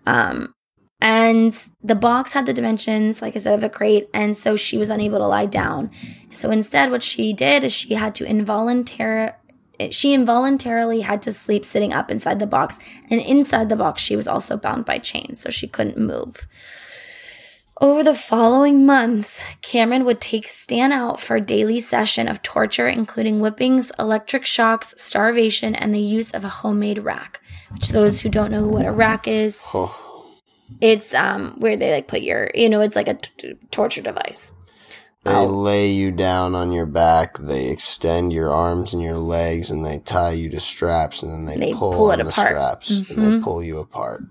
Um 0.07 0.55
and 1.01 1.57
the 1.83 1.95
box 1.95 2.33
had 2.33 2.47
the 2.47 2.53
dimensions 2.53 3.23
like 3.23 3.35
i 3.35 3.39
said 3.39 3.55
of 3.55 3.65
a 3.65 3.69
crate 3.69 4.09
and 4.13 4.37
so 4.37 4.57
she 4.57 4.77
was 4.77 4.91
unable 4.91 5.19
to 5.19 5.27
lie 5.27 5.47
down. 5.47 5.91
So 6.33 6.51
instead 6.51 6.91
what 6.91 7.03
she 7.03 7.33
did 7.33 7.65
is 7.65 7.73
she 7.73 7.95
had 7.95 8.15
to 8.17 8.25
involuntarily 8.25 9.33
she 9.91 10.13
involuntarily 10.13 11.01
had 11.01 11.23
to 11.23 11.33
sleep 11.33 11.65
sitting 11.65 11.95
up 11.95 12.11
inside 12.11 12.39
the 12.39 12.47
box 12.47 12.79
and 13.11 13.21
inside 13.21 13.71
the 13.71 13.77
box 13.77 14.03
she 14.03 14.15
was 14.15 14.29
also 14.29 14.57
bound 14.57 14.85
by 14.85 14.99
chains 14.99 15.41
so 15.41 15.51
she 15.51 15.67
couldn't 15.67 15.97
move. 15.97 16.47
Over 17.83 18.05
the 18.05 18.15
following 18.15 18.85
months, 18.85 19.43
Cameron 19.63 20.05
would 20.05 20.21
take 20.21 20.47
Stan 20.49 20.93
out 20.93 21.19
for 21.19 21.37
a 21.37 21.41
daily 21.41 21.81
session 21.81 22.29
of 22.29 22.43
torture, 22.43 22.87
including 22.87 23.41
whippings, 23.41 23.91
electric 23.99 24.45
shocks, 24.45 24.95
starvation, 24.99 25.75
and 25.75 25.95
the 25.95 25.99
use 25.99 26.31
of 26.33 26.45
a 26.45 26.51
homemade 26.51 26.99
rack. 26.99 27.41
Which 27.73 27.89
those 27.89 28.21
who 28.21 28.29
don't 28.29 28.53
know 28.53 28.67
what 28.67 28.85
a 28.85 28.93
rack 28.93 29.27
is, 29.27 29.63
Oh, 29.73 30.10
it's 30.81 31.15
um 31.15 31.55
where 31.59 31.77
they 31.77 31.93
like 31.93 32.09
put 32.09 32.23
your, 32.23 32.51
you 32.55 32.69
know, 32.69 32.81
it's 32.81 32.97
like 32.97 33.09
a 33.09 33.15
t- 33.15 33.55
torture 33.71 34.03
device. 34.03 34.53
they 35.25 35.33
Oh. 35.35 35.45
lay 35.47 35.91
you 35.91 36.11
down 36.13 36.55
on 36.55 36.73
your 36.73 36.87
back. 36.87 37.37
They 37.39 37.69
extend 37.69 38.33
your 38.33 38.51
arms 38.53 38.95
and 38.95 39.03
your 39.03 39.19
legs, 39.19 39.71
and 39.71 39.85
they 39.85 39.99
tie 39.99 40.33
you 40.33 40.49
to 40.51 40.61
straps, 40.61 41.23
and 41.23 41.31
then 41.33 41.45
they, 41.45 41.57
They 41.57 41.75
pull, 41.75 41.93
pull 41.93 42.13
on 42.13 42.21
it 42.21 42.25
the 42.25 42.31
apart. 42.31 42.49
straps, 42.49 42.91
and 42.91 43.07
Mhm. 43.07 43.39
they 43.39 43.45
pull 43.45 43.63
you 43.63 43.79
apart. 43.79 44.23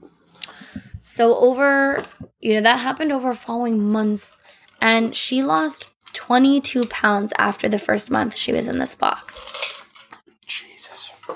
So 1.02 1.36
over, 1.38 2.04
you 2.40 2.56
know, 2.56 2.62
that 2.62 2.80
happened 2.80 3.12
over 3.12 3.34
following 3.34 3.84
months, 3.92 4.36
and 4.82 5.16
she 5.16 5.44
lost 5.44 5.90
22 6.14 6.86
pounds 6.88 7.34
after 7.38 7.70
the 7.70 7.78
first 7.80 8.10
month 8.10 8.36
she 8.36 8.52
was 8.52 8.68
in 8.68 8.80
this 8.80 8.96
box. 8.96 9.40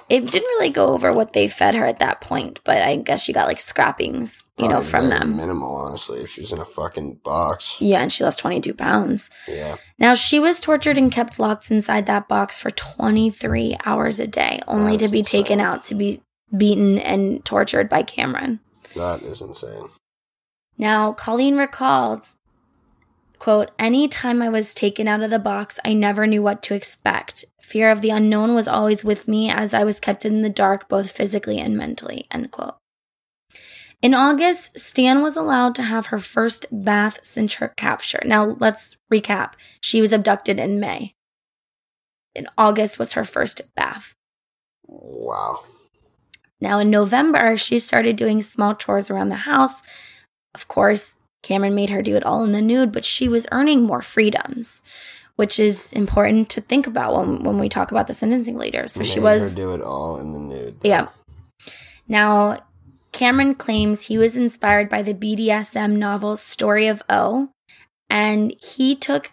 It 0.10 0.22
didn't 0.30 0.50
really 0.60 0.70
go 0.70 0.88
over 0.88 1.12
what 1.14 1.34
they 1.34 1.48
fed 1.48 1.76
her 1.76 1.86
at 1.86 2.00
that 2.00 2.22
point, 2.22 2.60
but 2.64 2.78
I 2.82 2.98
guess 2.98 3.24
she 3.24 3.34
got 3.34 3.48
like 3.48 3.60
scrappings, 3.60 4.46
you 4.58 4.68
know, 4.68 4.82
from 4.82 5.08
them. 5.10 5.38
Minimal, 5.38 5.76
honestly. 5.76 6.22
If 6.22 6.30
she's 6.32 6.52
in 6.52 6.60
a 6.60 6.66
fucking 6.66 7.22
box, 7.24 7.78
Yeah, 7.80 8.02
and 8.02 8.12
she 8.12 8.24
lost 8.24 8.40
22 8.40 8.74
pounds. 8.74 9.30
yeah. 9.48 9.78
Now, 9.98 10.14
she 10.14 10.40
was 10.40 10.60
tortured 10.60 10.98
and 10.98 11.12
kept 11.12 11.40
locked 11.40 11.72
inside 11.72 12.06
that 12.08 12.28
box 12.28 12.60
for 12.60 12.70
23 12.72 13.78
hours 13.86 14.20
a 14.20 14.28
day, 14.28 14.60
only 14.68 14.98
to 14.98 15.08
be 15.08 15.24
taken 15.24 15.60
out 15.60 15.84
to 15.86 15.96
be 15.96 16.22
beaten 16.56 17.00
and 17.00 17.44
tortured 17.46 17.90
by 17.90 18.04
Cameron. 18.04 18.60
That 18.96 19.22
is 19.24 19.42
insane. 19.42 19.90
Now, 20.78 21.14
Colleen 21.14 21.58
recalled, 21.58 22.26
quote, 23.44 23.72
any 23.78 24.08
time 24.08 24.42
I 24.42 24.48
was 24.48 24.74
taken 24.74 25.06
out 25.06 25.22
of 25.22 25.30
the 25.30 25.38
box, 25.38 25.78
I 25.84 25.92
never 25.92 26.26
knew 26.26 26.42
what 26.42 26.62
to 26.64 26.76
expect. 26.76 27.44
Fear 27.62 27.92
of 27.92 28.00
the 28.00 28.10
unknown 28.10 28.56
was 28.56 28.70
always 28.70 29.04
with 29.04 29.28
me 29.28 29.50
as 29.50 29.74
I 29.74 29.84
was 29.84 30.00
kept 30.00 30.24
in 30.24 30.44
the 30.44 30.50
dark, 30.50 30.88
both 30.88 31.12
physically 31.12 31.60
and 31.60 31.76
mentally, 31.76 32.26
end 32.32 32.52
quote. 32.52 32.76
In 34.02 34.14
August, 34.14 34.80
Stan 34.80 35.22
was 35.22 35.36
allowed 35.36 35.76
to 35.76 35.84
have 35.84 36.06
her 36.06 36.20
first 36.20 36.68
bath 36.72 37.20
since 37.22 37.56
her 37.56 37.74
capture. 37.76 38.22
Now, 38.24 38.56
let's 38.62 38.96
recap. 39.12 39.56
She 39.82 40.00
was 40.00 40.14
abducted 40.14 40.58
in 40.58 40.80
May. 40.80 41.14
In 42.34 42.48
August 42.58 42.98
was 42.98 43.12
her 43.12 43.26
first 43.26 43.60
bath. 43.76 44.16
Wow. 44.88 45.66
Now, 46.62 46.80
in 46.80 46.90
November, 46.90 47.58
she 47.58 47.78
started 47.80 48.16
doing 48.16 48.42
small 48.42 48.74
chores 48.74 49.12
around 49.12 49.28
the 49.28 49.36
house. 49.36 49.84
Of 50.56 50.70
course, 50.70 51.18
Cameron 51.44 51.76
made 51.76 51.92
her 51.92 52.02
do 52.02 52.16
it 52.16 52.24
all 52.24 52.44
in 52.44 52.54
the 52.54 52.62
nude, 52.62 52.92
but 52.92 53.06
she 53.06 53.28
was 53.28 53.46
earning 53.52 53.84
more 53.84 54.02
freedoms, 54.02 54.84
which 55.36 55.60
is 55.60 55.94
important 55.94 56.50
to 56.50 56.62
think 56.62 56.88
about 56.88 57.16
when, 57.16 57.44
when 57.44 57.60
we 57.60 57.70
talk 57.70 57.92
about 57.92 58.08
the 58.08 58.14
sentencing 58.14 58.58
later. 58.58 58.88
So 58.88 59.04
she 59.04 59.20
was. 59.20 59.56
do 59.56 59.74
it 59.74 59.82
all 59.82 60.20
in 60.20 60.32
the 60.32 60.40
nude. 60.40 60.78
Yeah. 60.82 61.10
Now, 62.08 62.60
Cameron 63.12 63.56
claims 63.56 64.04
he 64.04 64.18
was 64.18 64.36
inspired 64.36 64.90
by 64.90 65.04
the 65.04 65.14
BDSM 65.14 65.98
novel 65.98 66.36
Story 66.36 66.88
of 66.88 67.04
O, 67.10 67.50
and 68.10 68.56
he 68.60 68.96
took 68.96 69.32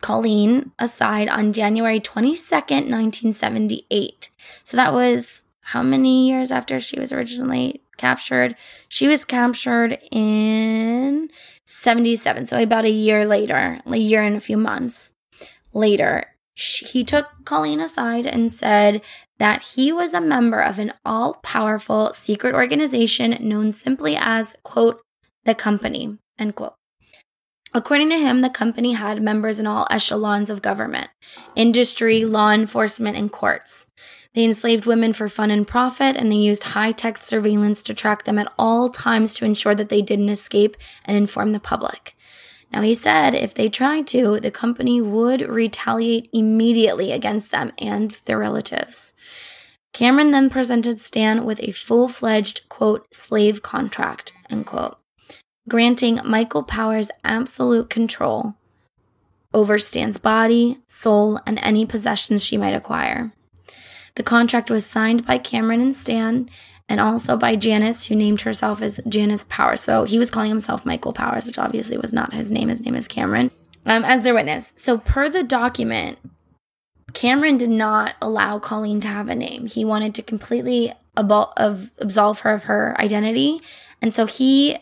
Colleen 0.00 0.72
aside 0.78 1.28
on 1.28 1.52
January 1.52 2.00
22nd, 2.00 2.88
1978. 2.88 4.30
So 4.64 4.76
that 4.76 4.92
was 4.92 5.44
how 5.60 5.82
many 5.82 6.28
years 6.28 6.50
after 6.50 6.80
she 6.80 6.98
was 6.98 7.12
originally 7.12 7.82
captured? 8.00 8.56
She 8.88 9.06
was 9.06 9.24
captured 9.24 9.98
in 10.10 11.30
77, 11.66 12.46
so 12.46 12.60
about 12.60 12.84
a 12.84 12.90
year 12.90 13.26
later, 13.26 13.80
a 13.86 13.96
year 13.96 14.22
and 14.22 14.36
a 14.36 14.40
few 14.40 14.56
months 14.56 15.12
later. 15.72 16.24
He 16.56 17.04
took 17.04 17.26
Colleen 17.44 17.80
aside 17.80 18.26
and 18.26 18.52
said 18.52 19.02
that 19.38 19.62
he 19.62 19.92
was 19.92 20.12
a 20.12 20.20
member 20.20 20.60
of 20.60 20.78
an 20.78 20.92
all 21.04 21.34
powerful 21.42 22.12
secret 22.12 22.54
organization 22.54 23.36
known 23.40 23.72
simply 23.72 24.16
as, 24.16 24.56
quote, 24.62 25.00
the 25.44 25.54
company, 25.54 26.18
end 26.38 26.56
quote. 26.56 26.74
According 27.72 28.10
to 28.10 28.18
him, 28.18 28.40
the 28.40 28.50
company 28.50 28.94
had 28.94 29.22
members 29.22 29.60
in 29.60 29.66
all 29.66 29.86
echelons 29.90 30.50
of 30.50 30.60
government, 30.60 31.08
industry, 31.54 32.24
law 32.24 32.50
enforcement, 32.50 33.16
and 33.16 33.30
courts. 33.30 33.86
They 34.34 34.44
enslaved 34.44 34.86
women 34.86 35.12
for 35.12 35.28
fun 35.28 35.50
and 35.50 35.66
profit, 35.66 36.16
and 36.16 36.30
they 36.30 36.36
used 36.36 36.62
high 36.62 36.92
tech 36.92 37.18
surveillance 37.18 37.82
to 37.84 37.94
track 37.94 38.24
them 38.24 38.38
at 38.38 38.52
all 38.58 38.88
times 38.88 39.34
to 39.34 39.44
ensure 39.44 39.74
that 39.74 39.88
they 39.88 40.02
didn't 40.02 40.28
escape 40.28 40.76
and 41.04 41.16
inform 41.16 41.48
the 41.50 41.60
public. 41.60 42.16
Now, 42.72 42.82
he 42.82 42.94
said 42.94 43.34
if 43.34 43.54
they 43.54 43.68
tried 43.68 44.06
to, 44.08 44.38
the 44.38 44.52
company 44.52 45.00
would 45.00 45.40
retaliate 45.40 46.30
immediately 46.32 47.10
against 47.10 47.50
them 47.50 47.72
and 47.78 48.12
their 48.26 48.38
relatives. 48.38 49.14
Cameron 49.92 50.30
then 50.30 50.48
presented 50.50 51.00
Stan 51.00 51.44
with 51.44 51.60
a 51.62 51.72
full 51.72 52.08
fledged, 52.08 52.68
quote, 52.68 53.12
slave 53.12 53.62
contract, 53.62 54.32
end 54.48 54.66
quote 54.66 55.00
granting 55.70 56.18
Michael 56.24 56.64
Powers 56.64 57.10
absolute 57.24 57.88
control 57.88 58.54
over 59.54 59.78
Stan's 59.78 60.18
body, 60.18 60.78
soul, 60.86 61.40
and 61.46 61.58
any 61.62 61.86
possessions 61.86 62.44
she 62.44 62.56
might 62.56 62.74
acquire. 62.74 63.32
The 64.16 64.22
contract 64.22 64.70
was 64.70 64.86
signed 64.86 65.26
by 65.26 65.38
Cameron 65.38 65.80
and 65.80 65.94
Stan, 65.94 66.50
and 66.88 67.00
also 67.00 67.36
by 67.36 67.56
Janice, 67.56 68.06
who 68.06 68.16
named 68.16 68.40
herself 68.42 68.82
as 68.82 69.00
Janice 69.08 69.44
Powers. 69.48 69.80
So 69.80 70.04
he 70.04 70.18
was 70.18 70.30
calling 70.30 70.50
himself 70.50 70.84
Michael 70.84 71.12
Powers, 71.12 71.46
which 71.46 71.58
obviously 71.58 71.96
was 71.96 72.12
not 72.12 72.32
his 72.32 72.50
name. 72.50 72.68
His 72.68 72.80
name 72.80 72.96
is 72.96 73.06
Cameron, 73.06 73.50
um, 73.86 74.04
as 74.04 74.22
their 74.22 74.34
witness. 74.34 74.72
So, 74.76 74.98
per 74.98 75.28
the 75.28 75.42
document, 75.42 76.18
Cameron 77.12 77.56
did 77.56 77.70
not 77.70 78.14
allow 78.20 78.58
Colleen 78.58 79.00
to 79.00 79.08
have 79.08 79.28
a 79.28 79.34
name. 79.34 79.66
He 79.66 79.84
wanted 79.84 80.14
to 80.16 80.22
completely 80.22 80.92
abol- 81.16 81.52
of, 81.56 81.90
absolve 81.98 82.40
her 82.40 82.54
of 82.54 82.64
her 82.64 82.96
identity. 83.00 83.60
And 84.02 84.14
so 84.14 84.26
he 84.26 84.76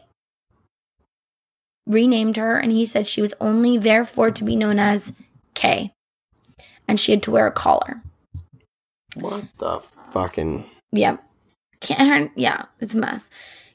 renamed 1.87 2.37
her 2.37 2.59
and 2.59 2.71
he 2.71 2.87
said 2.87 3.07
she 3.07 3.23
was 3.23 3.35
only 3.41 3.79
therefore 3.79 4.31
to 4.31 4.45
be 4.45 4.57
known 4.57 4.79
as 4.79 5.13
Kay. 5.55 5.93
And 6.87 7.01
she 7.01 7.13
had 7.13 7.23
to 7.25 7.31
wear 7.31 7.47
a 7.47 7.53
collar. 7.53 8.03
What 9.21 9.45
the 9.59 9.81
fucking. 10.13 10.65
Yeah. 10.93 11.19
Cameron, 11.81 12.31
yeah, 12.35 12.65
it's 12.81 12.95
a 12.95 12.99
mess. 12.99 13.31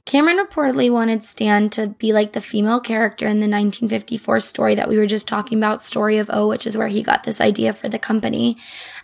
Cameron 0.06 0.38
reportedly 0.38 0.92
wanted 0.92 1.24
Stan 1.24 1.70
to 1.72 1.88
be 1.88 2.12
like 2.12 2.34
the 2.34 2.42
female 2.42 2.82
character 2.82 3.26
in 3.26 3.40
the 3.40 3.48
1954 3.48 4.42
story 4.42 4.76
that 4.76 4.90
we 4.90 4.98
were 4.98 5.08
just 5.08 5.30
talking 5.30 5.58
about, 5.58 5.82
Story 5.82 6.18
of 6.18 6.30
O, 6.34 6.50
which 6.50 6.68
is 6.68 6.78
where 6.78 6.90
he 6.90 7.02
got 7.02 7.24
this 7.24 7.40
idea 7.40 7.72
for 7.72 7.88
the 7.88 8.00
company, 8.00 8.58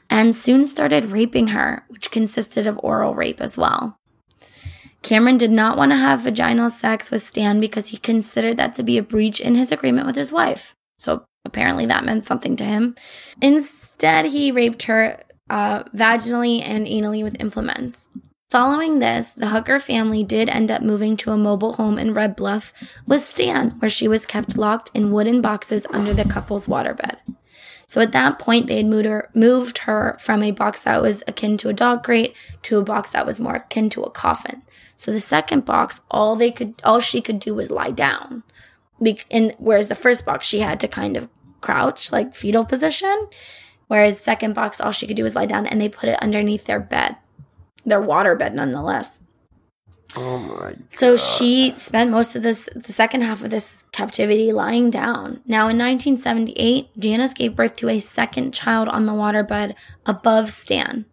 and 0.10 0.36
soon 0.36 0.66
started 0.66 1.06
raping 1.06 1.48
her, 1.48 1.86
which 1.88 2.12
consisted 2.12 2.68
of 2.68 2.80
oral 2.84 3.16
rape 3.16 3.40
as 3.40 3.58
well. 3.58 3.98
Cameron 5.02 5.38
did 5.38 5.52
not 5.52 5.78
want 5.78 5.94
to 5.94 5.98
have 5.98 6.22
vaginal 6.22 6.70
sex 6.70 7.10
with 7.10 7.24
Stan 7.24 7.62
because 7.62 7.88
he 7.88 7.98
considered 7.98 8.58
that 8.58 8.74
to 8.74 8.84
be 8.84 8.98
a 8.98 9.04
breach 9.04 9.40
in 9.40 9.56
his 9.56 9.72
agreement 9.72 10.06
with 10.06 10.18
his 10.18 10.34
wife. 10.34 10.76
So 10.98 11.26
apparently 11.46 11.86
that 11.86 12.04
meant 12.04 12.26
something 12.26 12.58
to 12.58 12.66
him. 12.66 12.96
Instead, 13.42 14.26
he 14.26 14.52
raped 14.52 14.84
her 14.84 15.22
uh, 15.50 15.84
vaginally 15.96 16.62
and 16.62 16.86
anally 16.88 17.24
with 17.24 17.40
implements. 17.40 18.10
Following 18.50 18.98
this, 18.98 19.30
the 19.30 19.50
Hooker 19.50 19.78
family 19.78 20.24
did 20.24 20.50
end 20.50 20.72
up 20.72 20.82
moving 20.82 21.16
to 21.18 21.32
a 21.32 21.38
mobile 21.38 21.74
home 21.74 22.00
in 22.00 22.16
Red 22.16 22.36
Bluff 22.36 22.74
with 23.06 23.22
Stan, 23.22 23.72
where 23.80 23.90
she 23.90 24.08
was 24.08 24.26
kept 24.26 24.58
locked 24.58 24.90
in 24.96 25.12
wooden 25.12 25.40
boxes 25.40 25.86
under 25.92 26.16
the 26.16 26.26
couple's 26.26 26.66
waterbed. 26.66 27.18
So 27.86 28.02
at 28.02 28.12
that 28.12 28.40
point, 28.40 28.68
they 28.68 28.78
had 28.78 28.86
moved 28.88 29.06
her, 29.06 29.30
moved 29.36 29.78
her 29.80 30.18
from 30.20 30.42
a 30.42 30.52
box 30.52 30.84
that 30.84 31.02
was 31.02 31.24
akin 31.28 31.58
to 31.58 31.70
a 31.70 31.74
dog 31.74 32.04
crate 32.04 32.36
to 32.64 32.80
a 32.80 32.84
box 32.84 33.12
that 33.12 33.26
was 33.26 33.40
more 33.40 33.56
akin 33.56 33.90
to 33.92 34.02
a 34.04 34.12
coffin. 34.12 34.64
So 34.96 35.12
the 35.12 35.20
second 35.20 35.66
box, 35.66 36.02
all 36.10 36.36
they 36.36 36.52
could, 36.52 36.76
all 36.84 37.00
she 37.00 37.22
could 37.22 37.40
do 37.40 37.56
was 37.56 37.72
lie 37.72 37.92
down. 37.92 38.44
Be- 39.02 39.22
and 39.32 39.56
whereas 39.60 39.88
the 39.88 39.96
first 39.96 40.26
box, 40.26 40.48
she 40.48 40.60
had 40.60 40.80
to 40.82 40.88
kind 40.88 41.18
of 41.18 41.30
crouch, 41.62 42.12
like 42.12 42.36
fetal 42.36 42.66
position. 42.66 43.28
Whereas 43.90 44.20
second 44.20 44.54
box, 44.54 44.80
all 44.80 44.92
she 44.92 45.08
could 45.08 45.18
do 45.18 45.24
was 45.24 45.36
lie 45.36 45.48
down, 45.48 45.66
and 45.66 45.82
they 45.82 45.90
put 45.90 46.10
it 46.10 46.22
underneath 46.22 46.66
their 46.66 46.80
bed, 46.80 47.18
their 47.86 48.00
water 48.00 48.36
bed, 48.36 48.54
nonetheless. 48.54 49.24
Oh 50.16 50.38
my. 50.38 50.56
God. 50.56 50.84
So 50.92 51.18
she 51.18 51.74
spent 51.76 52.12
most 52.12 52.36
of 52.36 52.44
this, 52.44 52.70
the 52.76 52.92
second 52.92 53.22
half 53.22 53.44
of 53.44 53.50
this 53.50 53.86
captivity 53.92 54.52
lying 54.52 54.92
down. 54.92 55.42
Now 55.48 55.70
in 55.70 55.78
1978, 55.78 57.00
Janice 57.00 57.34
gave 57.34 57.56
birth 57.56 57.78
to 57.78 57.90
a 57.90 57.98
second 58.00 58.54
child 58.54 58.90
on 58.90 59.08
the 59.08 59.14
waterbed 59.14 59.74
above 60.06 60.52
Stan. 60.52 61.06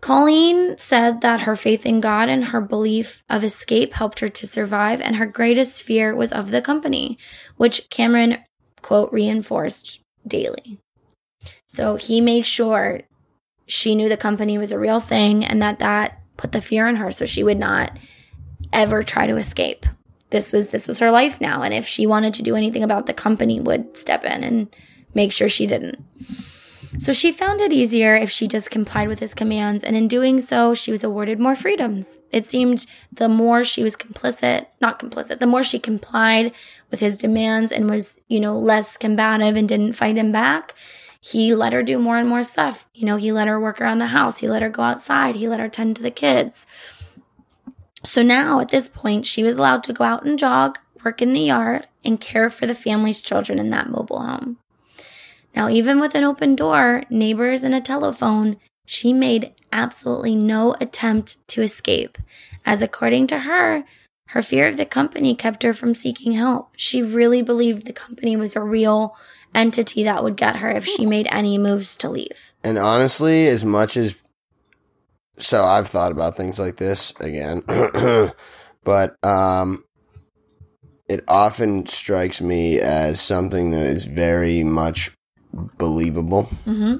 Colleen 0.00 0.76
said 0.78 1.20
that 1.20 1.40
her 1.40 1.54
faith 1.54 1.86
in 1.86 2.00
God 2.00 2.28
and 2.28 2.46
her 2.46 2.60
belief 2.60 3.22
of 3.28 3.44
escape 3.44 3.92
helped 3.92 4.18
her 4.18 4.28
to 4.28 4.46
survive, 4.48 5.00
and 5.00 5.14
her 5.14 5.26
greatest 5.26 5.82
fear 5.82 6.12
was 6.14 6.32
of 6.32 6.50
the 6.50 6.62
company, 6.62 7.18
which 7.56 7.88
Cameron, 7.88 8.38
quote, 8.82 9.12
reinforced 9.12 10.00
daily. 10.26 10.80
So 11.66 11.96
he 11.96 12.20
made 12.20 12.46
sure 12.46 13.02
she 13.66 13.94
knew 13.94 14.08
the 14.08 14.16
company 14.16 14.58
was 14.58 14.72
a 14.72 14.78
real 14.78 15.00
thing 15.00 15.44
and 15.44 15.60
that 15.62 15.78
that 15.80 16.20
put 16.36 16.52
the 16.52 16.62
fear 16.62 16.86
in 16.86 16.96
her 16.96 17.10
so 17.10 17.26
she 17.26 17.42
would 17.42 17.58
not 17.58 17.98
ever 18.72 19.02
try 19.02 19.26
to 19.26 19.36
escape. 19.36 19.86
This 20.30 20.52
was 20.52 20.68
this 20.68 20.88
was 20.88 20.98
her 20.98 21.10
life 21.10 21.40
now 21.40 21.62
and 21.62 21.74
if 21.74 21.86
she 21.86 22.06
wanted 22.06 22.34
to 22.34 22.42
do 22.42 22.56
anything 22.56 22.82
about 22.82 23.06
the 23.06 23.14
company 23.14 23.60
would 23.60 23.96
step 23.96 24.24
in 24.24 24.44
and 24.44 24.74
make 25.14 25.32
sure 25.32 25.48
she 25.48 25.66
didn't. 25.66 26.04
So 26.96 27.12
she 27.12 27.32
found 27.32 27.60
it 27.60 27.72
easier 27.72 28.14
if 28.14 28.30
she 28.30 28.48
just 28.48 28.70
complied 28.70 29.08
with 29.08 29.18
his 29.20 29.34
commands, 29.34 29.84
and 29.84 29.94
in 29.94 30.08
doing 30.08 30.40
so, 30.40 30.74
she 30.74 30.90
was 30.90 31.04
awarded 31.04 31.38
more 31.38 31.54
freedoms. 31.54 32.18
It 32.32 32.46
seemed 32.46 32.86
the 33.12 33.28
more 33.28 33.62
she 33.62 33.82
was 33.82 33.94
complicit, 33.94 34.66
not 34.80 34.98
complicit, 34.98 35.38
the 35.38 35.46
more 35.46 35.62
she 35.62 35.78
complied 35.78 36.52
with 36.90 37.00
his 37.00 37.16
demands 37.16 37.72
and 37.72 37.90
was, 37.90 38.18
you 38.28 38.40
know, 38.40 38.58
less 38.58 38.96
combative 38.96 39.56
and 39.56 39.68
didn't 39.68 39.92
fight 39.92 40.16
him 40.16 40.32
back, 40.32 40.74
he 41.20 41.54
let 41.54 41.72
her 41.72 41.82
do 41.82 41.98
more 41.98 42.16
and 42.16 42.28
more 42.28 42.42
stuff. 42.42 42.88
You 42.94 43.06
know, 43.06 43.16
he 43.16 43.32
let 43.32 43.48
her 43.48 43.58
work 43.58 43.80
around 43.80 43.98
the 43.98 44.06
house, 44.06 44.38
he 44.38 44.48
let 44.48 44.62
her 44.62 44.68
go 44.68 44.82
outside, 44.82 45.36
he 45.36 45.48
let 45.48 45.60
her 45.60 45.68
tend 45.68 45.96
to 45.96 46.02
the 46.02 46.10
kids. 46.10 46.66
So 48.04 48.22
now 48.22 48.60
at 48.60 48.68
this 48.68 48.88
point, 48.88 49.26
she 49.26 49.42
was 49.42 49.56
allowed 49.56 49.82
to 49.84 49.92
go 49.92 50.04
out 50.04 50.24
and 50.24 50.38
jog, 50.38 50.78
work 51.04 51.20
in 51.20 51.32
the 51.32 51.40
yard, 51.40 51.88
and 52.04 52.20
care 52.20 52.48
for 52.48 52.66
the 52.66 52.74
family's 52.74 53.20
children 53.20 53.58
in 53.58 53.70
that 53.70 53.90
mobile 53.90 54.20
home. 54.20 54.58
Now, 55.54 55.68
even 55.68 55.98
with 55.98 56.14
an 56.14 56.24
open 56.24 56.54
door, 56.54 57.02
neighbors, 57.10 57.64
and 57.64 57.74
a 57.74 57.80
telephone, 57.80 58.58
she 58.86 59.12
made 59.12 59.52
absolutely 59.72 60.36
no 60.36 60.76
attempt 60.80 61.46
to 61.48 61.62
escape, 61.62 62.16
as 62.64 62.80
according 62.80 63.26
to 63.28 63.40
her, 63.40 63.84
her 64.28 64.42
fear 64.42 64.66
of 64.68 64.76
the 64.76 64.86
company 64.86 65.34
kept 65.34 65.62
her 65.62 65.72
from 65.72 65.94
seeking 65.94 66.32
help. 66.32 66.70
She 66.76 67.02
really 67.02 67.42
believed 67.42 67.86
the 67.86 67.92
company 67.92 68.36
was 68.36 68.54
a 68.54 68.60
real 68.60 69.16
entity 69.54 70.04
that 70.04 70.22
would 70.22 70.36
get 70.36 70.56
her 70.56 70.70
if 70.70 70.84
she 70.84 71.06
made 71.06 71.26
any 71.30 71.58
moves 71.58 71.96
to 71.96 72.08
leave. 72.08 72.52
And 72.62 72.78
honestly, 72.78 73.46
as 73.46 73.64
much 73.64 73.96
as 73.96 74.16
so 75.36 75.64
I've 75.64 75.88
thought 75.88 76.12
about 76.12 76.36
things 76.36 76.58
like 76.58 76.76
this 76.76 77.14
again, 77.20 77.62
but 78.84 79.24
um 79.24 79.84
it 81.08 81.24
often 81.26 81.86
strikes 81.86 82.40
me 82.40 82.80
as 82.80 83.20
something 83.20 83.70
that 83.70 83.86
is 83.86 84.04
very 84.04 84.62
much 84.62 85.10
believable. 85.78 86.44
Mm-hmm. 86.66 86.96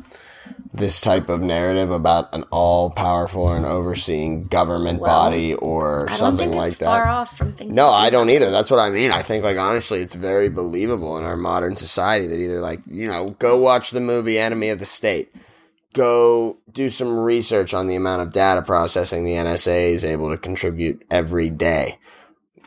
This 0.72 1.00
type 1.00 1.28
of 1.30 1.40
narrative 1.40 1.90
about 1.90 2.32
an 2.34 2.44
all 2.50 2.90
powerful 2.90 3.44
or 3.44 3.56
an 3.56 3.64
overseeing 3.64 4.44
government 4.48 5.00
Well, 5.00 5.10
body 5.10 5.54
or 5.54 6.04
I 6.04 6.08
don't 6.08 6.18
something 6.18 6.50
think 6.50 6.58
like 6.60 6.72
it's 6.72 6.82
far 6.82 7.04
that. 7.04 7.08
off 7.10 7.36
from 7.36 7.52
things. 7.54 7.74
No, 7.74 7.86
that 7.86 7.96
I 7.96 8.10
don't 8.10 8.28
either. 8.28 8.50
That's 8.50 8.70
what 8.70 8.78
I 8.78 8.90
mean. 8.90 9.10
I 9.10 9.22
think, 9.22 9.42
like, 9.44 9.56
honestly, 9.56 10.00
it's 10.00 10.14
very 10.14 10.48
believable 10.50 11.16
in 11.16 11.24
our 11.24 11.36
modern 11.36 11.76
society 11.76 12.26
that 12.26 12.38
either, 12.38 12.60
like, 12.60 12.80
you 12.86 13.08
know, 13.08 13.30
go 13.38 13.56
watch 13.56 13.92
the 13.92 14.00
movie 14.00 14.38
Enemy 14.38 14.68
of 14.68 14.78
the 14.78 14.84
State, 14.84 15.34
go 15.94 16.58
do 16.70 16.90
some 16.90 17.18
research 17.18 17.72
on 17.72 17.86
the 17.88 17.96
amount 17.96 18.22
of 18.22 18.32
data 18.32 18.60
processing 18.62 19.24
the 19.24 19.32
NSA 19.34 19.90
is 19.92 20.04
able 20.04 20.30
to 20.30 20.36
contribute 20.36 21.02
every 21.10 21.48
day, 21.48 21.98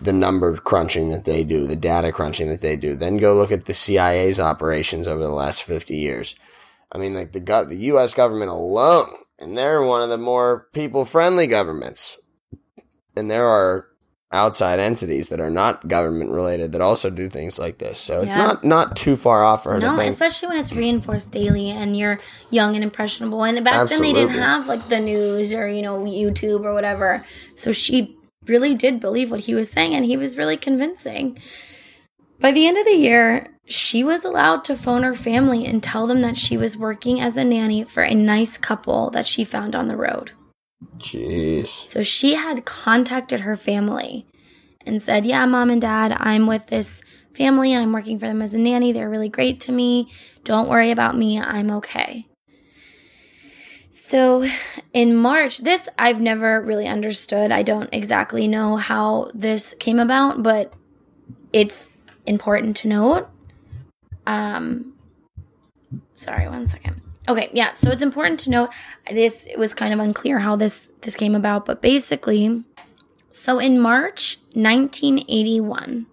the 0.02 0.12
number 0.14 0.56
crunching 0.58 1.10
that 1.10 1.26
they 1.26 1.44
do, 1.44 1.68
the 1.68 1.76
data 1.76 2.12
crunching 2.12 2.48
that 2.50 2.62
they 2.62 2.76
do. 2.76 2.96
Then 2.96 3.18
go 3.18 3.36
look 3.36 3.52
at 3.52 3.66
the 3.66 3.74
CIA's 3.74 4.40
operations 4.40 5.08
over 5.08 5.22
the 5.22 5.30
last 5.30 5.64
50 5.64 5.96
years. 5.96 6.36
I 6.92 6.98
mean, 6.98 7.14
like, 7.14 7.32
the, 7.32 7.42
gov- 7.42 7.70
the 7.70 7.78
U.S. 7.78 8.14
government 8.14 8.52
alone, 8.52 9.12
and 9.40 9.58
they're 9.58 9.82
one 9.82 10.02
of 10.02 10.10
the 10.10 10.18
more 10.18 10.68
people 10.74 11.06
friendly 11.06 11.48
governments. 11.48 12.18
And 13.16 13.30
there 13.30 13.48
are 13.48 13.88
outside 14.34 14.80
entities 14.80 15.30
that 15.30 15.40
are 15.40 15.50
not 15.50 15.88
government 15.88 16.32
related 16.32 16.72
that 16.72 16.82
also 16.82 17.10
do 17.10 17.28
things 17.28 17.60
like 17.60 17.80
this. 17.80 18.00
So 18.00 18.22
it's 18.22 18.36
not 18.36 18.64
not 18.64 18.96
too 18.96 19.16
far 19.16 19.44
off 19.44 19.64
for 19.64 19.74
her 19.74 19.80
No, 19.80 20.00
especially 20.00 20.50
when 20.50 20.58
it's 20.58 20.72
reinforced 20.72 21.32
daily 21.32 21.70
and 21.70 21.98
you're 21.98 22.20
young 22.50 22.76
and 22.76 22.84
impressionable. 22.84 23.44
And 23.44 23.64
back 23.64 23.90
then 23.90 24.02
they 24.02 24.14
didn't 24.14 24.36
have 24.36 24.68
like 24.68 24.88
the 24.88 25.00
news 25.00 25.54
or, 25.54 25.68
you 25.68 25.82
know, 25.82 26.00
YouTube 26.00 26.64
or 26.64 26.74
whatever. 26.74 27.26
So 27.56 27.72
she 27.72 28.16
really 28.46 28.74
did 28.74 29.00
believe 29.00 29.32
what 29.32 29.42
he 29.42 29.54
was 29.54 29.70
saying 29.70 29.94
and 29.94 30.06
he 30.06 30.16
was 30.16 30.38
really 30.38 30.58
convincing. 30.58 31.38
By 32.40 32.52
the 32.52 32.68
end 32.68 32.78
of 32.78 32.86
the 32.86 32.96
year, 32.96 33.48
she 33.72 34.04
was 34.04 34.26
allowed 34.26 34.64
to 34.66 34.76
phone 34.76 35.04
her 35.04 35.14
family 35.14 35.66
and 35.66 35.82
tell 35.82 36.08
them 36.08 36.22
that 36.22 36.38
she 36.38 36.58
was 36.58 36.78
working 36.78 37.20
as 37.20 37.38
a 37.38 37.44
nanny 37.44 37.84
for 37.84 38.04
a 38.04 38.14
nice 38.14 38.58
couple 38.58 39.10
that 39.12 39.26
she 39.26 39.44
found 39.44 39.76
on 39.76 39.88
the 39.88 39.96
road. 39.96 40.32
Jeez. 40.98 41.68
So 41.68 42.04
she 42.04 42.36
had 42.36 42.66
contacted 42.66 43.42
her 43.42 43.56
family 43.56 44.26
and 44.86 45.02
said, 45.02 45.26
Yeah, 45.26 45.46
mom 45.46 45.70
and 45.70 45.82
dad, 45.82 46.16
I'm 46.20 46.48
with 46.48 46.68
this 46.68 47.04
family 47.34 47.74
and 47.74 47.84
I'm 47.84 47.94
working 47.94 48.20
for 48.20 48.28
them 48.28 48.42
as 48.42 48.54
a 48.54 48.58
nanny. 48.58 48.92
They're 48.92 49.10
really 49.10 49.30
great 49.30 49.60
to 49.62 49.72
me. 49.72 50.12
Don't 50.44 50.70
worry 50.70 50.92
about 50.92 51.18
me. 51.18 51.40
I'm 51.40 51.72
okay. 51.72 52.28
So 53.90 54.48
in 54.94 55.16
March, 55.16 55.60
this 55.60 55.90
I've 56.00 56.22
never 56.22 56.62
really 56.62 56.88
understood. 56.88 57.52
I 57.52 57.64
don't 57.64 57.90
exactly 57.92 58.48
know 58.48 58.78
how 58.78 59.30
this 59.34 59.76
came 59.80 60.00
about, 60.00 60.42
but 60.42 60.74
it's 61.52 61.98
important 62.26 62.78
to 62.78 62.88
note. 62.88 63.30
Um, 64.26 64.94
sorry, 66.14 66.48
one 66.48 66.68
second. 66.68 67.02
Okay, 67.28 67.50
yeah. 67.54 67.74
So 67.76 67.90
it's 67.92 68.02
important 68.02 68.40
to 68.42 68.50
note 68.50 68.70
this. 69.10 69.46
It 69.48 69.60
was 69.60 69.74
kind 69.74 69.94
of 69.94 70.00
unclear 70.00 70.40
how 70.40 70.56
this 70.56 70.92
this 71.02 71.16
came 71.16 71.36
about, 71.36 71.66
but 71.66 71.82
basically, 71.82 72.64
so 73.32 73.60
in 73.60 73.80
March 73.80 74.38
1981, 74.54 76.08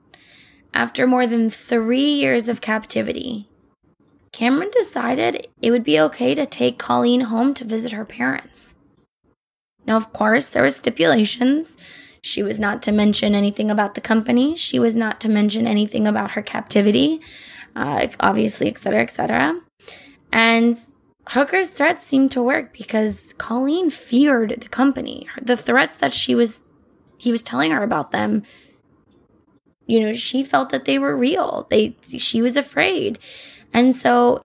after 0.75 1.07
more 1.07 1.27
than 1.27 1.51
three 1.51 2.13
years 2.13 2.49
of 2.49 2.61
captivity, 2.61 3.49
Cameron 4.33 4.71
decided 4.73 5.49
it 5.63 5.71
would 5.71 5.85
be 5.85 5.99
okay 6.01 6.35
to 6.35 6.47
take 6.47 6.79
Colleen 6.79 7.23
home 7.23 7.55
to 7.55 7.65
visit 7.65 7.93
her 7.93 8.05
parents. 8.05 8.75
Now, 9.87 9.97
of 9.97 10.13
course, 10.13 10.49
there 10.49 10.63
were 10.63 10.71
stipulations. 10.71 11.79
She 12.23 12.43
was 12.43 12.61
not 12.61 12.83
to 12.83 12.93
mention 12.93 13.35
anything 13.35 13.71
about 13.71 13.95
the 13.95 14.01
company. 14.01 14.55
She 14.55 14.79
was 14.79 14.95
not 14.95 15.21
to 15.23 15.29
mention 15.29 15.67
anything 15.67 16.07
about 16.07 16.33
her 16.33 16.43
captivity, 16.43 17.21
uh, 17.77 18.09
obviously, 18.21 18.69
etc., 18.69 19.03
etc. 19.03 19.61
And 20.33 20.77
Hooker's 21.31 21.69
threats 21.69 22.03
seemed 22.05 22.31
to 22.33 22.43
work 22.43 22.73
because 22.73 23.35
Colleen 23.39 23.91
feared 23.91 24.61
the 24.61 24.69
company. 24.69 25.29
The 25.41 25.57
threats 25.57 25.97
that 25.97 26.13
she 26.13 26.35
was 26.35 26.67
he 27.19 27.33
was 27.33 27.43
telling 27.43 27.73
her 27.73 27.83
about 27.83 28.13
them, 28.13 28.45
you 29.87 30.01
know, 30.01 30.13
she 30.13 30.43
felt 30.45 30.71
that 30.71 30.85
they 30.85 30.99
were 30.99 31.17
real. 31.17 31.67
They 31.71 31.97
she 32.19 32.41
was 32.41 32.57
afraid. 32.57 33.19
And 33.73 33.95
so 33.95 34.43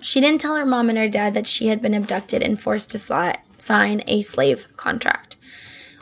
she 0.00 0.20
didn't 0.20 0.40
tell 0.40 0.56
her 0.56 0.66
mom 0.66 0.88
and 0.88 0.98
her 0.98 1.08
dad 1.08 1.34
that 1.34 1.46
she 1.46 1.68
had 1.68 1.80
been 1.80 1.94
abducted 1.94 2.42
and 2.42 2.60
forced 2.60 2.90
to 2.90 2.98
sli- 2.98 3.38
sign 3.58 4.02
a 4.08 4.22
slave 4.22 4.76
contract. 4.76 5.36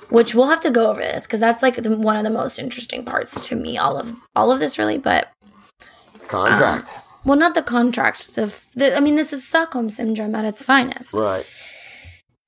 Which 0.08 0.34
we'll 0.34 0.48
have 0.48 0.60
to 0.62 0.70
go 0.70 0.90
over 0.90 1.00
this 1.00 1.24
because 1.24 1.40
that's 1.40 1.62
like 1.62 1.76
the, 1.76 1.96
one 1.96 2.16
of 2.16 2.24
the 2.24 2.30
most 2.30 2.58
interesting 2.58 3.04
parts 3.04 3.48
to 3.48 3.54
me. 3.54 3.76
All 3.76 3.96
of 3.96 4.16
all 4.34 4.50
of 4.50 4.58
this 4.58 4.78
really, 4.78 4.98
but 4.98 5.28
Contract. 6.30 6.92
Um, 6.94 7.02
well, 7.24 7.38
not 7.38 7.54
the 7.54 7.62
contract. 7.62 8.36
The, 8.36 8.54
the 8.74 8.96
I 8.96 9.00
mean, 9.00 9.16
this 9.16 9.32
is 9.32 9.46
Stockholm 9.46 9.90
syndrome 9.90 10.34
at 10.34 10.44
its 10.44 10.62
finest. 10.62 11.12
right. 11.14 11.44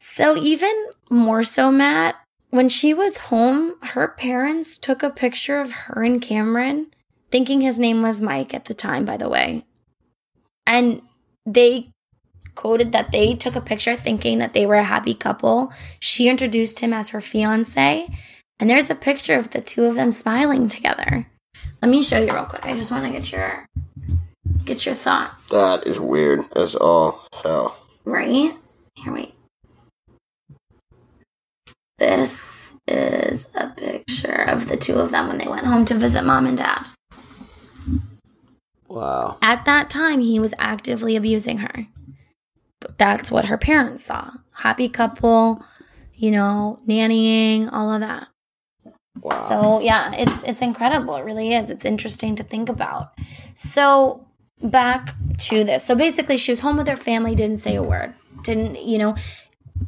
So 0.01 0.37
even 0.37 0.73
more 1.11 1.43
so, 1.43 1.71
Matt, 1.73 2.17
when 2.51 2.69
she 2.69 2.95
was 2.95 3.19
home, 3.19 3.75
her 3.83 4.09
parents 4.09 4.77
took 4.77 5.03
a 5.03 5.11
picture 5.11 5.61
of 5.61 5.73
her 5.73 6.03
and 6.03 6.23
Cameron, 6.23 6.93
thinking 7.31 7.61
his 7.61 7.79
name 7.79 8.03
was 8.03 8.21
Mike 8.21 8.55
at 8.55 8.67
the 8.67 8.75
time, 8.75 9.05
by 9.05 9.17
the 9.17 9.29
way. 9.29 9.65
And 10.67 11.03
they 11.45 11.91
quoted 12.55 12.93
that 12.93 13.11
they 13.11 13.35
took 13.35 13.57
a 13.57 13.61
picture 13.61 13.97
thinking 13.97 14.39
that 14.39 14.53
they 14.53 14.67
were 14.67 14.77
a 14.77 14.85
happy 14.85 15.15
couple. 15.15 15.73
She 15.99 16.29
introduced 16.29 16.81
him 16.81 16.93
as 16.93 17.09
her 17.11 17.21
fiance, 17.21 18.09
and 18.61 18.71
there's 18.71 18.91
a 18.91 18.95
picture 18.95 19.35
of 19.35 19.51
the 19.51 19.61
two 19.61 19.85
of 19.85 19.97
them 19.97 20.13
smiling 20.13 20.69
together. 20.69 21.27
Let 21.81 21.91
me 21.91 22.03
show 22.03 22.19
you 22.19 22.33
real 22.33 22.45
quick. 22.45 22.65
I 22.65 22.75
just 22.75 22.91
want 22.91 23.05
to 23.05 23.11
get 23.11 23.33
your 23.33 23.67
get 24.65 24.87
your 24.87 24.95
thoughts. 24.95 25.49
That 25.49 25.87
is 25.87 25.99
weird 25.99 26.45
as 26.57 26.75
all 26.75 27.27
hell. 27.43 27.77
Right? 28.05 28.55
Here, 28.95 29.13
wait. 29.13 29.35
This 31.99 32.77
is 32.89 33.49
a 33.55 33.69
picture 33.69 34.43
of 34.49 34.69
the 34.69 34.77
two 34.77 34.95
of 34.95 35.11
them 35.11 35.29
when 35.29 35.39
they 35.39 35.49
went 35.49 35.67
home 35.67 35.85
to 35.87 35.95
visit 35.95 36.25
mom 36.25 36.47
and 36.47 36.59
dad. 36.59 36.87
Wow. 38.89 39.39
At 39.41 39.65
that 39.65 39.89
time, 39.89 40.21
he 40.21 40.39
was 40.39 40.53
actively 40.59 41.17
abusing 41.17 41.59
her. 41.59 41.87
But 42.81 42.99
that's 42.99 43.31
what 43.31 43.47
her 43.47 43.57
parents 43.57 44.05
saw. 44.05 44.33
Happy 44.51 44.89
couple, 44.89 45.65
you 46.15 46.31
know, 46.31 46.79
nannying, 46.87 47.71
all 47.73 47.91
of 47.93 48.01
that. 48.01 48.29
Wow. 49.21 49.49
So 49.49 49.81
yeah, 49.81 50.13
it's 50.15 50.43
it's 50.43 50.63
incredible. 50.63 51.17
It 51.17 51.25
really 51.25 51.53
is. 51.55 51.71
It's 51.71 51.85
interesting 51.85 52.37
to 52.37 52.43
think 52.43 52.69
about. 52.69 53.13
So 53.55 54.27
back 54.61 55.15
to 55.39 55.65
this. 55.65 55.85
So 55.85 55.95
basically, 55.95 56.37
she 56.37 56.53
was 56.53 56.61
home 56.61 56.77
with 56.79 56.89
her 56.89 56.97
family. 56.97 57.35
Didn't 57.35 57.59
say 57.59 57.77
a 57.77 57.83
word. 57.83 58.15
Didn't 58.43 58.83
you 58.83 58.99
know? 58.99 59.17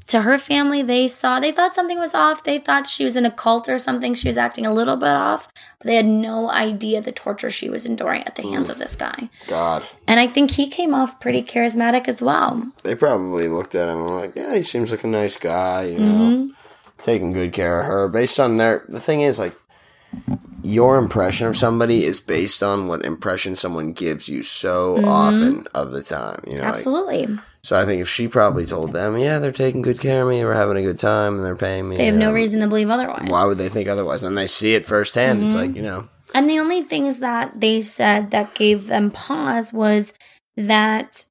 To 0.08 0.22
her 0.22 0.38
family, 0.38 0.82
they 0.82 1.06
saw 1.06 1.38
they 1.38 1.52
thought 1.52 1.74
something 1.74 1.98
was 1.98 2.14
off. 2.14 2.42
They 2.42 2.58
thought 2.58 2.86
she 2.86 3.04
was 3.04 3.16
in 3.16 3.24
a 3.24 3.30
cult 3.30 3.68
or 3.68 3.78
something. 3.78 4.14
She 4.14 4.26
was 4.28 4.36
acting 4.36 4.66
a 4.66 4.74
little 4.74 4.96
bit 4.96 5.14
off, 5.14 5.48
but 5.78 5.86
they 5.86 5.94
had 5.94 6.06
no 6.06 6.50
idea 6.50 7.00
the 7.00 7.12
torture 7.12 7.48
she 7.48 7.70
was 7.70 7.86
enduring 7.86 8.24
at 8.24 8.34
the 8.34 8.42
hands 8.42 8.68
of 8.70 8.78
this 8.78 8.96
guy. 8.96 9.30
God. 9.46 9.84
And 10.08 10.18
I 10.18 10.26
think 10.26 10.50
he 10.50 10.68
came 10.68 10.94
off 10.94 11.20
pretty 11.20 11.42
charismatic 11.44 12.08
as 12.08 12.20
well. 12.20 12.72
They 12.82 12.96
probably 12.96 13.46
looked 13.46 13.76
at 13.76 13.88
him 13.88 13.98
and 13.98 14.16
like, 14.16 14.32
yeah, 14.34 14.56
he 14.56 14.64
seems 14.64 14.90
like 14.90 15.04
a 15.04 15.06
nice 15.08 15.36
guy, 15.38 15.84
you 15.84 15.98
know, 15.98 16.06
Mm-hmm. 16.06 16.50
Taking 16.98 17.32
good 17.32 17.52
care 17.52 17.80
of 17.80 17.86
her. 17.86 18.08
Based 18.08 18.38
on 18.40 18.56
their, 18.56 18.84
the 18.88 19.00
thing 19.00 19.20
is, 19.20 19.38
like, 19.38 19.54
your 20.62 20.96
impression 20.96 21.46
of 21.46 21.56
somebody 21.56 22.04
is 22.04 22.20
based 22.20 22.62
on 22.62 22.88
what 22.88 23.04
impression 23.04 23.54
someone 23.56 23.92
gives 23.92 24.28
you 24.28 24.42
so 24.42 25.04
often 25.04 25.66
of 25.74 25.90
the 25.90 26.02
time, 26.02 26.42
you 26.46 26.54
know. 26.54 26.60
Like, 26.62 26.74
Mm-hmm. 26.74 26.78
Absolutely. 26.78 27.38
so 27.62 27.76
I 27.76 27.84
think 27.84 28.00
if 28.00 28.08
she 28.08 28.28
probably 28.28 28.64
told 28.64 28.92
them, 28.92 29.18
yeah, 29.18 29.38
they're 29.38 29.52
taking 29.52 29.82
good 29.82 30.00
care 30.00 30.22
of 30.22 30.28
me, 30.28 30.42
we're 30.44 30.54
having 30.54 30.76
a 30.78 30.82
good 30.82 30.98
time, 30.98 31.36
and 31.36 31.44
they're 31.44 31.56
paying 31.56 31.88
me, 31.88 31.96
They 31.96 32.06
have 32.06 32.14
you 32.14 32.20
no 32.20 32.32
reason 32.32 32.60
to 32.60 32.66
believe 32.68 32.88
otherwise. 32.90 33.28
Why 33.28 33.44
would 33.44 33.58
they 33.58 33.68
think 33.68 33.88
otherwise? 33.88 34.22
And 34.22 34.38
they 34.38 34.46
see 34.46 34.74
it 34.74 34.86
firsthand. 34.86 35.42
It's 35.44 35.54
Mm-hmm. 35.54 35.66
like, 35.66 35.76
you 35.76 35.82
know, 35.82 36.08
And 36.34 36.48
the 36.48 36.58
only 36.60 36.82
things 36.82 37.20
that 37.20 37.60
they 37.60 37.80
said 37.82 38.30
that 38.30 38.54
gave 38.54 38.86
them 38.86 39.10
pause 39.10 39.72
was 39.72 40.14
that, 40.56 41.26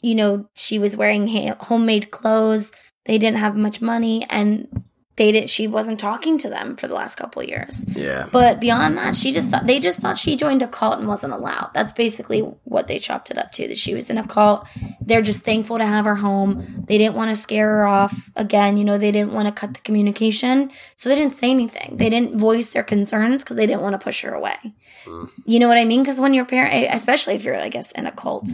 you 0.00 0.14
know, 0.14 0.48
she 0.54 0.78
was 0.78 0.96
wearing 0.96 1.28
ha- 1.28 1.56
homemade 1.60 2.10
clothes. 2.10 2.72
They 3.04 3.18
didn't 3.18 3.38
have 3.38 3.56
much 3.56 3.82
money 3.82 4.24
and 4.30 4.84
they 5.18 5.32
did 5.32 5.50
she 5.50 5.66
wasn't 5.66 6.00
talking 6.00 6.38
to 6.38 6.48
them 6.48 6.76
for 6.76 6.88
the 6.88 6.94
last 6.94 7.16
couple 7.16 7.42
of 7.42 7.48
years. 7.48 7.86
yeah. 7.90 8.28
But 8.32 8.60
beyond 8.60 8.96
that, 8.96 9.16
she 9.16 9.32
just 9.32 9.48
thought 9.48 9.66
they 9.66 9.80
just 9.80 9.98
thought 9.98 10.16
she 10.16 10.36
joined 10.36 10.62
a 10.62 10.68
cult 10.68 10.98
and 10.98 11.06
wasn't 11.06 11.34
allowed. 11.34 11.70
That's 11.74 11.92
basically 11.92 12.40
what 12.64 12.86
they 12.86 12.98
chalked 12.98 13.30
it 13.30 13.36
up 13.36 13.52
to. 13.52 13.68
That 13.68 13.76
she 13.76 13.94
was 13.94 14.08
in 14.08 14.16
a 14.16 14.26
cult. 14.26 14.66
They're 15.00 15.22
just 15.22 15.42
thankful 15.42 15.78
to 15.78 15.86
have 15.86 16.04
her 16.06 16.14
home. 16.14 16.84
They 16.86 16.96
didn't 16.96 17.16
want 17.16 17.30
to 17.30 17.36
scare 17.36 17.68
her 17.68 17.86
off 17.86 18.30
again. 18.36 18.76
You 18.76 18.84
know, 18.84 18.96
they 18.96 19.12
didn't 19.12 19.32
want 19.32 19.46
to 19.48 19.52
cut 19.52 19.74
the 19.74 19.80
communication, 19.80 20.70
so 20.96 21.08
they 21.08 21.16
didn't 21.16 21.34
say 21.34 21.50
anything. 21.50 21.96
They 21.96 22.08
didn't 22.08 22.36
voice 22.36 22.72
their 22.72 22.84
concerns 22.84 23.42
because 23.42 23.56
they 23.56 23.66
didn't 23.66 23.82
want 23.82 23.94
to 23.94 24.04
push 24.04 24.22
her 24.22 24.32
away. 24.32 24.56
Mm. 25.04 25.30
You 25.44 25.58
know 25.58 25.68
what 25.68 25.78
I 25.78 25.84
mean? 25.84 26.02
Because 26.02 26.20
when 26.20 26.32
your 26.32 26.44
parent, 26.44 26.88
especially 26.90 27.34
if 27.34 27.44
you're, 27.44 27.56
I 27.56 27.68
guess, 27.68 27.92
in 27.92 28.06
a 28.06 28.12
cult. 28.12 28.48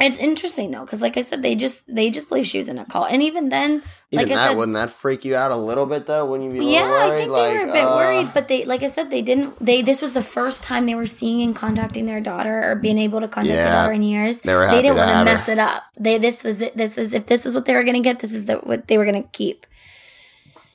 It's 0.00 0.18
interesting 0.18 0.70
though, 0.70 0.80
because 0.84 1.02
like 1.02 1.16
I 1.16 1.20
said, 1.20 1.42
they 1.42 1.54
just 1.54 1.84
they 1.94 2.10
just 2.10 2.28
believe 2.28 2.46
she 2.46 2.58
was 2.58 2.68
in 2.70 2.78
a 2.78 2.86
cult, 2.86 3.08
and 3.12 3.22
even 3.22 3.50
then, 3.50 3.82
Even 4.10 4.26
like 4.26 4.34
that, 4.34 4.48
said, 4.48 4.56
wouldn't 4.56 4.74
that 4.74 4.90
freak 4.90 5.24
you 5.26 5.36
out 5.36 5.50
a 5.50 5.56
little 5.56 5.84
bit, 5.84 6.06
though? 6.06 6.24
Wouldn't 6.24 6.52
you 6.52 6.58
be 6.58 6.66
yeah? 6.72 7.06
I 7.06 7.10
think 7.18 7.30
like, 7.30 7.52
they 7.52 7.58
were 7.58 7.70
a 7.70 7.72
bit 7.72 7.84
uh, 7.84 7.96
worried, 7.96 8.30
but 8.32 8.48
they, 8.48 8.64
like 8.64 8.82
I 8.82 8.86
said, 8.86 9.10
they 9.10 9.20
didn't. 9.20 9.58
They 9.64 9.82
this 9.82 10.00
was 10.00 10.14
the 10.14 10.22
first 10.22 10.62
time 10.62 10.86
they 10.86 10.94
were 10.94 11.06
seeing 11.06 11.42
and 11.42 11.54
contacting 11.54 12.06
their 12.06 12.20
daughter 12.20 12.70
or 12.70 12.76
being 12.76 12.96
able 12.98 13.20
to 13.20 13.28
contact 13.28 13.54
Yeah. 13.54 13.64
their 13.64 13.72
daughter 13.82 13.92
in 13.92 14.02
years. 14.02 14.40
They 14.40 14.54
were 14.54 14.66
happy 14.66 14.82
didn't 14.82 14.96
want 14.96 15.08
to 15.08 15.14
have 15.14 15.26
her. 15.26 15.32
mess 15.32 15.48
it 15.48 15.58
up. 15.58 15.82
They 15.98 16.16
this 16.18 16.44
was 16.44 16.62
it. 16.62 16.76
This 16.76 16.96
is 16.96 17.12
if 17.12 17.26
this 17.26 17.44
is 17.44 17.52
what 17.54 17.66
they 17.66 17.74
were 17.74 17.84
going 17.84 17.96
to 17.96 18.00
get. 18.00 18.20
This 18.20 18.32
is 18.32 18.46
the, 18.46 18.56
what 18.56 18.88
they 18.88 18.96
were 18.96 19.04
going 19.04 19.22
to 19.22 19.28
keep, 19.30 19.66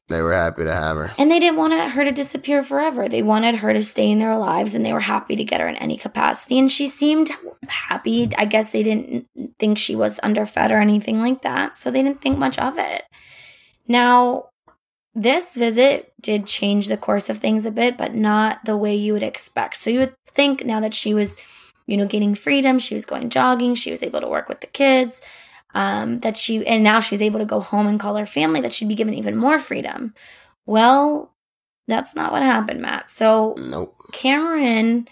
They 0.08 0.22
were 0.22 0.34
happy 0.34 0.64
to 0.64 0.74
have 0.74 0.98
her. 0.98 1.12
and 1.18 1.32
they 1.32 1.40
didn't 1.40 1.58
want 1.58 1.74
her 1.74 2.04
to 2.04 2.12
disappear 2.12 2.64
forever. 2.64 3.10
They 3.10 3.24
wanted 3.24 3.56
her 3.56 3.74
to 3.74 3.84
stay 3.84 4.12
in 4.12 4.20
their 4.20 4.38
lives, 4.38 4.76
and 4.76 4.86
they 4.86 4.94
were 4.94 5.00
happy 5.00 5.36
to 5.36 5.44
get 5.44 5.62
her 5.62 5.68
in 5.68 5.76
any 5.78 5.98
capacity. 5.98 6.60
And 6.60 6.72
she 6.72 6.88
seemed 6.88 7.32
happy. 7.68 8.30
I 8.38 8.46
guess 8.46 8.72
they 8.72 8.84
didn't 8.84 9.28
think 9.58 9.78
she 9.78 9.96
was 9.96 10.20
underfed 10.22 10.72
or 10.72 10.80
anything 10.80 11.22
like 11.22 11.42
that, 11.42 11.76
so 11.76 11.90
they 11.90 12.04
didn't 12.04 12.22
think 12.22 12.38
much 12.38 12.60
of 12.60 12.78
it. 12.78 13.04
Now, 13.88 14.50
this 15.16 15.56
visit 15.56 16.14
did 16.22 16.46
change 16.46 16.88
the 16.88 16.98
course 16.98 17.30
of 17.30 17.38
things 17.38 17.66
a 17.66 17.72
bit, 17.72 17.98
but 17.98 18.14
not 18.14 18.66
the 18.66 18.78
way 18.78 18.96
you 18.96 19.14
would 19.14 19.24
expect. 19.24 19.78
So 19.78 19.90
you 19.90 20.00
would 20.00 20.16
think 20.28 20.66
now 20.66 20.80
that 20.82 20.94
she 20.94 21.14
was, 21.14 21.38
you 21.88 21.98
know, 21.98 22.06
gaining 22.06 22.36
freedom, 22.36 22.78
she 22.78 22.96
was 22.96 23.06
going 23.06 23.30
jogging, 23.30 23.76
she 23.76 23.92
was 23.92 24.04
able 24.04 24.22
to 24.22 24.28
work 24.28 24.50
with 24.50 24.60
the 24.62 24.68
kids, 24.68 25.22
um, 25.76 26.20
that 26.22 26.38
she, 26.38 26.66
and 26.66 26.84
now 26.84 27.02
she's 27.02 27.22
able 27.22 27.40
to 27.40 27.46
go 27.46 27.60
home 27.60 27.86
and 27.86 28.00
call 28.00 28.16
her 28.16 28.26
family, 28.26 28.62
that 28.62 28.74
she'd 28.74 28.88
be 28.88 28.96
given 28.96 29.14
even 29.14 29.36
more 29.36 29.60
freedom. 29.60 30.16
Well, 30.66 31.32
That's 31.88 32.16
not 32.16 32.32
what 32.32 32.42
happened, 32.42 32.82
Matt. 32.82 33.12
So 33.12 33.54
Nope. 33.60 33.96
Cameron 34.12 35.08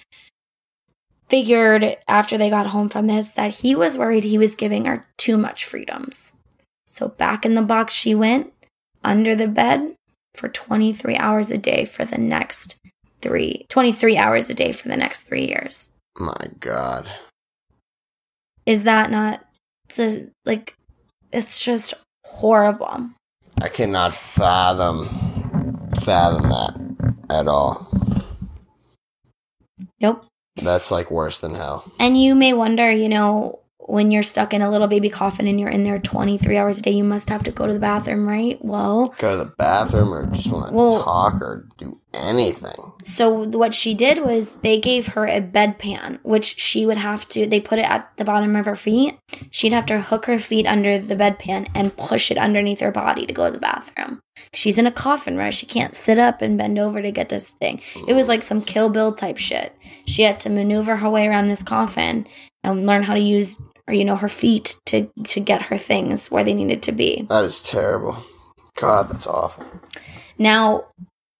figured 1.29 1.97
after 2.07 2.37
they 2.37 2.49
got 2.49 2.67
home 2.67 2.89
from 2.89 3.07
this 3.07 3.29
that 3.29 3.53
he 3.53 3.75
was 3.75 3.97
worried 3.97 4.23
he 4.23 4.37
was 4.37 4.55
giving 4.55 4.85
her 4.85 5.05
too 5.17 5.37
much 5.37 5.65
freedoms. 5.65 6.33
So 6.87 7.09
back 7.09 7.45
in 7.45 7.53
the 7.55 7.61
box 7.61 7.93
she 7.93 8.15
went 8.15 8.53
under 9.03 9.35
the 9.35 9.47
bed 9.47 9.95
for 10.33 10.49
23 10.49 11.15
hours 11.17 11.51
a 11.51 11.57
day 11.57 11.85
for 11.85 12.05
the 12.05 12.17
next 12.17 12.75
three 13.21 13.65
23 13.69 14.17
hours 14.17 14.49
a 14.49 14.53
day 14.53 14.71
for 14.71 14.89
the 14.89 14.97
next 14.97 15.23
3 15.23 15.45
years. 15.45 15.91
My 16.17 16.47
God. 16.59 17.09
Is 18.65 18.83
that 18.83 19.11
not 19.11 19.45
the 19.95 20.31
like 20.45 20.75
it's 21.31 21.63
just 21.63 21.93
horrible. 22.25 23.09
I 23.61 23.69
cannot 23.69 24.13
fathom 24.13 25.07
fathom 26.01 26.51
that 26.51 26.73
at 27.29 27.47
all. 27.47 27.87
Nope. 29.99 30.25
That's 30.61 30.91
like 30.91 31.09
worse 31.09 31.39
than 31.39 31.55
hell. 31.55 31.91
And 31.99 32.17
you 32.17 32.35
may 32.35 32.53
wonder, 32.53 32.91
you 32.91 33.09
know, 33.09 33.59
when 33.87 34.11
you're 34.11 34.23
stuck 34.23 34.53
in 34.53 34.61
a 34.61 34.69
little 34.71 34.87
baby 34.87 35.09
coffin 35.09 35.47
and 35.47 35.59
you're 35.59 35.69
in 35.69 35.83
there 35.83 35.99
23 35.99 36.57
hours 36.57 36.79
a 36.79 36.81
day, 36.81 36.91
you 36.91 37.03
must 37.03 37.29
have 37.29 37.43
to 37.43 37.51
go 37.51 37.67
to 37.67 37.73
the 37.73 37.79
bathroom, 37.79 38.27
right? 38.27 38.57
Well, 38.63 39.13
Go 39.17 39.31
to 39.37 39.43
the 39.45 39.53
bathroom 39.57 40.13
or 40.13 40.25
just 40.27 40.49
want 40.51 40.69
to 40.69 40.73
Well- 40.73 41.03
talk 41.03 41.35
or 41.41 41.67
do 41.77 41.93
anything. 42.13 42.93
so 43.03 43.29
what 43.47 43.73
she 43.73 43.93
did 43.93 44.23
was 44.23 44.51
they 44.61 44.79
gave 44.79 45.07
her 45.07 45.25
a 45.27 45.41
bedpan, 45.41 46.19
which 46.23 46.59
she 46.59 46.85
would 46.85 46.97
have 46.97 47.27
to, 47.29 47.45
they 47.45 47.59
put 47.59 47.79
it 47.79 47.89
at 47.89 48.09
the 48.17 48.23
bottom 48.25 48.55
of 48.55 48.65
her 48.65 48.75
feet. 48.75 49.17
She'd 49.51 49.73
have 49.73 49.85
to 49.87 49.99
hook 50.01 50.25
her 50.27 50.39
feet 50.39 50.65
under 50.65 50.97
the 50.99 51.15
bedpan 51.15 51.67
and 51.75 51.95
push 51.97 52.31
it 52.31 52.37
underneath 52.37 52.79
her 52.79 52.91
body 52.91 53.25
to 53.25 53.33
go 53.33 53.47
to 53.47 53.51
the 53.51 53.59
bathroom. 53.59 54.19
She's 54.53 54.77
in 54.77 54.87
a 54.87 54.91
coffin, 54.91 55.37
right? 55.37 55.53
She 55.53 55.65
can't 55.65 55.95
sit 55.95 56.19
up 56.19 56.41
and 56.41 56.57
bend 56.57 56.77
over 56.79 57.01
to 57.01 57.11
get 57.11 57.29
this 57.29 57.51
thing. 57.51 57.81
It 58.07 58.13
was 58.13 58.27
like 58.27 58.43
some 58.43 58.61
Kill 58.61 58.89
Bill 58.89 59.11
type 59.13 59.37
shit. 59.37 59.75
She 60.05 60.23
had 60.23 60.39
to 60.41 60.49
maneuver 60.49 60.97
her 60.97 61.09
way 61.09 61.27
around 61.27 61.47
this 61.47 61.63
coffin 61.63 62.27
and 62.63 62.85
learn 62.85 63.03
how 63.03 63.13
to 63.13 63.19
use, 63.19 63.61
or 63.87 63.93
you 63.93 64.05
know, 64.05 64.15
her 64.15 64.29
feet 64.29 64.77
to 64.85 65.09
to 65.25 65.39
get 65.39 65.63
her 65.63 65.77
things 65.77 66.31
where 66.31 66.43
they 66.43 66.53
needed 66.53 66.83
to 66.83 66.91
be. 66.91 67.25
That 67.29 67.43
is 67.43 67.61
terrible. 67.61 68.23
God, 68.75 69.09
that's 69.09 69.27
awful. 69.27 69.65
Now, 70.37 70.85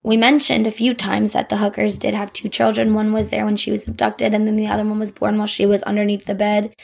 we 0.04 0.18
mentioned 0.18 0.68
a 0.68 0.72
few 0.72 0.94
times 0.94 1.32
that 1.32 1.50
the 1.50 1.58
hookers 1.58 1.98
did 1.98 2.14
have 2.14 2.34
two 2.34 2.50
children. 2.50 2.94
One 2.94 3.14
was 3.14 3.30
there 3.30 3.46
when 3.46 3.56
she 3.56 3.72
was 3.72 3.88
abducted, 3.88 4.34
and 4.34 4.46
then 4.46 4.58
the 4.58 4.68
other 4.68 4.84
one 4.84 5.00
was 5.00 5.12
born 5.12 5.38
while 5.38 5.48
she 5.48 5.66
was 5.66 5.82
underneath 5.84 6.26
the 6.26 6.36
bed. 6.36 6.76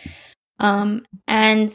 Um, 0.59 1.05
and 1.27 1.73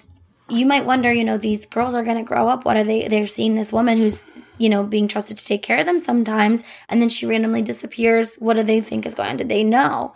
you 0.48 0.66
might 0.66 0.86
wonder, 0.86 1.12
you 1.12 1.24
know, 1.24 1.38
these 1.38 1.66
girls 1.66 1.94
are 1.94 2.04
going 2.04 2.16
to 2.16 2.22
grow 2.22 2.48
up. 2.48 2.64
What 2.64 2.76
are 2.76 2.84
they? 2.84 3.08
They're 3.08 3.26
seeing 3.26 3.54
this 3.54 3.72
woman 3.72 3.98
who's, 3.98 4.26
you 4.58 4.68
know, 4.68 4.84
being 4.84 5.06
trusted 5.06 5.36
to 5.38 5.44
take 5.44 5.62
care 5.62 5.78
of 5.78 5.86
them 5.86 5.98
sometimes, 5.98 6.64
and 6.88 7.00
then 7.00 7.10
she 7.10 7.26
randomly 7.26 7.62
disappears. 7.62 8.36
What 8.36 8.54
do 8.54 8.62
they 8.62 8.80
think 8.80 9.04
is 9.04 9.14
going 9.14 9.30
on? 9.30 9.36
Did 9.36 9.50
they 9.50 9.64
know? 9.64 10.14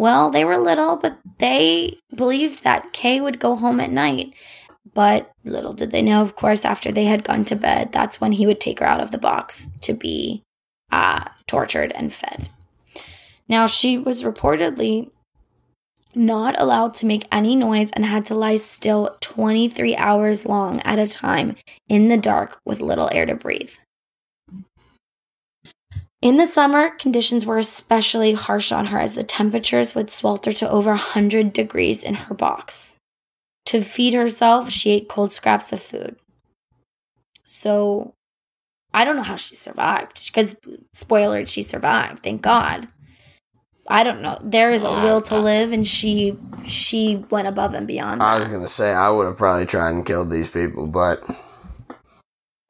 Well, 0.00 0.30
they 0.30 0.46
were 0.46 0.56
little, 0.56 0.96
but 0.96 1.18
they 1.36 1.98
believed 2.14 2.64
that 2.64 2.94
Kay 2.94 3.20
would 3.20 3.38
go 3.38 3.54
home 3.54 3.80
at 3.80 3.90
night. 3.90 4.32
But 4.94 5.30
little 5.44 5.74
did 5.74 5.90
they 5.90 6.00
know, 6.00 6.22
of 6.22 6.36
course, 6.36 6.64
after 6.64 6.90
they 6.90 7.04
had 7.04 7.22
gone 7.22 7.44
to 7.44 7.54
bed, 7.54 7.92
that's 7.92 8.18
when 8.18 8.32
he 8.32 8.46
would 8.46 8.62
take 8.62 8.78
her 8.78 8.86
out 8.86 9.02
of 9.02 9.10
the 9.10 9.18
box 9.18 9.68
to 9.82 9.92
be 9.92 10.42
uh, 10.90 11.24
tortured 11.46 11.92
and 11.92 12.14
fed. 12.14 12.48
Now, 13.46 13.66
she 13.66 13.98
was 13.98 14.22
reportedly 14.22 15.10
not 16.14 16.58
allowed 16.58 16.94
to 16.94 17.06
make 17.06 17.28
any 17.30 17.54
noise 17.54 17.90
and 17.90 18.06
had 18.06 18.24
to 18.24 18.34
lie 18.34 18.56
still 18.56 19.18
23 19.20 19.96
hours 19.96 20.46
long 20.46 20.80
at 20.80 20.98
a 20.98 21.06
time 21.06 21.56
in 21.90 22.08
the 22.08 22.16
dark 22.16 22.58
with 22.64 22.80
little 22.80 23.10
air 23.12 23.26
to 23.26 23.34
breathe. 23.34 23.74
In 26.22 26.36
the 26.36 26.46
summer, 26.46 26.90
conditions 26.90 27.46
were 27.46 27.56
especially 27.56 28.34
harsh 28.34 28.72
on 28.72 28.86
her 28.86 28.98
as 28.98 29.14
the 29.14 29.24
temperatures 29.24 29.94
would 29.94 30.10
swelter 30.10 30.52
to 30.52 30.68
over 30.68 30.90
100 30.90 31.52
degrees 31.52 32.04
in 32.04 32.14
her 32.14 32.34
box. 32.34 32.98
To 33.66 33.82
feed 33.82 34.12
herself, 34.12 34.70
she 34.70 34.90
ate 34.90 35.08
cold 35.08 35.32
scraps 35.32 35.72
of 35.72 35.80
food. 35.80 36.16
So 37.46 38.14
I 38.92 39.04
don't 39.04 39.16
know 39.16 39.22
how 39.22 39.36
she 39.36 39.56
survived 39.56 40.26
because, 40.26 40.56
spoiler, 40.92 41.46
she 41.46 41.62
survived. 41.62 42.18
Thank 42.22 42.42
God. 42.42 42.88
I 43.88 44.04
don't 44.04 44.20
know. 44.20 44.38
There 44.42 44.72
is 44.72 44.84
a 44.84 44.88
oh, 44.88 45.02
will 45.02 45.20
to 45.22 45.38
live, 45.38 45.72
and 45.72 45.86
she 45.86 46.36
she 46.66 47.16
went 47.30 47.48
above 47.48 47.74
and 47.74 47.86
beyond. 47.86 48.22
I 48.22 48.38
that. 48.38 48.44
was 48.44 48.48
gonna 48.48 48.68
say 48.68 48.92
I 48.92 49.10
would 49.10 49.26
have 49.26 49.36
probably 49.36 49.66
tried 49.66 49.90
and 49.90 50.06
killed 50.06 50.30
these 50.30 50.48
people, 50.48 50.86
but 50.86 51.22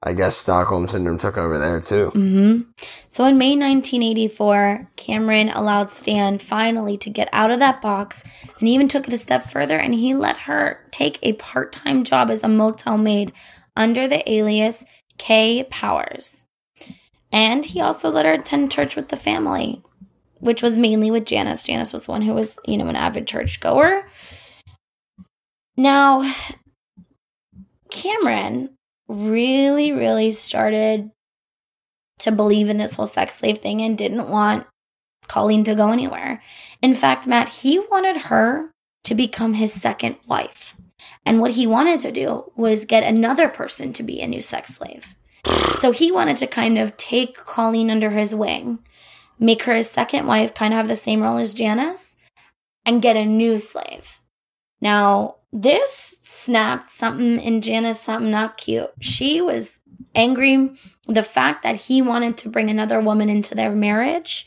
I 0.03 0.15
guess 0.15 0.37
Stockholm 0.37 0.89
syndrome 0.89 1.19
took 1.19 1.37
over 1.37 1.59
there 1.59 1.81
too. 1.81 2.09
hmm 2.11 2.61
So 3.09 3.25
in 3.27 3.37
May 3.37 3.51
1984, 3.51 4.89
Cameron 4.97 5.51
allowed 5.51 5.91
Stan 5.91 6.39
finally 6.39 6.97
to 6.99 7.11
get 7.11 7.29
out 7.33 7.51
of 7.51 7.59
that 7.59 7.83
box 7.83 8.25
and 8.59 8.69
even 8.69 8.89
took 8.89 9.07
it 9.07 9.15
a 9.15 9.19
step 9.19 9.51
further 9.51 9.79
and 9.79 9.95
he 9.95 10.15
let 10.15 10.39
her 10.39 10.87
take 10.91 11.19
a 11.23 11.35
part 11.35 11.73
time 11.73 12.03
job 12.05 12.31
as 12.31 12.43
a 12.43 12.49
motel 12.49 12.97
maid 12.97 13.33
under 13.77 14.09
the 14.09 14.31
alias 14.31 14.87
Kay 15.19 15.65
Powers. 15.65 16.47
And 17.31 17.67
he 17.67 17.81
also 17.81 18.09
let 18.09 18.25
her 18.25 18.33
attend 18.33 18.73
church 18.73 18.97
with 18.97 19.09
the 19.09 19.17
family, 19.17 19.83
which 20.39 20.63
was 20.63 20.77
mainly 20.77 21.11
with 21.11 21.27
Janice. 21.27 21.65
Janice 21.65 21.93
was 21.93 22.07
the 22.07 22.11
one 22.11 22.23
who 22.23 22.33
was, 22.33 22.59
you 22.65 22.79
know, 22.79 22.89
an 22.89 22.97
avid 22.97 23.27
church 23.27 23.61
goer. 23.61 24.09
Now, 25.77 26.35
Cameron 27.91 28.77
really, 29.11 29.93
really 29.93 30.31
started 30.31 31.11
to 32.21 32.31
believe 32.31 32.69
in 32.69 32.77
this 32.77 32.95
whole 32.95 33.07
sex 33.07 33.35
slave 33.35 33.59
thing 33.59 33.81
and 33.81 33.99
didn't 33.99 34.31
want 34.31 34.67
Colleen 35.27 35.65
to 35.65 35.75
go 35.75 35.91
anywhere. 35.91 36.43
In 36.83 36.95
fact, 36.95 37.27
Matt, 37.27 37.49
he 37.49 37.79
wanted 37.79 38.17
her 38.23 38.71
to 39.05 39.15
become 39.15 39.55
his 39.55 39.73
second 39.73 40.17
wife. 40.27 40.77
And 41.25 41.41
what 41.41 41.53
he 41.53 41.67
wanted 41.67 42.01
to 42.01 42.13
do 42.13 42.53
was 42.57 42.85
get 42.85 43.03
another 43.03 43.49
person 43.49 43.93
to 43.95 44.03
be 44.03 44.21
a 44.21 44.27
new 44.27 44.43
sex 44.43 44.75
slave. 44.75 45.15
So 45.81 45.93
he 45.93 46.13
wanted 46.13 46.37
to 46.39 46.47
kind 46.47 46.79
of 46.79 46.97
take 46.97 47.35
Colleen 47.35 47.91
under 47.91 48.11
his 48.11 48.35
wing, 48.35 48.81
make 49.39 49.63
her 49.65 49.75
his 49.75 49.89
second 49.89 50.27
wife, 50.27 50.55
kind 50.55 50.73
of 50.73 50.79
have 50.79 50.89
the 50.89 50.97
same 50.97 51.23
role 51.23 51.39
as 51.39 51.55
Janice, 51.55 52.17
and 52.85 53.03
get 53.03 53.17
a 53.17 53.25
new 53.25 53.59
slave. 53.59 54.21
Now, 54.81 55.37
this 55.53 56.21
snapped 56.23 56.91
something 56.91 57.41
in 57.41 57.61
Janice, 57.61 58.01
something 58.01 58.31
not 58.31 58.57
cute. 58.57 58.91
She 59.01 59.41
was 59.41 59.81
angry. 60.15 60.73
The 61.07 61.23
fact 61.23 61.63
that 61.63 61.77
he 61.77 62.03
wanted 62.03 62.37
to 62.39 62.49
bring 62.49 62.71
another 62.71 63.01
woman 63.01 63.29
into 63.29 63.55
their 63.55 63.71
marriage 63.71 64.47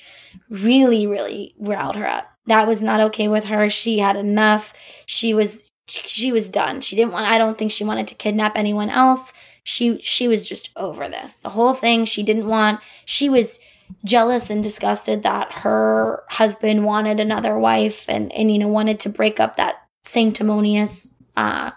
really, 0.49 1.05
really 1.05 1.55
riled 1.59 1.95
her 1.95 2.07
up. 2.07 2.29
That 2.47 2.67
was 2.67 2.81
not 2.81 2.99
okay 3.01 3.27
with 3.27 3.45
her. 3.45 3.69
She 3.69 3.99
had 3.99 4.15
enough. 4.15 4.73
She 5.05 5.33
was 5.33 5.71
she 5.85 6.31
was 6.31 6.49
done. 6.49 6.81
She 6.81 6.95
didn't 6.95 7.11
want 7.11 7.27
I 7.27 7.37
don't 7.37 7.57
think 7.57 7.71
she 7.71 7.83
wanted 7.83 8.07
to 8.07 8.15
kidnap 8.15 8.57
anyone 8.57 8.89
else. 8.89 9.33
She 9.63 9.99
she 9.99 10.27
was 10.27 10.47
just 10.47 10.69
over 10.75 11.07
this. 11.07 11.33
The 11.33 11.49
whole 11.49 11.73
thing 11.73 12.05
she 12.05 12.23
didn't 12.23 12.47
want. 12.47 12.79
She 13.05 13.29
was 13.29 13.59
jealous 14.03 14.49
and 14.49 14.63
disgusted 14.63 15.23
that 15.23 15.51
her 15.51 16.23
husband 16.29 16.85
wanted 16.85 17.19
another 17.19 17.57
wife 17.57 18.05
and 18.09 18.31
and 18.33 18.51
you 18.51 18.57
know 18.57 18.67
wanted 18.67 18.99
to 19.01 19.09
break 19.09 19.39
up 19.39 19.55
that 19.55 19.82
sanctimonious 20.03 21.09
uh 21.37 21.71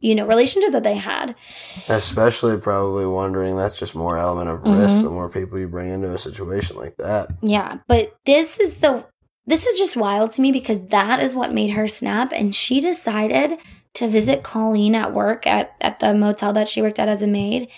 you 0.00 0.14
know 0.14 0.26
relationship 0.26 0.72
that 0.72 0.82
they 0.82 0.96
had. 0.96 1.34
Especially 1.88 2.58
probably 2.58 3.06
wondering 3.06 3.56
that's 3.56 3.78
just 3.78 3.94
more 3.94 4.18
element 4.18 4.50
of 4.50 4.62
risk 4.64 5.00
the 5.00 5.08
more 5.08 5.28
people 5.28 5.58
you 5.58 5.68
bring 5.68 5.90
into 5.90 6.12
a 6.12 6.18
situation 6.18 6.76
like 6.76 6.96
that. 6.96 7.28
yeah 7.40 7.78
but 7.88 8.14
this 8.26 8.58
is 8.60 8.76
the 8.76 9.04
this 9.46 9.66
is 9.66 9.78
just 9.78 9.96
wild 9.96 10.32
to 10.32 10.42
me 10.42 10.52
because 10.52 10.86
that 10.88 11.22
is 11.22 11.34
what 11.34 11.52
made 11.52 11.70
her 11.70 11.88
snap 11.88 12.32
and 12.34 12.54
she 12.54 12.80
decided 12.80 13.58
to 13.94 14.08
visit 14.08 14.42
colleen 14.42 14.94
at 14.94 15.12
work 15.12 15.46
at, 15.46 15.72
at 15.80 16.00
the 16.00 16.12
motel 16.14 16.52
that 16.52 16.68
she 16.68 16.82
worked 16.82 16.98
at 16.98 17.08
as 17.08 17.22
a 17.22 17.26
maid 17.26 17.68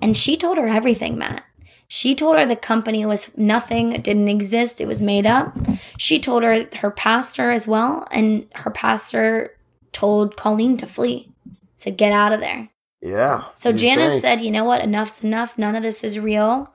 and 0.00 0.16
she 0.16 0.36
told 0.36 0.58
her 0.58 0.66
everything 0.68 1.16
matt 1.18 1.42
she 1.88 2.14
told 2.14 2.36
her 2.36 2.46
the 2.46 2.56
company 2.56 3.06
was 3.06 3.30
nothing, 3.36 3.92
it 3.92 4.02
didn't 4.02 4.28
exist, 4.28 4.80
it 4.80 4.88
was 4.88 5.00
made 5.00 5.26
up. 5.26 5.56
She 5.98 6.18
told 6.20 6.42
her 6.42 6.66
her 6.76 6.90
pastor 6.90 7.50
as 7.50 7.66
well, 7.66 8.06
and 8.10 8.46
her 8.54 8.70
pastor 8.70 9.56
told 9.92 10.36
Colleen 10.36 10.76
to 10.78 10.86
flee. 10.86 11.32
Said, 11.76 11.96
get 11.96 12.12
out 12.12 12.32
of 12.32 12.40
there. 12.40 12.68
Yeah. 13.00 13.44
So 13.54 13.72
Janice 13.72 14.12
think. 14.12 14.22
said, 14.22 14.40
you 14.40 14.50
know 14.50 14.64
what? 14.64 14.82
Enough's 14.82 15.22
enough. 15.22 15.58
None 15.58 15.76
of 15.76 15.82
this 15.82 16.02
is 16.02 16.18
real. 16.18 16.72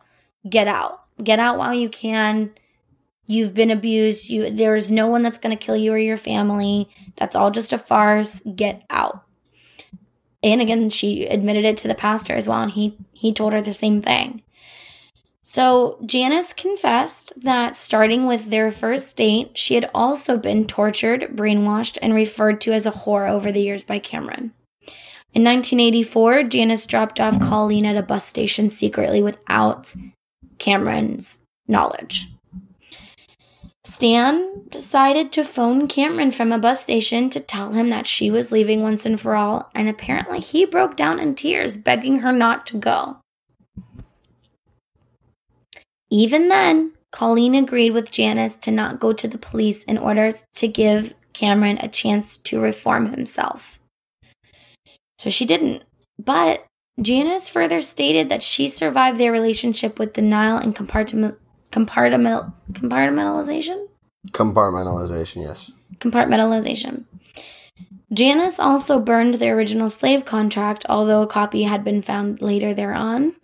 Get 0.47 0.67
out. 0.67 1.01
Get 1.21 1.39
out 1.39 1.57
while 1.57 1.73
you 1.73 1.89
can. 1.89 2.51
You've 3.25 3.53
been 3.53 3.71
abused. 3.71 4.29
You 4.29 4.49
there's 4.49 4.91
no 4.91 5.07
one 5.07 5.21
that's 5.21 5.37
gonna 5.37 5.55
kill 5.55 5.77
you 5.77 5.93
or 5.93 5.97
your 5.97 6.17
family. 6.17 6.89
That's 7.15 7.35
all 7.35 7.51
just 7.51 7.73
a 7.73 7.77
farce. 7.77 8.41
Get 8.41 8.83
out. 8.89 9.23
And 10.43 10.59
again, 10.59 10.89
she 10.89 11.25
admitted 11.25 11.65
it 11.65 11.77
to 11.77 11.87
the 11.87 11.95
pastor 11.95 12.33
as 12.33 12.47
well, 12.47 12.61
and 12.61 12.71
he 12.71 12.97
he 13.13 13.33
told 13.33 13.53
her 13.53 13.61
the 13.61 13.73
same 13.73 14.01
thing. 14.01 14.41
So 15.53 15.99
Janice 16.05 16.53
confessed 16.53 17.33
that 17.35 17.75
starting 17.75 18.25
with 18.25 18.49
their 18.49 18.71
first 18.71 19.17
date, 19.17 19.57
she 19.57 19.75
had 19.75 19.91
also 19.93 20.37
been 20.37 20.65
tortured, 20.65 21.35
brainwashed, 21.35 21.97
and 22.01 22.13
referred 22.13 22.61
to 22.61 22.71
as 22.71 22.85
a 22.85 22.91
whore 22.91 23.29
over 23.29 23.51
the 23.51 23.59
years 23.59 23.83
by 23.83 23.99
Cameron. 23.99 24.53
In 25.33 25.43
1984, 25.43 26.43
Janice 26.43 26.85
dropped 26.85 27.19
off 27.19 27.41
Colleen 27.41 27.85
at 27.85 27.97
a 27.97 28.01
bus 28.01 28.25
station 28.25 28.69
secretly 28.69 29.21
without 29.21 29.93
Cameron's 30.57 31.39
knowledge. 31.67 32.29
Stan 33.83 34.69
decided 34.69 35.33
to 35.33 35.43
phone 35.43 35.89
Cameron 35.89 36.31
from 36.31 36.53
a 36.53 36.59
bus 36.59 36.81
station 36.81 37.29
to 37.29 37.41
tell 37.41 37.73
him 37.73 37.89
that 37.89 38.07
she 38.07 38.31
was 38.31 38.53
leaving 38.53 38.83
once 38.83 39.05
and 39.05 39.19
for 39.19 39.35
all, 39.35 39.69
and 39.75 39.89
apparently 39.89 40.39
he 40.39 40.63
broke 40.63 40.95
down 40.95 41.19
in 41.19 41.35
tears, 41.35 41.75
begging 41.75 42.19
her 42.19 42.31
not 42.31 42.65
to 42.67 42.77
go. 42.77 43.20
Even 46.11 46.49
then, 46.49 46.91
Colleen 47.11 47.55
agreed 47.55 47.91
with 47.91 48.11
Janice 48.11 48.55
to 48.57 48.71
not 48.71 48.99
go 48.99 49.13
to 49.13 49.27
the 49.27 49.37
police 49.37 49.83
in 49.85 49.97
order 49.97 50.31
to 50.55 50.67
give 50.67 51.13
Cameron 51.33 51.77
a 51.79 51.87
chance 51.87 52.37
to 52.37 52.59
reform 52.59 53.11
himself. 53.11 53.79
So 55.17 55.29
she 55.29 55.45
didn't. 55.45 55.83
But 56.19 56.65
Janice 57.01 57.47
further 57.47 57.81
stated 57.81 58.29
that 58.29 58.43
she 58.43 58.67
survived 58.67 59.17
their 59.17 59.31
relationship 59.31 59.97
with 59.97 60.13
denial 60.13 60.57
and 60.57 60.75
compartment, 60.75 61.37
compartment, 61.71 62.53
compartmentalization? 62.73 63.87
Compartmentalization, 64.31 65.43
yes. 65.43 65.71
Compartmentalization. 65.97 67.05
Janice 68.13 68.59
also 68.59 68.99
burned 68.99 69.35
the 69.35 69.49
original 69.49 69.87
slave 69.87 70.25
contract, 70.25 70.85
although 70.89 71.21
a 71.21 71.27
copy 71.27 71.63
had 71.63 71.83
been 71.83 72.01
found 72.01 72.41
later 72.41 72.73
thereon. 72.73 73.35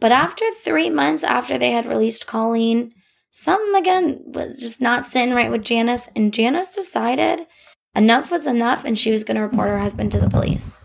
But 0.00 0.12
after 0.12 0.44
three 0.50 0.90
months 0.90 1.22
after 1.22 1.58
they 1.58 1.70
had 1.72 1.86
released 1.86 2.26
Colleen, 2.26 2.92
something 3.30 3.80
again 3.80 4.22
was 4.26 4.58
just 4.58 4.80
not 4.80 5.04
sitting 5.04 5.34
right 5.34 5.50
with 5.50 5.64
Janice, 5.64 6.08
and 6.16 6.32
Janice 6.32 6.74
decided 6.74 7.46
enough 7.94 8.30
was 8.30 8.46
enough 8.46 8.84
and 8.84 8.98
she 8.98 9.10
was 9.10 9.24
going 9.24 9.36
to 9.36 9.42
report 9.42 9.68
her 9.68 9.78
husband 9.78 10.12
to 10.12 10.20
the 10.20 10.30
police. 10.30 10.78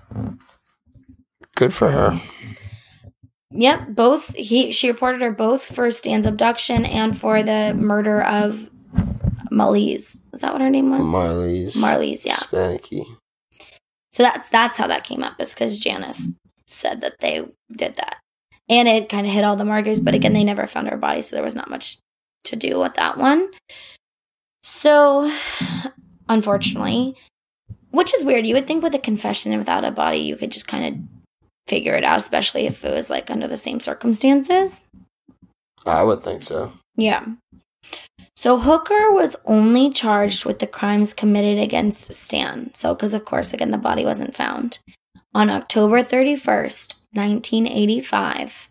Good 1.55 1.73
for 1.73 1.91
her. 1.91 2.21
Yep, 3.51 3.89
both 3.89 4.35
he 4.35 4.73
she 4.73 4.89
reported 4.89 5.21
her 5.21 5.31
both 5.31 5.63
for 5.63 5.89
Stan's 5.89 6.25
abduction 6.25 6.83
and 6.83 7.17
for 7.17 7.41
the 7.41 7.73
murder 7.73 8.21
of 8.21 8.69
Marlies. 9.49 10.17
Is 10.33 10.41
that 10.41 10.51
what 10.51 10.61
her 10.61 10.69
name 10.69 10.89
was? 10.89 11.03
Marlies. 11.03 11.77
Marlies, 11.77 12.25
yeah. 12.25 12.35
Spanicky. 12.35 13.05
So 14.11 14.23
that's 14.23 14.49
that's 14.49 14.77
how 14.77 14.87
that 14.87 15.05
came 15.05 15.23
up, 15.23 15.39
is 15.39 15.53
because 15.53 15.79
Janice 15.79 16.33
said 16.67 16.99
that 16.99 17.19
they 17.21 17.45
did 17.71 17.95
that. 17.95 18.17
And 18.67 18.87
it 18.87 19.09
kind 19.09 19.27
of 19.27 19.33
hit 19.33 19.43
all 19.43 19.55
the 19.55 19.65
markers, 19.65 19.99
but 19.99 20.15
again, 20.15 20.33
they 20.33 20.43
never 20.43 20.65
found 20.65 20.89
her 20.89 20.97
body, 20.97 21.21
so 21.21 21.35
there 21.35 21.45
was 21.45 21.55
not 21.55 21.69
much 21.69 21.99
to 22.45 22.55
do 22.55 22.79
with 22.79 22.95
that 22.95 23.17
one. 23.17 23.51
So, 24.63 25.31
unfortunately, 26.27 27.15
which 27.91 28.13
is 28.13 28.25
weird. 28.25 28.45
You 28.45 28.55
would 28.55 28.67
think 28.67 28.83
with 28.83 28.93
a 28.93 28.99
confession 28.99 29.51
and 29.51 29.59
without 29.59 29.85
a 29.85 29.91
body, 29.91 30.17
you 30.17 30.35
could 30.35 30.51
just 30.51 30.67
kind 30.67 30.85
of 30.85 31.01
figure 31.67 31.93
it 31.93 32.03
out, 32.03 32.19
especially 32.19 32.65
if 32.65 32.83
it 32.83 32.93
was 32.93 33.09
like 33.09 33.31
under 33.31 33.47
the 33.47 33.57
same 33.57 33.79
circumstances. 33.79 34.83
I 35.85 36.03
would 36.03 36.21
think 36.21 36.43
so. 36.43 36.73
Yeah. 36.95 37.25
So 38.35 38.57
Hooker 38.57 39.11
was 39.11 39.35
only 39.45 39.89
charged 39.89 40.45
with 40.45 40.59
the 40.59 40.67
crimes 40.67 41.13
committed 41.13 41.57
against 41.57 42.13
Stan. 42.13 42.73
So, 42.73 42.93
because 42.93 43.13
of 43.13 43.23
course, 43.23 43.53
again, 43.53 43.71
the 43.71 43.77
body 43.77 44.03
wasn't 44.03 44.35
found. 44.35 44.79
On 45.33 45.49
October 45.49 46.01
31st, 46.01 46.95
1985, 47.15 48.69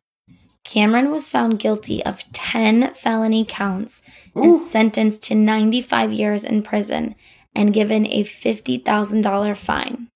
Cameron 0.64 1.10
was 1.10 1.28
found 1.28 1.58
guilty 1.58 2.04
of 2.04 2.24
10 2.32 2.94
felony 2.94 3.44
counts 3.44 4.02
and 4.34 4.60
sentenced 4.60 5.22
to 5.24 5.34
95 5.34 6.12
years 6.12 6.44
in 6.44 6.62
prison 6.62 7.14
and 7.54 7.74
given 7.74 8.06
a 8.06 8.24
$50,000 8.24 9.56
fine. 9.56 10.08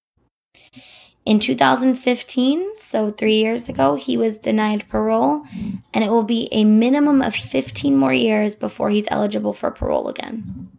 In 1.24 1.38
2015, 1.38 2.78
so 2.78 3.10
three 3.10 3.34
years 3.34 3.68
ago, 3.68 3.96
he 3.96 4.16
was 4.16 4.38
denied 4.38 4.88
parole, 4.88 5.44
and 5.92 6.02
it 6.02 6.08
will 6.08 6.22
be 6.22 6.48
a 6.52 6.64
minimum 6.64 7.20
of 7.20 7.34
15 7.34 7.94
more 7.94 8.14
years 8.14 8.56
before 8.56 8.88
he's 8.88 9.06
eligible 9.10 9.52
for 9.52 9.70
parole 9.70 10.08
again. 10.08 10.70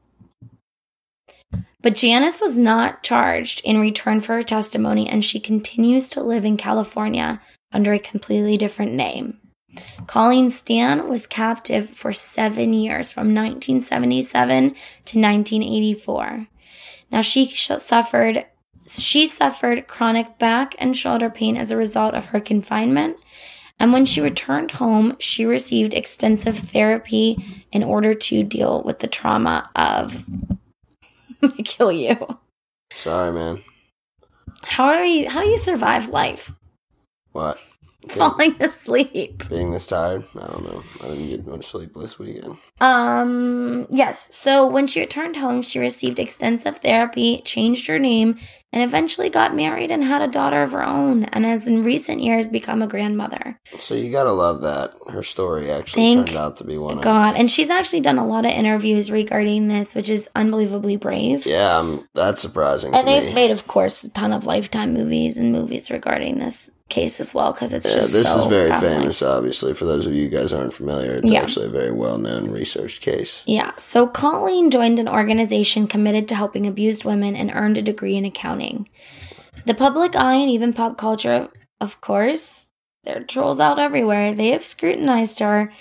But 1.81 1.95
Janice 1.95 2.41
was 2.41 2.59
not 2.59 3.03
charged 3.03 3.61
in 3.63 3.79
return 3.79 4.19
for 4.19 4.33
her 4.33 4.43
testimony, 4.43 5.07
and 5.07 5.23
she 5.23 5.39
continues 5.39 6.09
to 6.09 6.21
live 6.21 6.45
in 6.45 6.57
California 6.57 7.41
under 7.71 7.93
a 7.93 7.99
completely 7.99 8.57
different 8.57 8.93
name. 8.93 9.39
Colleen 10.07 10.49
Stan 10.49 11.07
was 11.07 11.27
captive 11.27 11.89
for 11.89 12.11
seven 12.11 12.73
years 12.73 13.11
from 13.11 13.33
1977 13.33 14.69
to 15.05 15.19
1984. 15.19 16.47
Now 17.11 17.21
she 17.21 17.47
suffered 17.47 18.45
she 18.87 19.27
suffered 19.27 19.87
chronic 19.87 20.39
back 20.39 20.75
and 20.79 20.97
shoulder 20.97 21.29
pain 21.29 21.55
as 21.55 21.69
a 21.69 21.77
result 21.77 22.15
of 22.15 22.27
her 22.27 22.39
confinement. 22.39 23.17
And 23.79 23.93
when 23.93 24.05
she 24.05 24.19
returned 24.19 24.71
home, 24.71 25.15
she 25.19 25.45
received 25.45 25.93
extensive 25.93 26.57
therapy 26.57 27.37
in 27.71 27.83
order 27.83 28.15
to 28.15 28.43
deal 28.43 28.81
with 28.83 28.99
the 28.99 29.07
trauma 29.07 29.69
of 29.75 30.25
kill 31.63 31.91
you. 31.91 32.17
Sorry, 32.91 33.31
man. 33.31 33.63
How 34.63 34.93
do 34.93 35.03
you 35.03 35.29
how 35.29 35.41
do 35.41 35.47
you 35.47 35.57
survive 35.57 36.07
life? 36.07 36.53
What? 37.31 37.59
Falling 38.17 38.55
asleep. 38.61 39.47
Being 39.49 39.71
this 39.71 39.87
tired? 39.87 40.23
I 40.35 40.47
don't 40.47 40.63
know. 40.63 40.83
I 41.03 41.07
didn't 41.09 41.29
get 41.29 41.47
much 41.47 41.65
sleep 41.67 41.93
this 41.95 42.17
weekend. 42.19 42.57
Um, 42.81 43.87
yes. 43.89 44.33
So 44.33 44.67
when 44.67 44.87
she 44.87 45.01
returned 45.01 45.35
home, 45.35 45.61
she 45.61 45.79
received 45.79 46.19
extensive 46.19 46.77
therapy, 46.77 47.41
changed 47.43 47.87
her 47.87 47.99
name, 47.99 48.37
and 48.71 48.83
eventually 48.83 49.29
got 49.29 49.55
married 49.55 49.89
and 49.91 50.03
had 50.03 50.21
a 50.21 50.27
daughter 50.27 50.61
of 50.61 50.71
her 50.71 50.83
own, 50.85 51.25
and 51.25 51.43
has 51.43 51.67
in 51.67 51.83
recent 51.83 52.21
years 52.21 52.49
become 52.49 52.81
a 52.81 52.87
grandmother. 52.87 53.59
So 53.79 53.95
you 53.95 54.11
gotta 54.11 54.31
love 54.31 54.61
that. 54.61 54.93
Her 55.07 55.23
story 55.23 55.71
actually 55.71 56.03
Thank 56.03 56.27
turned 56.27 56.37
out 56.37 56.57
to 56.57 56.63
be 56.63 56.77
one 56.77 56.99
God. 56.99 57.33
of. 57.33 57.39
And 57.39 57.49
she's 57.49 57.69
actually 57.69 58.01
done 58.01 58.19
a 58.19 58.27
lot 58.27 58.45
of 58.45 58.51
interviews 58.51 59.11
regarding 59.11 59.67
this, 59.67 59.95
which 59.95 60.09
is 60.09 60.29
unbelievably 60.35 60.97
brave. 60.97 61.45
Yeah, 61.45 61.77
um, 61.77 62.07
that's 62.13 62.39
surprising 62.39 62.93
And 62.93 63.07
they've 63.07 63.25
me. 63.25 63.33
made, 63.33 63.51
of 63.51 63.67
course, 63.67 64.03
a 64.03 64.09
ton 64.11 64.33
of 64.33 64.45
lifetime 64.45 64.93
movies 64.93 65.37
and 65.37 65.51
movies 65.51 65.89
regarding 65.89 66.37
this 66.39 66.71
case 66.89 67.19
as 67.19 67.33
well, 67.33 67.53
because 67.53 67.73
it's 67.73 67.89
yeah, 67.89 67.97
just 67.97 68.11
this 68.11 68.31
so 68.31 68.39
is 68.39 68.45
very 68.47 68.69
prevalent. 68.69 69.01
famous, 69.01 69.21
obviously. 69.21 69.73
For 69.73 69.85
those 69.85 70.05
of 70.07 70.13
you 70.13 70.27
guys 70.29 70.51
aren't 70.51 70.73
familiar, 70.73 71.13
it's 71.13 71.31
Yeah. 71.31 71.41
actually 71.41 71.67
a 71.67 71.69
very 71.69 71.91
well 71.91 72.17
known 72.17 72.49
researched 72.51 73.01
case. 73.01 73.43
Yeah, 73.45 73.71
so 73.77 74.07
Colleen 74.07 74.71
joined 74.71 74.99
an 74.99 75.07
organization 75.07 75.87
committed 75.87 76.27
to 76.29 76.35
helping 76.35 76.65
abused 76.67 77.05
women 77.05 77.35
and 77.35 77.51
earned 77.53 77.77
a 77.77 77.81
degree 77.81 78.17
in 78.17 78.25
accounting. 78.25 78.89
The 79.65 79.73
public 79.73 80.15
eye 80.15 80.35
and 80.35 80.49
even 80.49 80.73
pop 80.73 80.97
culture, 80.97 81.49
of 81.79 82.01
course, 82.01 82.67
there 83.03 83.17
are 83.17 83.23
trolls 83.23 83.59
out 83.59 83.79
everywhere. 83.79 84.33
They 84.33 84.49
have 84.49 84.65
scrutinized 84.65 85.39
her 85.39 85.71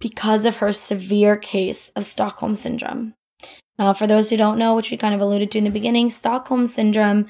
because 0.00 0.44
of 0.44 0.56
her 0.56 0.72
severe 0.72 1.36
case 1.36 1.90
of 1.96 2.04
Stockholm 2.04 2.56
Syndrome. 2.56 3.14
Now, 3.78 3.92
for 3.92 4.06
those 4.06 4.30
who 4.30 4.36
don't 4.36 4.58
know, 4.58 4.74
which 4.74 4.90
we 4.90 4.96
kind 4.96 5.14
of 5.14 5.20
alluded 5.20 5.50
to 5.52 5.58
in 5.58 5.64
the 5.64 5.70
beginning, 5.70 6.10
Stockholm 6.10 6.66
Syndrome 6.66 7.26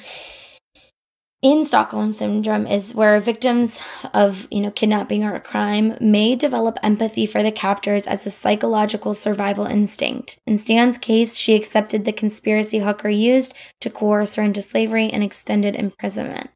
in 1.47 1.65
Stockholm 1.65 2.13
syndrome 2.13 2.67
is 2.67 2.93
where 2.93 3.21
victims 3.21 3.81
of, 4.13 4.49
you 4.51 4.61
know, 4.61 4.73
kidnapping 4.73 5.23
or 5.23 5.37
a 5.37 5.41
crime 5.41 5.97
may 6.01 6.35
develop 6.35 6.77
empathy 6.83 7.25
for 7.25 7.41
the 7.41 7.53
captors 7.53 8.05
as 8.05 8.27
a 8.27 8.33
psychological 8.33 9.15
survival 9.15 9.65
instinct. 9.65 10.41
In 10.45 10.57
Stan's 10.57 10.99
case, 10.99 11.37
she 11.37 11.55
accepted 11.55 12.05
the 12.05 12.13
conspiracy 12.13 12.81
Hooker 12.81 13.09
used 13.09 13.55
to 13.81 13.91
coerce 13.91 14.35
her 14.35 14.43
into 14.43 14.61
slavery 14.61 15.09
and 15.09 15.23
extended 15.23 15.77
imprisonment. 15.77 16.51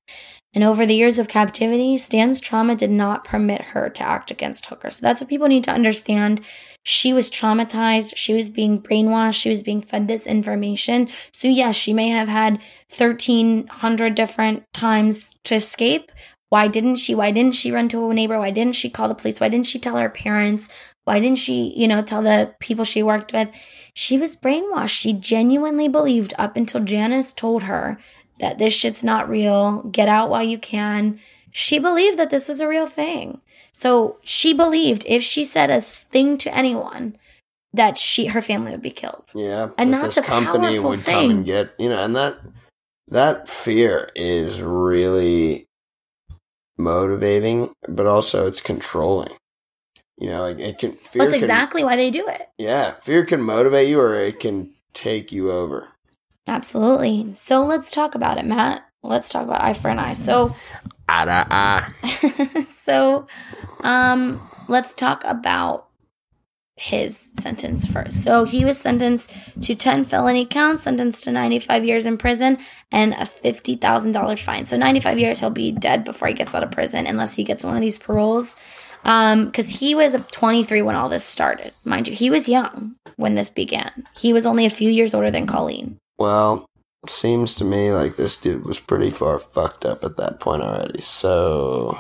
And 0.53 0.65
over 0.65 0.85
the 0.85 0.97
years 0.97 1.21
of 1.21 1.29
captivity, 1.29 1.97
Stan's 1.97 2.41
trauma 2.41 2.75
did 2.75 2.91
not 2.91 3.23
permit 3.23 3.61
her 3.61 3.89
to 3.91 4.03
act 4.03 4.33
against 4.33 4.67
Hooker. 4.67 4.91
So 4.91 5.07
that's 5.07 5.21
what 5.21 5.31
people 5.31 5.47
need 5.47 5.63
to 5.65 5.71
understand. 5.71 6.41
She 6.83 7.13
was 7.13 7.31
traumatized. 7.31 8.15
She 8.17 8.33
was 8.33 8.49
being 8.49 8.81
brainwashed. 8.81 9.41
She 9.41 9.51
was 9.51 9.63
being 9.63 9.83
fed 9.83 10.09
this 10.09 10.27
information. 10.27 11.09
So, 11.31 11.47
yes, 11.49 11.77
she 11.77 11.93
may 11.93 12.09
have 12.09 12.29
had 12.29 12.55
1,300 12.97 14.15
different 14.15 14.65
times 14.73 15.35
to 15.45 15.57
escape. 15.57 16.11
Why 16.49 16.69
didn't 16.69 16.97
she? 16.97 17.15
Why 17.15 17.31
didn't 17.31 17.55
she 17.55 17.71
run 17.71 17.89
to 17.91 18.11
a 18.11 18.15
neighbor? 18.15 18.39
Why 18.39 18.51
didn't 18.51 18.75
she 18.75 18.91
call 18.91 19.09
the 19.09 19.15
police? 19.15 19.39
Why 19.39 19.49
didn't 19.49 19.67
she 19.67 19.79
tell 19.79 19.97
her 19.97 20.09
parents? 20.09 20.69
Why 21.05 21.21
didn't 21.21 21.39
she, 21.39 21.73
you 21.77 21.87
know, 21.87 22.03
tell 22.03 22.23
the 22.23 22.55
people 22.61 22.85
she 22.85 23.03
worked 23.03 23.33
with? 23.33 23.51
She 23.95 24.19
was 24.19 24.37
brainwashed. 24.37 24.89
She 24.91 25.13
genuinely 25.13 25.87
believed 25.87 26.35
up 26.39 26.57
until 26.57 26.83
Janice 26.83 27.33
told 27.33 27.65
her 27.65 27.99
that 28.39 28.59
this 28.59 28.75
shit's 28.75 29.05
not 29.05 29.29
real. 29.29 29.83
Get 29.85 30.09
out 30.09 30.31
while 30.31 30.43
you 30.43 30.59
can. 30.59 31.21
She 31.53 31.79
believed 31.79 32.19
that 32.19 32.31
this 32.31 32.49
was 32.49 32.61
a 32.61 32.69
real 32.69 32.87
thing. 32.87 33.41
So 33.81 34.19
she 34.23 34.53
believed 34.53 35.05
if 35.07 35.23
she 35.23 35.43
said 35.43 35.71
a 35.71 35.81
thing 35.81 36.37
to 36.39 36.55
anyone, 36.55 37.17
that 37.73 37.97
she 37.97 38.27
her 38.27 38.43
family 38.43 38.73
would 38.73 38.83
be 38.83 38.91
killed. 38.91 39.25
Yeah, 39.35 39.71
And 39.79 39.91
that 39.95 40.03
that's 40.03 40.17
this 40.17 40.25
a 40.25 40.29
company 40.29 40.79
would 40.79 41.01
thing. 41.01 41.15
come 41.15 41.31
and 41.31 41.47
get 41.47 41.73
you 41.79 41.89
know, 41.89 42.05
and 42.05 42.15
that 42.15 42.39
that 43.09 43.49
fear 43.49 44.11
is 44.15 44.61
really 44.61 45.67
motivating, 46.77 47.73
but 47.89 48.07
also 48.07 48.47
it's 48.47 48.61
controlling. 48.61 49.33
You 50.19 50.29
know, 50.29 50.43
like 50.43 50.59
it 50.59 50.79
can 50.79 50.93
fear. 50.93 51.23
That's 51.23 51.33
can- 51.33 51.45
exactly 51.45 51.83
why 51.83 51.97
they 51.97 52.11
do 52.11 52.27
it. 52.29 52.49
yeah, 52.59 52.93
fear 53.01 53.25
can 53.25 53.41
motivate 53.41 53.89
you, 53.89 53.99
or 53.99 54.15
it 54.15 54.41
can 54.41 54.75
take 54.93 55.33
you 55.33 55.51
over. 55.51 55.89
Absolutely. 56.47 57.33
So 57.35 57.61
let's 57.65 57.91
talk 57.91 58.15
about 58.15 58.37
it, 58.37 58.45
Matt. 58.45 58.85
Let's 59.03 59.31
talk 59.31 59.45
about 59.45 59.63
eye 59.63 59.73
for 59.73 59.89
an 59.89 59.99
eye. 59.99 60.13
So 60.13 60.55
Ah, 61.09 61.25
ah, 61.27 61.47
ah. 61.51 62.61
so 62.63 63.27
um 63.83 64.41
let's 64.69 64.95
talk 64.95 65.23
about 65.25 65.91
his 66.81 67.15
sentence 67.15 67.87
first. 67.87 68.25
So 68.25 68.45
he 68.45 68.65
was 68.65 68.79
sentenced 68.79 69.31
to 69.61 69.75
10 69.75 70.05
felony 70.05 70.47
counts, 70.47 70.85
sentenced 70.85 71.25
to 71.25 71.33
95 71.33 71.85
years 71.85 72.07
in 72.07 72.17
prison 72.17 72.57
and 72.91 73.13
a 73.13 73.27
$50,000 73.27 74.43
fine. 74.43 74.65
So 74.65 74.79
95 74.79 75.19
years, 75.19 75.41
he'll 75.41 75.51
be 75.51 75.73
dead 75.73 76.05
before 76.05 76.29
he 76.29 76.35
gets 76.35 76.55
out 76.55 76.63
of 76.63 76.71
prison 76.71 77.07
unless 77.07 77.35
he 77.35 77.45
gets 77.45 77.65
one 77.65 77.75
of 77.75 77.83
these 77.83 77.99
paroles. 77.99 78.57
Um, 79.05 79.53
cause 79.53 79.69
he 79.69 79.95
was 79.95 80.17
23 80.33 80.81
when 80.81 80.97
all 80.97 81.11
this 81.11 81.25
started. 81.25 81.75
Mind 81.85 82.09
you, 82.09 82.15
he 82.15 82.31
was 82.31 82.49
young 82.49 82.97
when 83.17 83.35
this 83.35 83.51
began. 83.51 84.05
He 84.17 84.33
was 84.33 84.47
only 84.47 84.65
a 84.65 84.71
few 84.71 84.91
years 84.91 85.13
older 85.13 85.31
than 85.31 85.47
Colleen. 85.47 85.99
Well, 86.19 86.65
seems 87.07 87.55
to 87.57 87.65
me 87.65 87.93
like 87.93 88.17
this 88.17 88.39
dude 88.39 88.67
was 88.67 88.79
pretty 88.79 89.11
far 89.11 89.39
fucked 89.39 89.85
up 89.85 90.03
at 90.03 90.17
that 90.17 90.41
point 90.41 90.63
already. 90.63 91.03
So 91.03 91.99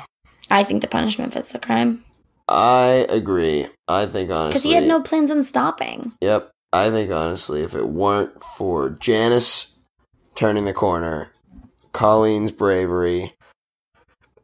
I 0.50 0.64
think 0.64 0.80
the 0.80 0.88
punishment 0.88 1.32
fits 1.32 1.52
the 1.52 1.58
crime. 1.58 2.04
I 2.48 3.06
agree. 3.08 3.68
I 3.86 4.06
think 4.06 4.30
honestly, 4.30 4.50
Because 4.50 4.62
he 4.64 4.72
had 4.72 4.86
no 4.86 5.00
plans 5.00 5.30
on 5.30 5.42
stopping. 5.44 6.12
Yep. 6.20 6.50
I 6.72 6.90
think 6.90 7.10
honestly, 7.10 7.62
if 7.62 7.74
it 7.74 7.88
weren't 7.88 8.42
for 8.42 8.90
Janice 8.90 9.74
turning 10.34 10.64
the 10.64 10.72
corner, 10.72 11.32
Colleen's 11.92 12.52
bravery, 12.52 13.34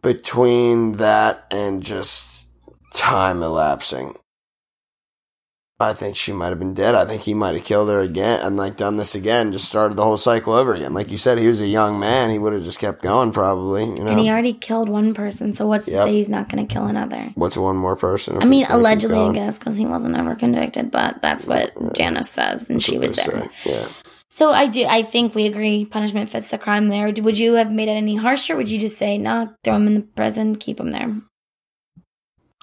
between 0.02 0.92
that 0.92 1.46
and 1.50 1.82
just 1.82 2.48
time 2.94 3.42
elapsing, 3.42 4.14
I 5.78 5.92
think 5.92 6.16
she 6.16 6.32
might 6.32 6.48
have 6.48 6.58
been 6.58 6.72
dead. 6.72 6.94
I 6.94 7.04
think 7.04 7.22
he 7.22 7.34
might 7.34 7.54
have 7.54 7.64
killed 7.64 7.90
her 7.90 8.00
again 8.00 8.40
and 8.42 8.56
like 8.56 8.78
done 8.78 8.96
this 8.96 9.14
again, 9.14 9.52
just 9.52 9.66
started 9.66 9.96
the 9.96 10.04
whole 10.04 10.16
cycle 10.16 10.54
over 10.54 10.72
again. 10.72 10.94
Like 10.94 11.10
you 11.10 11.18
said, 11.18 11.36
he 11.36 11.48
was 11.48 11.60
a 11.60 11.66
young 11.66 12.00
man. 12.00 12.30
He 12.30 12.38
would 12.38 12.54
have 12.54 12.62
just 12.62 12.78
kept 12.78 13.02
going 13.02 13.30
probably. 13.30 13.84
You 13.84 13.94
know, 13.96 14.06
And 14.06 14.20
he 14.20 14.30
already 14.30 14.54
killed 14.54 14.88
one 14.88 15.12
person, 15.12 15.52
so 15.52 15.66
what's 15.66 15.84
to 15.84 15.92
say 15.92 16.14
he's 16.14 16.30
not 16.30 16.48
going 16.48 16.66
to 16.66 16.72
kill 16.72 16.86
another? 16.86 17.30
what's 17.34 17.58
one 17.58 17.76
more 17.76 17.94
person? 17.94 18.38
I 18.38 18.46
mean, 18.46 18.60
he's 18.60 18.68
gonna 18.68 18.78
keep 18.78 18.80
allegedly, 18.80 19.18
I 19.18 19.32
guess, 19.32 19.58
because 19.58 19.76
he 19.76 19.84
wasn't 19.84 20.16
ever 20.16 20.34
convicted, 20.34 20.90
but 20.90 21.20
that's 21.20 21.46
what 21.46 21.74
Janice 21.94 22.30
says, 22.30 22.70
and 22.70 22.78
That's 22.78 22.86
she 22.86 22.98
was 22.98 23.16
there. 23.16 23.36
say. 23.36 23.48
Yeah. 23.66 23.88
So 24.30 24.50
I 24.52 24.66
do. 24.66 24.84
I 24.84 25.02
think 25.02 25.34
we 25.34 25.46
agree. 25.46 25.84
Punishment 25.84 26.28
fits 26.30 26.48
the 26.48 26.58
crime. 26.58 26.88
There. 26.88 27.10
Would 27.10 27.38
you 27.38 27.54
have 27.54 27.70
made 27.70 27.88
it 27.88 27.92
any 27.92 28.16
harsher? 28.16 28.56
Would 28.56 28.70
you 28.70 28.78
just 28.78 28.98
say, 28.98 29.16
"No, 29.16 29.54
throw 29.64 29.76
him 29.76 29.86
in 29.86 29.94
the 29.94 30.02
prison, 30.02 30.56
keep 30.56 30.78
him 30.78 30.90
there"? 30.90 31.16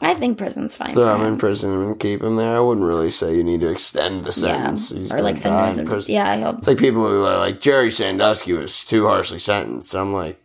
I 0.04 0.14
think 0.14 0.38
prison's 0.38 0.76
fine. 0.76 0.92
Throw 0.92 1.16
him 1.16 1.22
in 1.22 1.38
prison 1.38 1.72
and 1.72 2.00
keep 2.00 2.22
him 2.22 2.36
there. 2.36 2.58
I 2.58 2.60
wouldn't 2.60 2.86
really 2.86 3.10
say 3.10 3.36
you 3.36 3.44
need 3.44 3.62
to 3.62 3.72
extend 3.72 4.26
the 4.26 4.32
sentence. 4.32 4.92
Yeah, 4.92 5.00
He's 5.00 5.14
or 5.14 5.22
like 5.22 5.42
die 5.42 5.74
in 5.78 5.86
prison. 5.86 6.14
Yeah, 6.14 6.30
I 6.30 6.42
hope. 6.42 6.58
It's 6.60 6.68
like 6.68 6.78
people 6.78 7.08
who 7.08 7.24
are 7.26 7.38
like 7.38 7.62
Jerry 7.62 7.90
Sandusky 7.90 8.54
was 8.54 8.84
too 8.84 9.08
harshly 9.08 9.40
sentenced. 9.40 9.96
I'm 9.96 10.14
like, 10.14 10.40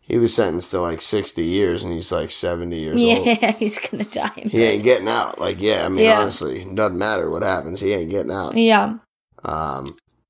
he 0.00 0.18
was 0.18 0.34
sentenced 0.34 0.70
to 0.70 0.80
like 0.80 1.00
60 1.00 1.42
years 1.42 1.82
and 1.84 1.92
he's 1.92 2.12
like 2.12 2.30
70 2.30 2.76
years 2.78 3.02
old. 3.02 3.26
Yeah, 3.26 3.52
he's 3.58 3.78
gonna 3.78 4.04
die. 4.04 4.32
In 4.36 4.50
He 4.50 4.62
ain't 4.62 4.84
getting 4.84 5.08
out. 5.08 5.38
Like, 5.38 5.60
yeah, 5.60 5.84
I 5.84 5.88
mean, 5.88 6.04
Yeah. 6.04 6.20
honestly, 6.20 6.62
it 6.62 6.74
doesn't 6.74 6.98
matter 6.98 7.30
what 7.30 7.42
happens. 7.42 7.80
He 7.80 7.92
ain't 7.92 8.10
getting 8.10 8.32
out. 8.32 8.56
Yeah. 8.56 8.98
Um, 9.44 9.86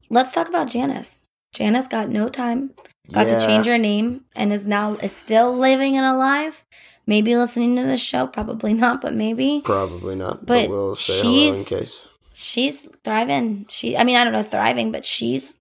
Let's 0.08 0.32
talk 0.32 0.48
about 0.48 0.68
Janice. 0.68 1.22
Janice 1.52 1.88
got 1.88 2.08
no 2.08 2.28
time. 2.28 2.70
Got 3.12 3.26
yeah, 3.26 3.38
to 3.38 3.46
change 3.46 3.66
her 3.66 3.78
name 3.78 4.24
and 4.36 4.52
is 4.52 4.66
now 4.66 4.94
is 4.94 5.14
still 5.14 5.56
living 5.56 5.96
and 5.96 6.06
alive. 6.06 6.64
Maybe 7.12 7.36
listening 7.36 7.76
to 7.76 7.82
this 7.82 8.00
show, 8.00 8.26
probably 8.26 8.72
not, 8.72 9.02
but 9.02 9.12
maybe 9.14 9.60
Probably 9.62 10.14
not, 10.16 10.46
but, 10.46 10.62
But 10.62 10.70
we'll 10.70 10.96
say 10.96 11.20
hello 11.20 11.28
in 11.58 11.64
she's- 11.66 11.68
case. 11.68 12.08
she's 12.32 12.88
thriving. 13.04 13.66
She, 13.68 13.96
I 13.98 14.02
mean, 14.04 14.16
I 14.16 14.24
don't 14.24 14.32
know 14.32 14.42
thriving, 14.42 14.90
but 14.92 15.04
she's 15.04 15.58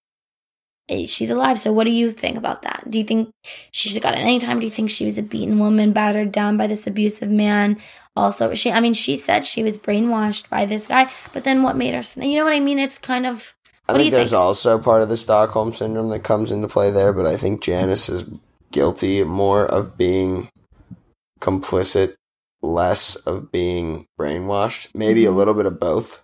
eh, 0.87 1.05
she's 1.07 1.29
alive. 1.29 1.59
So, 1.59 1.73
what 1.73 1.83
do 1.83 1.91
you 1.91 2.11
think 2.11 2.37
about 2.37 2.61
that? 2.61 2.85
Do 2.89 2.97
you 2.99 3.03
think 3.03 3.31
she 3.71 3.89
should 3.89 3.95
have 3.97 4.03
gotten 4.03 4.21
any 4.21 4.39
time? 4.39 4.59
Do 4.61 4.65
you 4.65 4.71
think 4.71 4.89
she 4.91 5.03
was 5.03 5.17
a 5.17 5.23
beaten 5.23 5.59
woman, 5.59 5.91
battered 5.91 6.31
down 6.31 6.55
by 6.55 6.67
this 6.67 6.87
abusive 6.87 7.29
man? 7.29 7.77
Also, 8.15 8.53
she, 8.55 8.71
I 8.71 8.79
mean, 8.79 8.93
she 8.93 9.15
said 9.17 9.43
she 9.43 9.61
was 9.63 9.77
brainwashed 9.77 10.49
by 10.49 10.65
this 10.65 10.87
guy, 10.87 11.11
but 11.33 11.43
then 11.43 11.63
what 11.63 11.75
made 11.75 11.93
her? 11.93 12.03
You 12.23 12.37
know 12.37 12.45
what 12.45 12.53
I 12.53 12.61
mean? 12.61 12.79
It's 12.79 12.97
kind 12.97 13.25
of. 13.25 13.53
I 13.89 13.97
think 13.97 14.13
there's 14.13 14.29
think? 14.29 14.39
also 14.39 14.79
part 14.79 15.01
of 15.01 15.09
the 15.09 15.17
Stockholm 15.17 15.73
syndrome 15.73 16.09
that 16.11 16.23
comes 16.23 16.49
into 16.49 16.69
play 16.69 16.91
there, 16.91 17.11
but 17.11 17.25
I 17.25 17.35
think 17.35 17.61
Janice 17.61 18.07
is 18.07 18.23
guilty 18.71 19.23
more 19.25 19.65
of 19.65 19.97
being 19.97 20.47
complicit, 21.41 22.15
less 22.61 23.15
of 23.15 23.51
being 23.51 24.05
brainwashed. 24.19 24.87
Maybe 24.95 25.25
a 25.25 25.31
Mhm. 25.31 25.35
little 25.35 25.53
bit 25.53 25.65
of 25.65 25.79
both. 25.79 26.21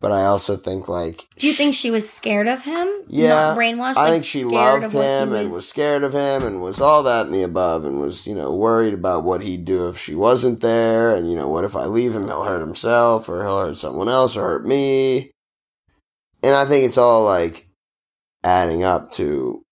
But 0.00 0.12
I 0.12 0.26
also 0.26 0.56
think 0.56 0.88
like 0.88 1.26
Do 1.38 1.48
you 1.48 1.52
think 1.52 1.74
she 1.74 1.90
was 1.90 2.08
scared 2.08 2.46
of 2.46 2.62
him? 2.62 2.88
Yeah, 3.08 3.28
Not 3.30 3.58
brainwashed. 3.58 3.96
I 3.96 4.04
like, 4.04 4.12
think 4.12 4.24
she 4.26 4.42
scared 4.42 4.54
loved 4.54 4.84
of 4.84 4.94
what 4.94 5.02
he 5.02 5.08
him 5.08 5.32
and 5.32 5.52
was 5.52 5.68
scared 5.68 6.04
of 6.04 6.12
him 6.12 6.44
and 6.44 6.62
was 6.62 6.80
all 6.80 7.02
that 7.02 7.26
and 7.26 7.34
the 7.34 7.42
above 7.42 7.84
and 7.84 8.00
was, 8.00 8.24
you 8.24 8.34
know, 8.34 8.52
worried 8.54 8.94
about 8.94 9.24
what 9.24 9.42
he'd 9.42 9.64
do 9.64 9.88
if 9.88 9.98
she 9.98 10.14
wasn't 10.14 10.60
there 10.60 11.12
and, 11.14 11.28
you 11.28 11.36
know, 11.36 11.48
what 11.48 11.64
if 11.64 11.74
I 11.74 11.86
leave 11.86 12.14
him, 12.14 12.28
he'll 12.28 12.44
hurt 12.44 12.60
himself 12.60 13.28
or 13.28 13.42
he'll 13.42 13.58
hurt 13.58 13.76
someone 13.76 14.08
else 14.08 14.36
or 14.36 14.42
hurt 14.42 14.64
me. 14.66 15.32
And 16.44 16.54
I 16.54 16.64
think 16.64 16.86
it's 16.86 16.98
all 16.98 17.24
like 17.24 17.66
adding 18.44 18.84
up 18.84 19.10
to, 19.14 19.64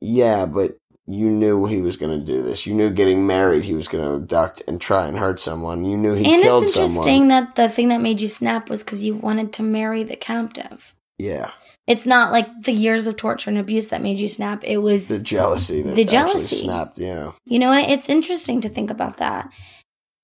yeah, 0.00 0.46
but 0.46 0.78
you 1.10 1.28
knew 1.28 1.66
he 1.66 1.80
was 1.80 1.96
going 1.96 2.18
to 2.18 2.24
do 2.24 2.40
this. 2.40 2.66
You 2.66 2.74
knew 2.74 2.90
getting 2.90 3.26
married 3.26 3.64
he 3.64 3.74
was 3.74 3.88
going 3.88 4.04
to 4.04 4.14
abduct 4.14 4.62
and 4.68 4.80
try 4.80 5.08
and 5.08 5.18
hurt 5.18 5.40
someone. 5.40 5.84
You 5.84 5.96
knew 5.96 6.14
he 6.14 6.32
and 6.32 6.42
killed 6.42 6.44
someone. 6.44 6.60
And 6.60 6.66
it's 6.68 6.76
interesting 6.76 7.22
someone. 7.22 7.28
that 7.28 7.54
the 7.56 7.68
thing 7.68 7.88
that 7.88 8.00
made 8.00 8.20
you 8.20 8.28
snap 8.28 8.70
was 8.70 8.84
because 8.84 9.02
you 9.02 9.14
wanted 9.14 9.52
to 9.54 9.62
marry 9.62 10.04
the 10.04 10.16
captive. 10.16 10.94
Yeah, 11.18 11.50
It's 11.86 12.06
not 12.06 12.32
like 12.32 12.62
the 12.62 12.72
years 12.72 13.06
of 13.06 13.16
torture 13.16 13.50
and 13.50 13.58
abuse 13.58 13.88
that 13.88 14.00
made 14.00 14.18
you 14.18 14.28
snap. 14.28 14.64
It 14.64 14.78
was, 14.78 15.08
the 15.08 15.18
jealousy 15.18 15.82
that 15.82 15.96
The 15.96 16.04
jealousy. 16.04 16.56
snapped, 16.64 16.96
yeah. 16.96 17.32
you 17.44 17.58
know, 17.58 17.72
it's 17.72 18.08
interesting 18.08 18.62
to 18.62 18.70
think 18.70 18.90
about 18.90 19.18
that, 19.18 19.52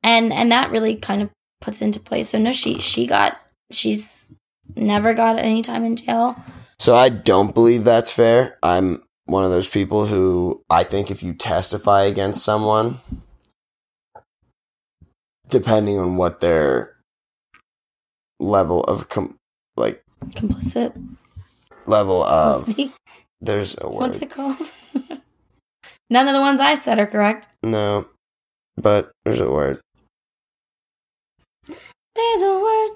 and 0.03 0.33
and 0.33 0.53
that 0.53 0.71
really 0.71 0.97
kind 0.97 1.21
of 1.21 1.31
puts 1.61 1.83
into 1.83 2.01
place. 2.01 2.31
So 2.31 2.39
no, 2.39 2.53
she 2.53 2.79
she 2.79 3.07
got 3.07 3.37
she's 3.71 4.35
never 4.75 5.13
got 5.13 5.39
any 5.39 5.61
time 5.61 5.85
in 5.85 5.97
jail. 5.97 6.37
So 6.79 6.95
I 6.95 7.09
don't 7.11 7.55
believe 7.55 7.85
that's 7.85 8.11
fair. 8.11 8.59
I'm 8.63 9.03
one 9.27 9.45
of 9.45 9.51
those 9.51 9.69
people 9.69 10.07
who 10.07 10.63
I 10.71 10.83
think 10.85 11.11
if 11.11 11.23
you 11.23 11.35
testify 11.35 12.03
against 12.03 12.45
someone, 12.45 13.01
depending 15.49 15.99
on 15.99 16.17
what 16.17 16.41
their 16.41 16.97
level 18.41 18.83
of 18.85 19.09
com- 19.09 19.37
like 19.77 20.03
Complicit. 20.31 20.97
level 21.87 22.23
of 22.25 22.65
Complicity? 22.65 22.93
there's 23.41 23.77
a 23.81 23.89
word. 23.89 24.01
What's 24.01 24.19
it 24.21 24.31
called? 24.31 24.73
None 26.11 26.29
of 26.29 26.35
the 26.35 26.41
ones 26.41 26.61
I 26.61 26.75
said 26.75 26.99
are 26.99 27.07
correct. 27.07 27.49
no, 27.63 28.07
but 28.77 29.11
there's 29.25 29.41
a 29.41 29.51
word 29.51 29.81
There's 31.69 32.43
a 32.43 32.59
word. 32.61 32.91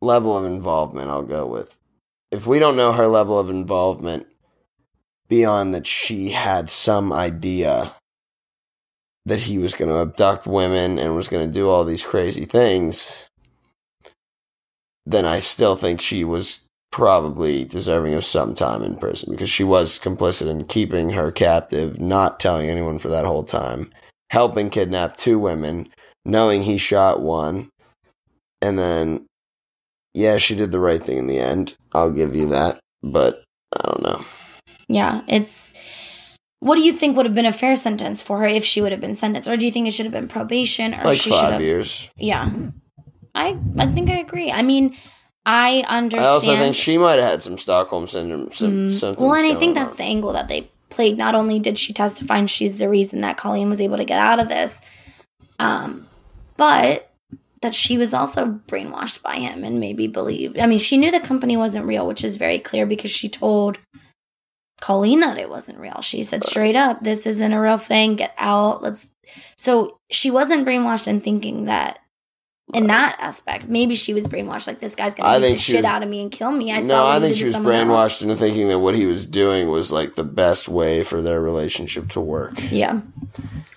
level 0.00 0.36
of 0.36 0.44
involvement. 0.46 1.10
I'll 1.10 1.22
go 1.22 1.46
with 1.46 1.78
if 2.30 2.46
we 2.46 2.58
don't 2.58 2.76
know 2.76 2.92
her 2.92 3.06
level 3.06 3.38
of 3.38 3.50
involvement 3.50 4.26
beyond 5.28 5.74
that 5.74 5.86
she 5.86 6.30
had 6.30 6.68
some 6.68 7.12
idea 7.12 7.92
that 9.26 9.40
he 9.40 9.58
was 9.58 9.74
going 9.74 9.90
to 9.90 10.00
abduct 10.00 10.46
women 10.46 10.98
and 10.98 11.14
was 11.14 11.28
going 11.28 11.46
to 11.46 11.52
do 11.52 11.68
all 11.68 11.84
these 11.84 12.02
crazy 12.02 12.44
things, 12.44 13.28
then 15.06 15.24
I 15.24 15.40
still 15.40 15.76
think 15.76 16.00
she 16.00 16.24
was 16.24 16.66
probably 16.90 17.64
deserving 17.64 18.14
of 18.14 18.24
some 18.24 18.54
time 18.54 18.82
in 18.82 18.96
prison 18.96 19.30
because 19.30 19.50
she 19.50 19.62
was 19.62 19.98
complicit 19.98 20.48
in 20.48 20.64
keeping 20.64 21.10
her 21.10 21.30
captive, 21.30 22.00
not 22.00 22.40
telling 22.40 22.68
anyone 22.68 22.98
for 22.98 23.08
that 23.08 23.24
whole 23.24 23.44
time, 23.44 23.90
helping 24.30 24.70
kidnap 24.70 25.16
two 25.16 25.38
women, 25.38 25.88
knowing 26.24 26.62
he 26.62 26.78
shot 26.78 27.20
one, 27.20 27.70
and 28.60 28.78
then, 28.78 29.26
yeah, 30.14 30.36
she 30.38 30.54
did 30.54 30.72
the 30.72 30.80
right 30.80 31.02
thing 31.02 31.18
in 31.18 31.26
the 31.26 31.38
end. 31.38 31.76
I'll 31.92 32.10
give 32.12 32.34
you 32.36 32.46
that, 32.48 32.80
but 33.02 33.42
I 33.78 33.86
don't 33.90 34.02
know. 34.02 34.24
Yeah, 34.88 35.22
it's. 35.28 35.74
What 36.60 36.74
do 36.76 36.82
you 36.82 36.92
think 36.92 37.16
would 37.16 37.24
have 37.24 37.34
been 37.34 37.46
a 37.46 37.52
fair 37.54 37.74
sentence 37.74 38.20
for 38.20 38.38
her 38.40 38.46
if 38.46 38.64
she 38.64 38.82
would 38.82 38.92
have 38.92 39.00
been 39.00 39.14
sentenced, 39.14 39.48
or 39.48 39.56
do 39.56 39.64
you 39.64 39.72
think 39.72 39.88
it 39.88 39.92
should 39.92 40.04
have 40.04 40.12
been 40.12 40.28
probation, 40.28 40.92
or 40.94 41.04
Like 41.04 41.18
she 41.18 41.30
should 41.30 41.38
five 41.40 41.52
have? 41.52 41.62
years. 41.62 42.10
Yeah, 42.16 42.50
I 43.34 43.56
I 43.78 43.86
think 43.86 44.10
I 44.10 44.18
agree. 44.18 44.50
I 44.52 44.60
mean, 44.62 44.94
I 45.46 45.84
understand. 45.88 46.26
I 46.26 46.28
also 46.28 46.56
think 46.56 46.74
she 46.74 46.98
might 46.98 47.18
have 47.18 47.30
had 47.30 47.42
some 47.42 47.56
Stockholm 47.56 48.06
syndrome 48.08 48.48
Mhm. 48.50 48.92
symptoms. 48.92 49.16
Well, 49.18 49.32
and 49.34 49.46
I 49.46 49.54
think 49.58 49.74
that's 49.74 49.92
on. 49.92 49.96
the 49.96 50.02
angle 50.04 50.32
that 50.34 50.48
they 50.48 50.70
played. 50.90 51.16
Not 51.16 51.34
only 51.34 51.58
did 51.60 51.78
she 51.78 51.92
testify 51.94 52.36
and 52.38 52.50
she's 52.50 52.78
the 52.78 52.88
reason 52.90 53.20
that 53.20 53.38
Colleen 53.38 53.70
was 53.70 53.80
able 53.80 53.96
to 53.96 54.04
get 54.04 54.18
out 54.18 54.38
of 54.40 54.48
this, 54.48 54.82
um, 55.58 56.06
but 56.56 57.09
that 57.62 57.74
she 57.74 57.98
was 57.98 58.14
also 58.14 58.60
brainwashed 58.66 59.22
by 59.22 59.36
him 59.36 59.64
and 59.64 59.80
maybe 59.80 60.06
believed. 60.06 60.58
I 60.58 60.66
mean, 60.66 60.78
she 60.78 60.96
knew 60.96 61.10
the 61.10 61.20
company 61.20 61.56
wasn't 61.56 61.86
real, 61.86 62.06
which 62.06 62.24
is 62.24 62.36
very 62.36 62.58
clear 62.58 62.86
because 62.86 63.10
she 63.10 63.28
told 63.28 63.78
Colleen 64.80 65.20
that 65.20 65.36
it 65.36 65.50
wasn't 65.50 65.78
real. 65.78 66.00
She 66.00 66.22
said 66.22 66.42
straight 66.42 66.76
up, 66.76 67.00
"This 67.02 67.26
isn't 67.26 67.52
a 67.52 67.60
real 67.60 67.76
thing. 67.76 68.16
Get 68.16 68.34
out. 68.38 68.82
Let's." 68.82 69.14
So 69.56 69.98
she 70.10 70.30
wasn't 70.30 70.66
brainwashed 70.66 71.06
in 71.06 71.20
thinking 71.20 71.64
that. 71.66 71.98
In 72.74 72.86
that 72.88 73.16
aspect, 73.18 73.68
maybe 73.68 73.94
she 73.94 74.14
was 74.14 74.26
brainwashed. 74.26 74.66
Like 74.66 74.80
this 74.80 74.94
guy's 74.94 75.14
I 75.14 75.16
gonna 75.18 75.38
beat 75.40 75.46
think 75.46 75.58
the 75.58 75.62
shit 75.62 75.76
was- 75.76 75.84
out 75.86 76.02
of 76.02 76.08
me 76.08 76.20
and 76.22 76.30
kill 76.30 76.50
me. 76.52 76.72
I 76.72 76.80
no, 76.80 77.06
I 77.06 77.18
think 77.20 77.36
she 77.36 77.44
was 77.44 77.54
someone 77.54 77.72
else. 77.74 77.88
brainwashed 77.88 78.22
into 78.22 78.36
thinking 78.36 78.68
that 78.68 78.78
what 78.78 78.94
he 78.94 79.06
was 79.06 79.26
doing 79.26 79.68
was 79.70 79.90
like 79.90 80.14
the 80.14 80.24
best 80.24 80.68
way 80.68 81.02
for 81.02 81.20
their 81.22 81.40
relationship 81.40 82.08
to 82.10 82.20
work. 82.20 82.54
Yeah. 82.70 83.00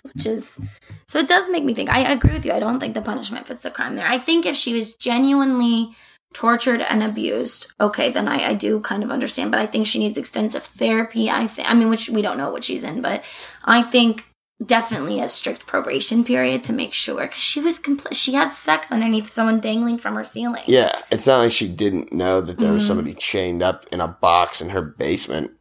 Which 0.04 0.26
is 0.26 0.60
So 1.06 1.20
it 1.20 1.28
does 1.28 1.50
make 1.50 1.64
me 1.64 1.74
think. 1.74 1.90
I 1.90 2.12
agree 2.12 2.34
with 2.34 2.46
you. 2.46 2.52
I 2.52 2.60
don't 2.60 2.80
think 2.80 2.94
the 2.94 3.02
punishment 3.02 3.48
fits 3.48 3.64
the 3.64 3.72
crime 3.72 3.96
there. 3.96 4.08
I 4.08 4.18
think 4.18 4.46
if 4.46 4.56
she 4.56 4.74
was 4.74 4.94
genuinely 4.96 5.96
tortured 6.34 6.82
and 6.82 7.04
abused, 7.04 7.68
okay, 7.80 8.12
then 8.12 8.28
I, 8.28 8.50
I 8.50 8.54
do 8.56 8.80
kind 8.80 9.04
of 9.04 9.12
understand. 9.12 9.52
But 9.52 9.60
I 9.60 9.66
think 9.68 9.86
she 9.88 10.00
needs 10.00 10.18
extensive 10.18 10.64
therapy. 10.64 11.30
I 11.30 11.46
think, 11.48 11.70
I 11.70 11.74
mean, 11.76 11.90
which 11.90 12.10
we 12.10 12.22
don't 12.24 12.38
know 12.38 12.52
what 12.52 12.64
she's 12.64 12.84
in, 12.84 13.02
but 13.02 13.24
I 13.64 13.82
think 13.84 14.26
definitely 14.66 15.20
a 15.20 15.28
strict 15.30 15.66
probation 15.68 16.24
period 16.24 16.64
to 16.64 16.74
make 16.74 16.94
sure 16.94 17.22
because 17.24 17.42
she 17.42 17.60
was 17.60 17.80
compl- 17.80 18.14
she 18.14 18.34
had 18.34 18.50
sex 18.50 18.92
underneath 18.92 19.32
someone 19.32 19.60
dangling 19.60 19.98
from 19.98 20.16
her 20.16 20.24
ceiling. 20.24 20.64
Yeah, 20.68 20.94
it's 21.12 21.28
not 21.28 21.40
like 21.40 21.52
she 21.52 21.68
didn't 21.68 22.14
know 22.14 22.42
that 22.42 22.58
there 22.60 22.68
Mm-hmm. 22.68 22.74
was 22.76 22.88
somebody 22.88 23.14
chained 23.14 23.62
up 23.64 23.86
in 23.92 24.00
a 24.02 24.08
box 24.08 24.62
in 24.62 24.70
her 24.70 24.82
basement. 24.82 25.52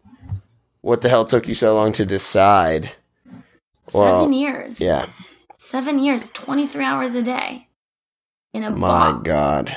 What 0.83 1.01
the 1.03 1.09
hell 1.09 1.25
took 1.25 1.47
you 1.49 1.55
so 1.55 1.75
long 1.75 1.93
to 1.93 2.05
decide? 2.07 2.93
Well, 3.93 4.21
Seven 4.23 4.33
years. 4.33 4.81
Yeah, 4.81 5.07
Seven 5.57 5.99
years, 5.99 6.29
23 6.31 6.85
hours 6.85 7.15
a 7.15 7.23
day 7.23 7.69
in 8.53 8.65
a 8.65 8.71
box. 8.71 8.81
my 8.81 9.13
box. 9.13 9.23
God. 9.29 9.77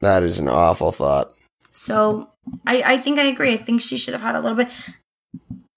That 0.00 0.22
is 0.22 0.38
an 0.38 0.48
awful 0.48 0.92
thought. 0.92 1.32
So 1.72 2.30
I, 2.66 2.82
I 2.82 2.96
think 2.98 3.18
I 3.18 3.24
agree. 3.24 3.52
I 3.52 3.58
think 3.58 3.80
she 3.82 3.96
should 3.98 4.14
have 4.14 4.22
had 4.22 4.34
a 4.34 4.40
little 4.40 4.56
bit. 4.56 4.68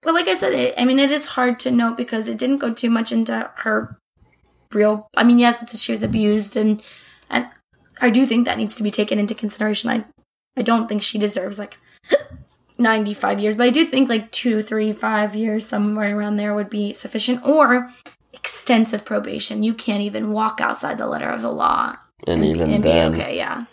But 0.04 0.14
like 0.14 0.28
I 0.28 0.34
said, 0.34 0.54
it, 0.54 0.74
I 0.78 0.86
mean, 0.86 1.00
it 1.00 1.12
is 1.12 1.28
hard 1.28 1.60
to 1.62 1.72
know 1.72 1.94
because 1.94 2.28
it 2.28 2.38
didn't 2.38 2.58
go 2.58 2.74
too 2.74 2.90
much 2.90 3.12
into 3.12 3.50
her 3.58 3.98
real. 4.74 5.08
I 5.16 5.24
mean, 5.24 5.40
yes, 5.40 5.62
it's 5.62 5.72
that 5.72 5.80
she 5.80 5.92
was 5.92 6.04
abused, 6.04 6.56
and 6.58 6.82
and 7.30 7.48
I 8.02 8.10
do 8.10 8.26
think 8.26 8.46
that 8.46 8.58
needs 8.58 8.76
to 8.78 8.84
be 8.84 8.92
taken 8.92 9.20
into 9.20 9.36
consideration. 9.36 9.90
I 9.90 10.06
I 10.58 10.62
don't 10.62 10.88
think 10.88 11.02
she 11.02 11.18
deserves 11.18 11.58
like 11.58 11.78
95 12.78 13.40
years, 13.40 13.56
but 13.56 13.66
I 13.66 13.70
do 13.70 13.86
think 13.86 14.10
like 14.10 14.32
two, 14.32 14.62
three, 14.62 14.92
five 14.94 15.36
years, 15.36 15.66
somewhere 15.68 16.18
around 16.18 16.36
there 16.36 16.54
would 16.54 16.70
be 16.70 16.94
sufficient, 16.94 17.46
or 17.46 17.90
extensive 18.34 19.06
probation. 19.06 19.64
You 19.64 19.74
can't 19.74 20.02
even 20.02 20.32
walk 20.32 20.60
outside 20.60 20.98
the 20.98 21.08
letter 21.08 21.30
of 21.30 21.42
the 21.42 21.52
law 21.52 21.96
And 22.28 22.44
even 22.44 22.72
and 22.72 22.84
then, 22.84 23.12
be 23.14 23.18
okay. 23.22 23.38
Yeah. 23.38 23.66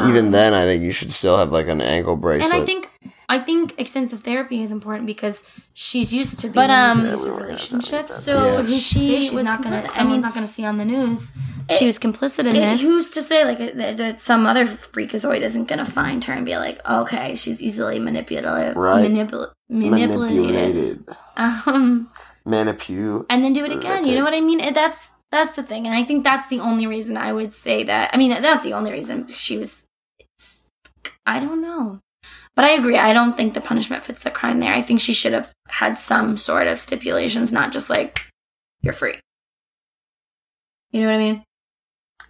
even 0.00 0.26
Um, 0.26 0.30
then, 0.32 0.54
I 0.54 0.64
think 0.64 0.82
you 0.82 0.92
should 0.92 1.10
still 1.10 1.36
have 1.36 1.52
like 1.52 1.68
an 1.68 1.80
ankle 1.82 2.16
bracelet. 2.16 2.54
and 2.54 2.62
I 2.62 2.66
think 2.66 2.88
I 3.28 3.38
think 3.38 3.74
extensive 3.78 4.20
therapy 4.20 4.62
is 4.62 4.70
important 4.72 5.06
because 5.06 5.42
she's 5.72 6.12
used 6.12 6.40
to 6.40 6.46
being 6.48 6.54
But, 6.54 6.70
um, 6.70 7.00
in 7.00 7.06
Yeah, 7.06 7.10
these 7.12 7.24
we 7.24 7.30
were 7.30 7.36
gonna 7.36 7.46
relationships. 7.46 8.24
So 8.24 8.32
about. 8.32 8.46
Yeah. 8.46 8.62
who's 8.62 8.68
to 8.68 8.98
say 8.98 9.00
She 9.00 9.20
she's 9.22 9.32
was 9.32 9.44
not 9.46 9.62
going 9.62 9.80
to? 9.82 9.88
I 9.94 10.00
I 10.00 10.02
mean, 10.02 10.12
mean- 10.12 10.20
not 10.20 10.34
going 10.34 10.46
to 10.46 10.52
see 10.52 10.64
on 10.64 10.78
the 10.78 10.84
news. 10.84 11.32
It- 11.70 11.76
she 11.78 11.86
was 11.86 11.98
complicit 11.98 12.40
in 12.40 12.48
it- 12.48 12.60
this. 12.60 12.82
Who's 12.82 13.10
to 13.12 13.22
say 13.22 13.44
like 13.44 13.58
that, 13.58 13.96
that 13.96 14.20
some 14.20 14.46
other 14.46 14.66
freakazoid 14.66 15.40
isn't 15.40 15.66
going 15.68 15.78
to 15.78 15.90
find 15.90 16.22
her 16.24 16.32
and 16.34 16.44
be 16.44 16.56
like, 16.58 16.78
okay, 16.88 17.34
she's 17.34 17.62
easily 17.62 17.98
manipulative, 17.98 18.76
Right. 18.76 19.10
manipul- 19.10 19.50
manipulated, 19.70 20.36
manipulated, 20.36 21.04
um, 21.36 22.10
manipulated. 22.44 23.26
and 23.30 23.42
then 23.44 23.52
do 23.54 23.64
it 23.64 23.72
again. 23.72 24.04
You 24.04 24.16
know 24.16 24.24
what 24.24 24.34
I 24.34 24.40
mean? 24.42 24.60
It, 24.60 24.74
that's 24.74 25.08
that's 25.30 25.56
the 25.56 25.62
thing, 25.64 25.86
and 25.86 25.94
I 25.96 26.04
think 26.04 26.22
that's 26.22 26.46
the 26.48 26.60
only 26.60 26.86
reason 26.86 27.16
I 27.16 27.32
would 27.32 27.52
say 27.52 27.82
that. 27.84 28.10
I 28.12 28.18
mean, 28.18 28.30
not 28.40 28.62
the 28.62 28.72
only 28.74 28.92
reason. 28.92 29.26
She 29.34 29.56
was. 29.58 29.86
I 31.26 31.40
don't 31.40 31.62
know. 31.62 32.00
But 32.56 32.64
I 32.64 32.70
agree. 32.70 32.96
I 32.96 33.12
don't 33.12 33.36
think 33.36 33.54
the 33.54 33.60
punishment 33.60 34.04
fits 34.04 34.22
the 34.22 34.30
crime 34.30 34.60
there. 34.60 34.72
I 34.72 34.80
think 34.80 35.00
she 35.00 35.12
should 35.12 35.32
have 35.32 35.52
had 35.68 35.98
some 35.98 36.36
sort 36.36 36.68
of 36.68 36.78
stipulations, 36.78 37.52
not 37.52 37.72
just 37.72 37.90
like, 37.90 38.28
you're 38.80 38.92
free. 38.92 39.18
You 40.92 41.00
know 41.00 41.06
what 41.06 41.16
I 41.16 41.18
mean? 41.18 41.44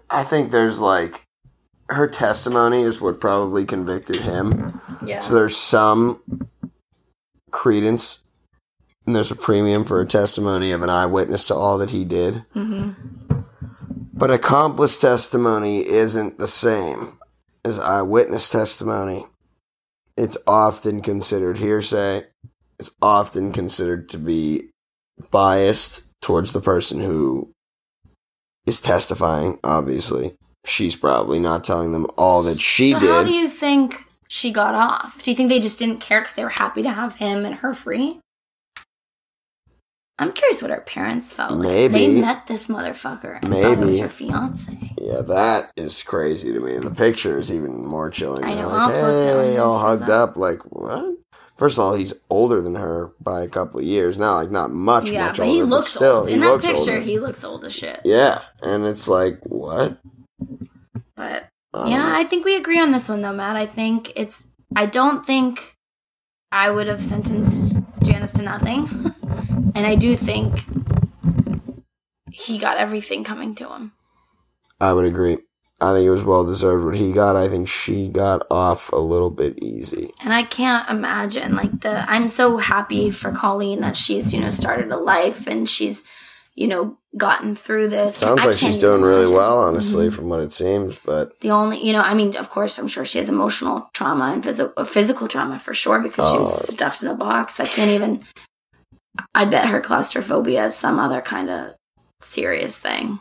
I 0.09 0.25
think 0.25 0.51
there's 0.51 0.81
like 0.81 1.23
her 1.91 2.07
testimony 2.07 2.83
is 2.83 3.01
what 3.01 3.21
probably 3.21 3.65
convicted 3.65 4.17
him. 4.17 4.81
Yeah. 5.05 5.21
So 5.21 5.35
there's 5.35 5.57
some 5.57 6.23
credence, 7.51 8.25
and 9.07 9.15
there's 9.15 9.31
a 9.31 9.37
premium 9.37 9.85
for 9.85 10.01
a 10.01 10.07
testimony 10.07 10.73
of 10.73 10.83
an 10.83 10.91
eyewitness 10.91 11.45
to 11.47 11.55
all 11.55 11.77
that 11.79 11.91
he 11.91 12.05
did. 12.05 12.45
hmm 12.55 12.93
But 14.15 14.31
accomplice 14.31 14.99
testimony 14.99 15.87
isn't 15.87 16.39
the 16.39 16.49
same 16.49 17.19
as 17.65 17.79
eyewitness 17.79 18.49
testimony. 18.49 19.27
It's 20.17 20.37
often 20.47 21.01
considered 21.01 21.59
hearsay. 21.59 22.27
It's 22.79 22.91
often 23.03 23.53
considered 23.53 24.09
to 24.11 24.19
be 24.19 24.71
biased 25.31 26.05
towards 26.21 26.53
the 26.53 26.61
person 26.61 27.01
who 27.01 27.51
is 28.67 28.81
testifying, 28.81 29.59
obviously. 29.63 30.37
She's 30.65 30.97
probably 30.97 31.39
not 31.39 31.65
telling 31.65 31.93
them 31.93 32.07
all 32.17 32.43
that 32.45 32.61
she 32.61 32.93
so 32.93 33.01
did. 33.01 33.11
how 33.11 33.25
do 33.25 33.33
you 33.33 33.49
think 33.49 34.05
she 34.29 34.51
got 34.51 34.75
off? 34.75 35.23
Do 35.23 35.31
you 35.31 35.37
think 35.37 35.49
they 35.49 35.61
just 35.61 35.79
didn't 35.79 36.01
care 36.01 36.21
because 36.21 36.35
they 36.35 36.45
were 36.45 36.51
happy 36.51 36.83
to 36.83 36.91
have 36.91 37.17
him 37.17 37.45
and 37.45 37.57
her 37.57 37.75
free? 37.75 38.21
I'm 40.19 40.33
curious 40.33 40.63
what 40.63 40.71
her 40.71 40.81
parents 40.81 41.33
felt 41.33 41.53
like. 41.53 41.63
Maybe. 41.69 42.15
They 42.15 42.21
met 42.21 42.47
this 42.47 42.69
motherfucker 42.69 43.41
and 43.43 43.53
thought 43.53 43.73
it 43.73 43.79
was 43.79 43.89
Maybe. 43.91 43.99
her 44.01 44.09
fiance. 44.09 44.93
Yeah, 45.01 45.23
that 45.23 45.73
is 45.77 46.03
crazy 46.05 46.53
to 46.53 46.61
me. 46.61 46.79
The 46.79 46.93
picture 46.93 47.39
is 47.39 47.53
even 47.53 47.85
more 47.85 48.11
chilling. 48.11 48.45
I 48.45 48.55
know, 48.55 48.69
Like, 48.69 48.81
I'll 48.81 48.91
post 48.91 49.19
it 49.19 49.37
on 49.37 49.45
hey, 49.45 49.57
all 49.59 49.79
hugged 49.79 50.03
that- 50.03 50.11
up. 50.11 50.37
Like, 50.37 50.61
what? 50.71 51.17
First 51.57 51.79
of 51.79 51.85
all, 51.85 51.95
he's 51.95 52.13
older 52.31 52.61
than 52.61 52.75
her 52.77 53.13
by 53.21 53.43
a 53.43 53.49
couple 53.49 53.79
of 53.81 53.87
years. 53.87 54.19
Not 54.19 54.37
like 54.39 54.51
not 54.51 54.71
much, 54.71 55.11
yeah, 55.11 55.27
much 55.29 55.37
but 55.39 55.47
older, 55.47 55.55
he 55.57 55.63
looks 55.63 55.89
still, 55.95 56.17
old. 56.19 56.29
In 56.29 56.41
that 56.41 56.61
picture, 56.63 56.79
older. 56.79 57.01
he 57.01 57.19
looks 57.21 57.45
old 57.45 57.65
as 57.65 57.73
shit. 57.75 58.01
yeah, 58.05 58.41
and 58.63 58.85
it's 58.85 59.07
like 59.07 59.39
what? 59.45 59.99
But 61.17 61.49
Um, 61.73 61.91
yeah, 61.91 62.13
I 62.17 62.25
think 62.25 62.45
we 62.45 62.57
agree 62.57 62.81
on 62.81 62.91
this 62.91 63.09
one 63.09 63.23
though, 63.23 63.33
Matt. 63.33 63.57
I 63.57 63.67
think 63.67 64.13
it's. 64.17 64.49
I 64.77 64.87
don't 64.87 65.25
think 65.25 65.77
I 66.51 66.71
would 66.71 66.89
have 66.89 67.05
sentenced 67.05 67.79
Janice 68.03 68.33
to 68.33 68.43
nothing, 68.43 68.87
and 69.75 69.87
I 69.87 69.95
do 69.95 70.17
think 70.17 70.65
he 72.31 72.59
got 72.59 72.77
everything 72.79 73.25
coming 73.25 73.55
to 73.57 73.69
him. 73.69 73.93
I 74.81 74.93
would 74.93 75.05
agree. 75.05 75.39
I 75.81 75.93
think 75.93 76.07
it 76.07 76.11
was 76.11 76.25
well 76.25 76.45
deserved 76.45 76.85
what 76.85 76.95
he 76.97 77.13
got. 77.13 77.37
I 77.37 77.49
think 77.49 77.69
she 77.69 78.09
got 78.09 78.47
off 78.51 78.93
a 78.93 78.97
little 78.99 79.31
bit 79.31 79.63
easy. 79.63 80.11
And 80.23 80.33
I 80.33 80.43
can't 80.45 80.89
imagine 80.89 81.55
like 81.57 81.81
the 81.81 82.09
I'm 82.11 82.29
so 82.29 82.57
happy 82.57 83.11
for 83.11 83.33
Colleen 83.33 83.81
that 83.81 83.97
she's, 83.97 84.33
you 84.33 84.41
know, 84.41 84.51
started 84.51 84.91
a 84.93 84.97
life 84.97 85.47
and 85.47 85.69
she's, 85.69 86.05
you 86.55 86.69
know, 86.69 86.97
gotten 87.17 87.55
through 87.57 87.89
this. 87.89 88.17
Sounds 88.17 88.41
I 88.45 88.51
like 88.51 88.59
she's 88.59 88.79
doing 88.79 89.01
even 89.01 89.09
really 89.09 89.31
well, 89.31 89.59
honestly, 89.59 90.07
Mhm. 90.09 90.13
from 90.15 90.29
what 90.29 90.41
it 90.41 90.53
seems. 90.53 90.99
But 91.05 91.39
The 91.41 91.51
only, 91.51 91.85
you 91.85 91.93
know, 91.93 92.01
I 92.01 92.15
mean, 92.15 92.37
of 92.37 92.51
course, 92.51 92.79
I'm 92.79 92.89
sure 92.89 93.05
she 93.05 93.19
has 93.19 93.29
emotional 93.29 93.91
trauma 93.93 94.27
and 94.33 94.43
physical 94.43 94.85
physical 94.85 95.29
trauma 95.29 95.59
for 95.59 95.75
sure 95.75 95.99
because 96.01 96.31
she 96.33 96.39
was 96.39 96.63
Oh. 96.63 96.71
stuffed 96.73 97.03
in 97.03 97.09
a 97.09 97.15
box. 97.15 97.59
I 97.61 97.67
can't 97.67 97.91
even. 97.91 98.25
I 99.35 99.45
bet 99.45 99.69
her 99.69 99.81
claustrophobia 99.81 100.67
is 100.67 100.75
some 100.77 100.99
other 100.99 101.21
kind 101.21 101.51
of 101.51 101.75
serious 102.21 102.77
thing. 102.79 103.21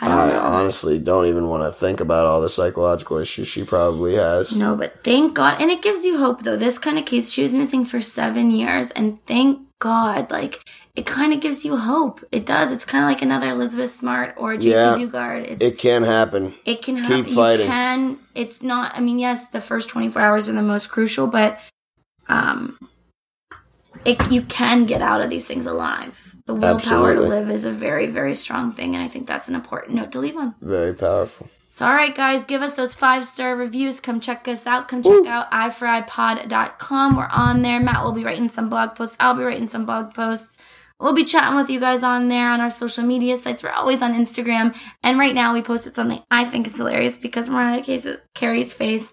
I 0.00 0.08
I 0.30 0.36
honestly 0.36 0.98
don't 0.98 1.26
even 1.26 1.48
want 1.48 1.62
to 1.62 1.72
think 1.72 2.00
about 2.00 2.26
all 2.26 2.40
the 2.42 2.50
psychological 2.50 3.16
issues 3.16 3.48
she 3.48 3.64
probably 3.64 4.14
has. 4.16 4.54
No, 4.54 4.76
but 4.76 5.02
thank 5.02 5.34
God. 5.34 5.60
And 5.60 5.70
it 5.70 5.80
gives 5.82 6.04
you 6.04 6.18
hope, 6.18 6.42
though. 6.42 6.56
This 6.56 6.78
kind 6.78 6.98
of 6.98 7.06
case, 7.06 7.30
she 7.32 7.42
was 7.42 7.54
missing 7.54 7.84
for 7.86 8.00
seven 8.02 8.50
years. 8.50 8.90
And 8.90 9.24
thank 9.26 9.60
God, 9.78 10.30
like, 10.30 10.60
it 10.96 11.06
kind 11.06 11.32
of 11.32 11.40
gives 11.40 11.64
you 11.64 11.76
hope. 11.78 12.22
It 12.30 12.44
does. 12.44 12.72
It's 12.72 12.84
kind 12.84 13.04
of 13.04 13.08
like 13.10 13.22
another 13.22 13.48
Elizabeth 13.50 13.88
Smart 13.90 14.34
or 14.36 14.54
Jaycee 14.56 14.64
Yeah. 14.64 14.96
Dugard. 14.98 15.44
It's, 15.52 15.62
It 15.64 15.78
can 15.78 16.02
happen. 16.02 16.54
it 16.66 16.82
can 16.82 17.02
keep 17.02 17.34
fighting. 17.34 17.64
You 17.66 17.72
can. 17.72 18.18
It's 18.34 18.62
not, 18.62 18.92
I 18.94 19.00
mean, 19.00 19.18
yes, 19.18 19.48
the 19.48 19.62
first 19.62 19.88
24 19.88 20.20
hours 20.20 20.48
are 20.50 20.52
the 20.52 20.60
most 20.62 20.90
crucial, 20.90 21.26
but 21.26 21.58
um, 22.28 22.78
it, 24.06 24.30
you 24.30 24.42
can 24.42 24.86
get 24.86 25.02
out 25.02 25.20
of 25.20 25.30
these 25.30 25.46
things 25.46 25.66
alive. 25.66 26.34
The 26.46 26.54
willpower 26.54 26.76
Absolutely. 27.10 27.24
to 27.24 27.28
live 27.28 27.50
is 27.50 27.64
a 27.64 27.72
very, 27.72 28.06
very 28.06 28.34
strong 28.34 28.70
thing. 28.70 28.94
And 28.94 29.02
I 29.02 29.08
think 29.08 29.26
that's 29.26 29.48
an 29.48 29.54
important 29.56 29.96
note 29.96 30.12
to 30.12 30.20
leave 30.20 30.36
on. 30.36 30.54
Very 30.60 30.94
powerful. 30.94 31.48
So, 31.66 31.84
all 31.84 31.92
right, 31.94 32.14
guys, 32.14 32.44
give 32.44 32.62
us 32.62 32.74
those 32.74 32.94
five 32.94 33.24
star 33.24 33.56
reviews. 33.56 33.98
Come 33.98 34.20
check 34.20 34.46
us 34.46 34.64
out. 34.66 34.86
Come 34.86 35.02
check 35.02 35.26
out 35.26 35.50
iFryPod.com. 35.50 37.16
We're 37.16 37.26
on 37.26 37.62
there. 37.62 37.80
Matt 37.80 38.04
will 38.04 38.12
be 38.12 38.24
writing 38.24 38.48
some 38.48 38.68
blog 38.70 38.94
posts. 38.94 39.16
I'll 39.18 39.34
be 39.36 39.42
writing 39.42 39.66
some 39.66 39.86
blog 39.86 40.14
posts. 40.14 40.58
We'll 41.00 41.12
be 41.14 41.24
chatting 41.24 41.56
with 41.58 41.68
you 41.68 41.78
guys 41.80 42.02
on 42.02 42.28
there 42.28 42.48
on 42.48 42.60
our 42.60 42.70
social 42.70 43.04
media 43.04 43.36
sites. 43.36 43.62
We're 43.62 43.70
always 43.70 44.00
on 44.00 44.14
Instagram. 44.14 44.74
And 45.02 45.18
right 45.18 45.34
now, 45.34 45.52
we 45.52 45.62
posted 45.62 45.94
something 45.94 46.22
I 46.30 46.44
think 46.44 46.66
is 46.68 46.76
hilarious 46.76 47.18
because 47.18 47.48
Mariah 47.48 47.82
Case- 47.82 48.06
Carey's 48.34 48.72
face 48.72 49.12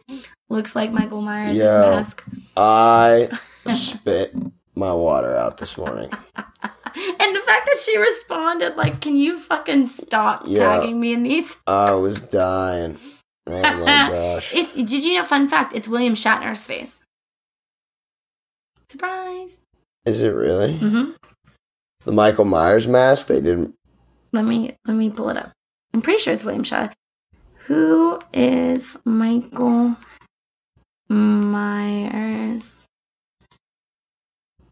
looks 0.50 0.76
like 0.76 0.91
Michael 0.91 1.22
Myers' 1.22 1.58
Yeah. 1.58 1.89
mask. 1.96 2.24
I 2.56 3.30
spit 3.72 4.34
my 4.76 4.91
water 4.93 5.36
out 5.36 5.57
this 5.57 5.78
morning. 5.78 6.09
And 6.95 7.36
the 7.36 7.39
fact 7.39 7.65
that 7.65 7.78
she 7.84 7.97
responded, 7.97 8.76
like, 8.76 9.01
can 9.01 9.15
you 9.15 9.39
fucking 9.39 9.88
stop 9.88 10.43
Yeah. 10.45 10.59
tagging 10.78 10.99
me 10.99 11.13
in 11.13 11.24
these? 11.24 11.57
I 11.65 11.93
was 11.95 12.21
dying. 12.21 12.99
Oh 13.47 13.51
my 13.78 14.09
gosh. 14.09 14.53
It's 14.53 14.76
did 14.76 15.03
you 15.03 15.15
know? 15.15 15.24
Fun 15.24 15.47
fact: 15.47 15.74
It's 15.74 15.88
William 15.88 16.13
Shatner's 16.13 16.65
face. 16.67 17.03
Surprise! 18.89 19.61
Is 20.05 20.21
it 20.21 20.30
really? 20.30 20.78
hmm 20.78 21.11
The 22.05 22.11
Michael 22.11 22.45
Myers 22.45 22.88
mask? 22.88 23.26
They 23.28 23.41
didn't. 23.41 23.74
Let 24.32 24.45
me 24.45 24.76
let 24.86 24.93
me 24.95 25.09
pull 25.09 25.30
it 25.30 25.38
up. 25.38 25.51
I'm 25.95 26.01
pretty 26.03 26.19
sure 26.21 26.34
it's 26.34 26.43
William 26.43 26.63
Shatner. 26.63 26.93
Who 27.67 28.19
is 28.34 28.97
Michael 29.03 29.95
Myers 31.09 32.86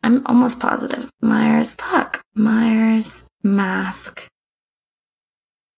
I'm 0.03 0.25
almost 0.25 0.59
positive. 0.59 1.09
Myers, 1.21 1.73
fuck. 1.73 2.21
Myers 2.33 3.25
mask. 3.43 4.27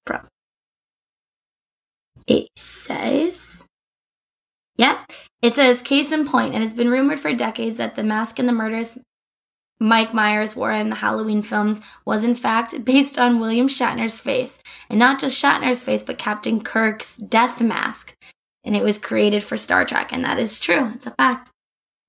Bro. 0.06 0.20
It 2.28 2.50
says. 2.56 3.66
Yep. 4.78 5.12
It 5.42 5.56
says, 5.56 5.82
case 5.82 6.12
in 6.12 6.26
point, 6.26 6.56
it 6.56 6.62
has 6.62 6.74
been 6.74 6.90
rumored 6.90 7.20
for 7.20 7.34
decades 7.34 7.78
that 7.78 7.96
the 7.96 8.04
mask 8.04 8.40
and 8.40 8.48
the 8.48 8.54
murders 8.54 8.98
Mike 9.80 10.14
Myers 10.14 10.56
wore 10.56 10.72
in 10.72 10.90
the 10.90 10.96
Halloween 10.96 11.42
films 11.42 11.82
was 12.06 12.24
in 12.24 12.36
fact 12.36 12.86
based 12.86 13.20
on 13.20 13.42
William 13.42 13.68
Shatner's 13.68 14.18
face. 14.18 14.60
And 14.90 14.98
not 14.98 15.20
just 15.20 15.42
Shatner's 15.42 15.84
face, 15.84 16.04
but 16.04 16.18
Captain 16.18 16.62
Kirk's 16.62 17.18
death 17.18 17.62
mask. 17.62 18.16
And 18.64 18.78
it 18.78 18.84
was 18.84 18.98
created 18.98 19.44
for 19.44 19.58
Star 19.58 19.84
Trek. 19.84 20.14
And 20.14 20.24
that 20.24 20.40
is 20.40 20.60
true. 20.62 20.90
It's 20.94 21.08
a 21.08 21.12
fact. 21.12 21.52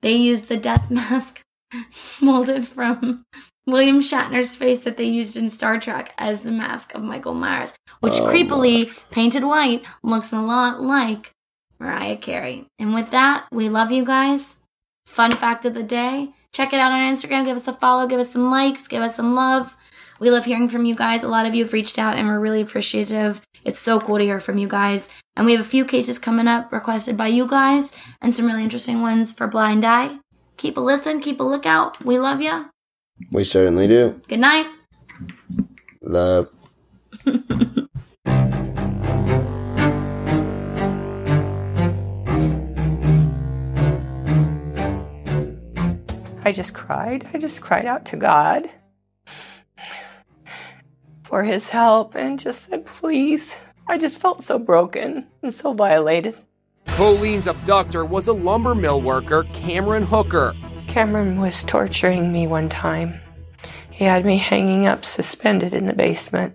They 0.02 0.12
used 0.12 0.46
the 0.46 0.56
death 0.56 0.88
mask 0.90 1.40
molded 2.20 2.66
from 2.66 3.24
William 3.66 4.00
Shatner's 4.00 4.56
face 4.56 4.80
that 4.80 4.96
they 4.96 5.04
used 5.04 5.36
in 5.36 5.48
Star 5.50 5.78
Trek 5.78 6.14
as 6.18 6.42
the 6.42 6.52
mask 6.52 6.94
of 6.94 7.02
Michael 7.02 7.34
Myers, 7.34 7.74
which 8.00 8.20
oh, 8.20 8.26
creepily, 8.26 8.92
painted 9.10 9.44
white, 9.44 9.84
looks 10.02 10.32
a 10.32 10.40
lot 10.40 10.80
like 10.80 11.32
Mariah 11.78 12.16
Carey. 12.16 12.66
And 12.78 12.94
with 12.94 13.10
that, 13.10 13.46
we 13.50 13.68
love 13.68 13.90
you 13.90 14.04
guys. 14.04 14.58
Fun 15.06 15.32
fact 15.32 15.64
of 15.64 15.74
the 15.74 15.82
day 15.82 16.32
check 16.54 16.72
it 16.72 16.80
out 16.80 16.92
on 16.92 17.12
Instagram. 17.12 17.44
Give 17.44 17.56
us 17.56 17.68
a 17.68 17.72
follow, 17.72 18.06
give 18.06 18.20
us 18.20 18.32
some 18.32 18.50
likes, 18.50 18.88
give 18.88 19.02
us 19.02 19.16
some 19.16 19.34
love. 19.34 19.76
We 20.20 20.30
love 20.30 20.44
hearing 20.46 20.68
from 20.68 20.86
you 20.86 20.94
guys. 20.94 21.24
A 21.24 21.28
lot 21.28 21.44
of 21.44 21.54
you 21.54 21.64
have 21.64 21.72
reached 21.72 21.98
out 21.98 22.16
and 22.16 22.28
we're 22.28 22.38
really 22.38 22.62
appreciative. 22.62 23.42
It's 23.64 23.80
so 23.80 24.00
cool 24.00 24.18
to 24.18 24.24
hear 24.24 24.40
from 24.40 24.58
you 24.58 24.68
guys. 24.68 25.10
And 25.36 25.44
we 25.44 25.52
have 25.52 25.60
a 25.60 25.68
few 25.68 25.84
cases 25.84 26.18
coming 26.20 26.46
up 26.46 26.72
requested 26.72 27.16
by 27.16 27.26
you 27.26 27.46
guys 27.46 27.92
and 28.22 28.32
some 28.32 28.46
really 28.46 28.62
interesting 28.62 29.02
ones 29.02 29.32
for 29.32 29.48
Blind 29.48 29.84
Eye. 29.84 30.18
Keep 30.56 30.76
a 30.76 30.80
listen, 30.80 31.20
keep 31.20 31.40
a 31.40 31.44
lookout. 31.44 32.04
We 32.04 32.18
love 32.18 32.40
you. 32.40 32.66
We 33.30 33.44
certainly 33.44 33.86
do. 33.86 34.20
Good 34.28 34.40
night. 34.40 34.66
Love. 36.02 36.50
I 46.46 46.52
just 46.52 46.74
cried. 46.74 47.26
I 47.32 47.38
just 47.38 47.62
cried 47.62 47.86
out 47.86 48.04
to 48.06 48.16
God 48.16 48.68
for 51.22 51.42
his 51.42 51.70
help 51.70 52.14
and 52.14 52.38
just 52.38 52.64
said, 52.64 52.84
please. 52.84 53.54
I 53.86 53.96
just 53.98 54.20
felt 54.20 54.42
so 54.42 54.58
broken 54.58 55.26
and 55.42 55.52
so 55.52 55.72
violated. 55.72 56.34
Colleen's 56.86 57.46
abductor 57.46 58.04
was 58.04 58.28
a 58.28 58.32
lumber 58.32 58.74
mill 58.74 59.00
worker, 59.00 59.44
Cameron 59.52 60.04
Hooker. 60.04 60.54
Cameron 60.86 61.40
was 61.40 61.64
torturing 61.64 62.32
me 62.32 62.46
one 62.46 62.68
time. 62.68 63.20
He 63.90 64.04
had 64.04 64.24
me 64.24 64.36
hanging 64.36 64.86
up 64.86 65.04
suspended 65.04 65.74
in 65.74 65.86
the 65.86 65.92
basement. 65.92 66.54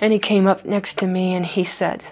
And 0.00 0.12
he 0.12 0.18
came 0.18 0.46
up 0.46 0.64
next 0.64 0.98
to 0.98 1.06
me 1.06 1.34
and 1.34 1.44
he 1.44 1.64
said, 1.64 2.04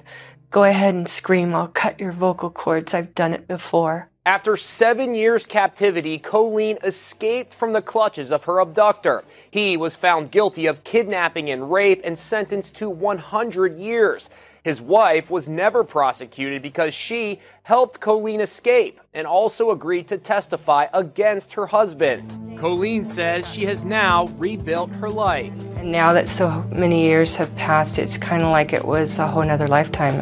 Go 0.50 0.64
ahead 0.64 0.94
and 0.94 1.08
scream. 1.08 1.54
I'll 1.54 1.68
cut 1.68 2.00
your 2.00 2.12
vocal 2.12 2.50
cords. 2.50 2.94
I've 2.94 3.14
done 3.14 3.32
it 3.32 3.46
before. 3.46 4.10
After 4.24 4.56
seven 4.56 5.14
years 5.14 5.46
captivity, 5.46 6.18
Colleen 6.18 6.78
escaped 6.82 7.54
from 7.54 7.72
the 7.72 7.82
clutches 7.82 8.32
of 8.32 8.44
her 8.44 8.58
abductor. 8.58 9.22
He 9.48 9.76
was 9.76 9.94
found 9.94 10.32
guilty 10.32 10.66
of 10.66 10.82
kidnapping 10.82 11.48
and 11.48 11.70
rape 11.70 12.00
and 12.02 12.18
sentenced 12.18 12.74
to 12.76 12.90
100 12.90 13.78
years. 13.78 14.28
His 14.66 14.80
wife 14.80 15.30
was 15.30 15.48
never 15.48 15.84
prosecuted 15.84 16.60
because 16.60 16.92
she 16.92 17.38
helped 17.62 18.00
Colleen 18.00 18.40
escape 18.40 19.00
and 19.14 19.24
also 19.24 19.70
agreed 19.70 20.08
to 20.08 20.18
testify 20.18 20.88
against 20.92 21.52
her 21.52 21.66
husband. 21.66 22.58
Colleen 22.58 23.04
says 23.04 23.48
she 23.48 23.64
has 23.66 23.84
now 23.84 24.26
rebuilt 24.38 24.90
her 24.94 25.08
life. 25.08 25.52
And 25.76 25.92
now 25.92 26.12
that 26.14 26.26
so 26.26 26.64
many 26.72 27.08
years 27.08 27.36
have 27.36 27.54
passed, 27.54 27.96
it's 27.96 28.18
kind 28.18 28.42
of 28.42 28.48
like 28.48 28.72
it 28.72 28.84
was 28.84 29.20
a 29.20 29.28
whole 29.28 29.44
nother 29.44 29.68
lifetime, 29.68 30.18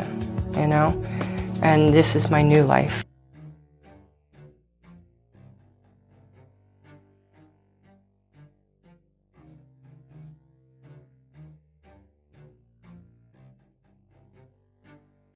you 0.54 0.66
know? 0.66 0.88
And 1.62 1.94
this 1.94 2.14
is 2.14 2.28
my 2.28 2.42
new 2.42 2.64
life. 2.64 3.02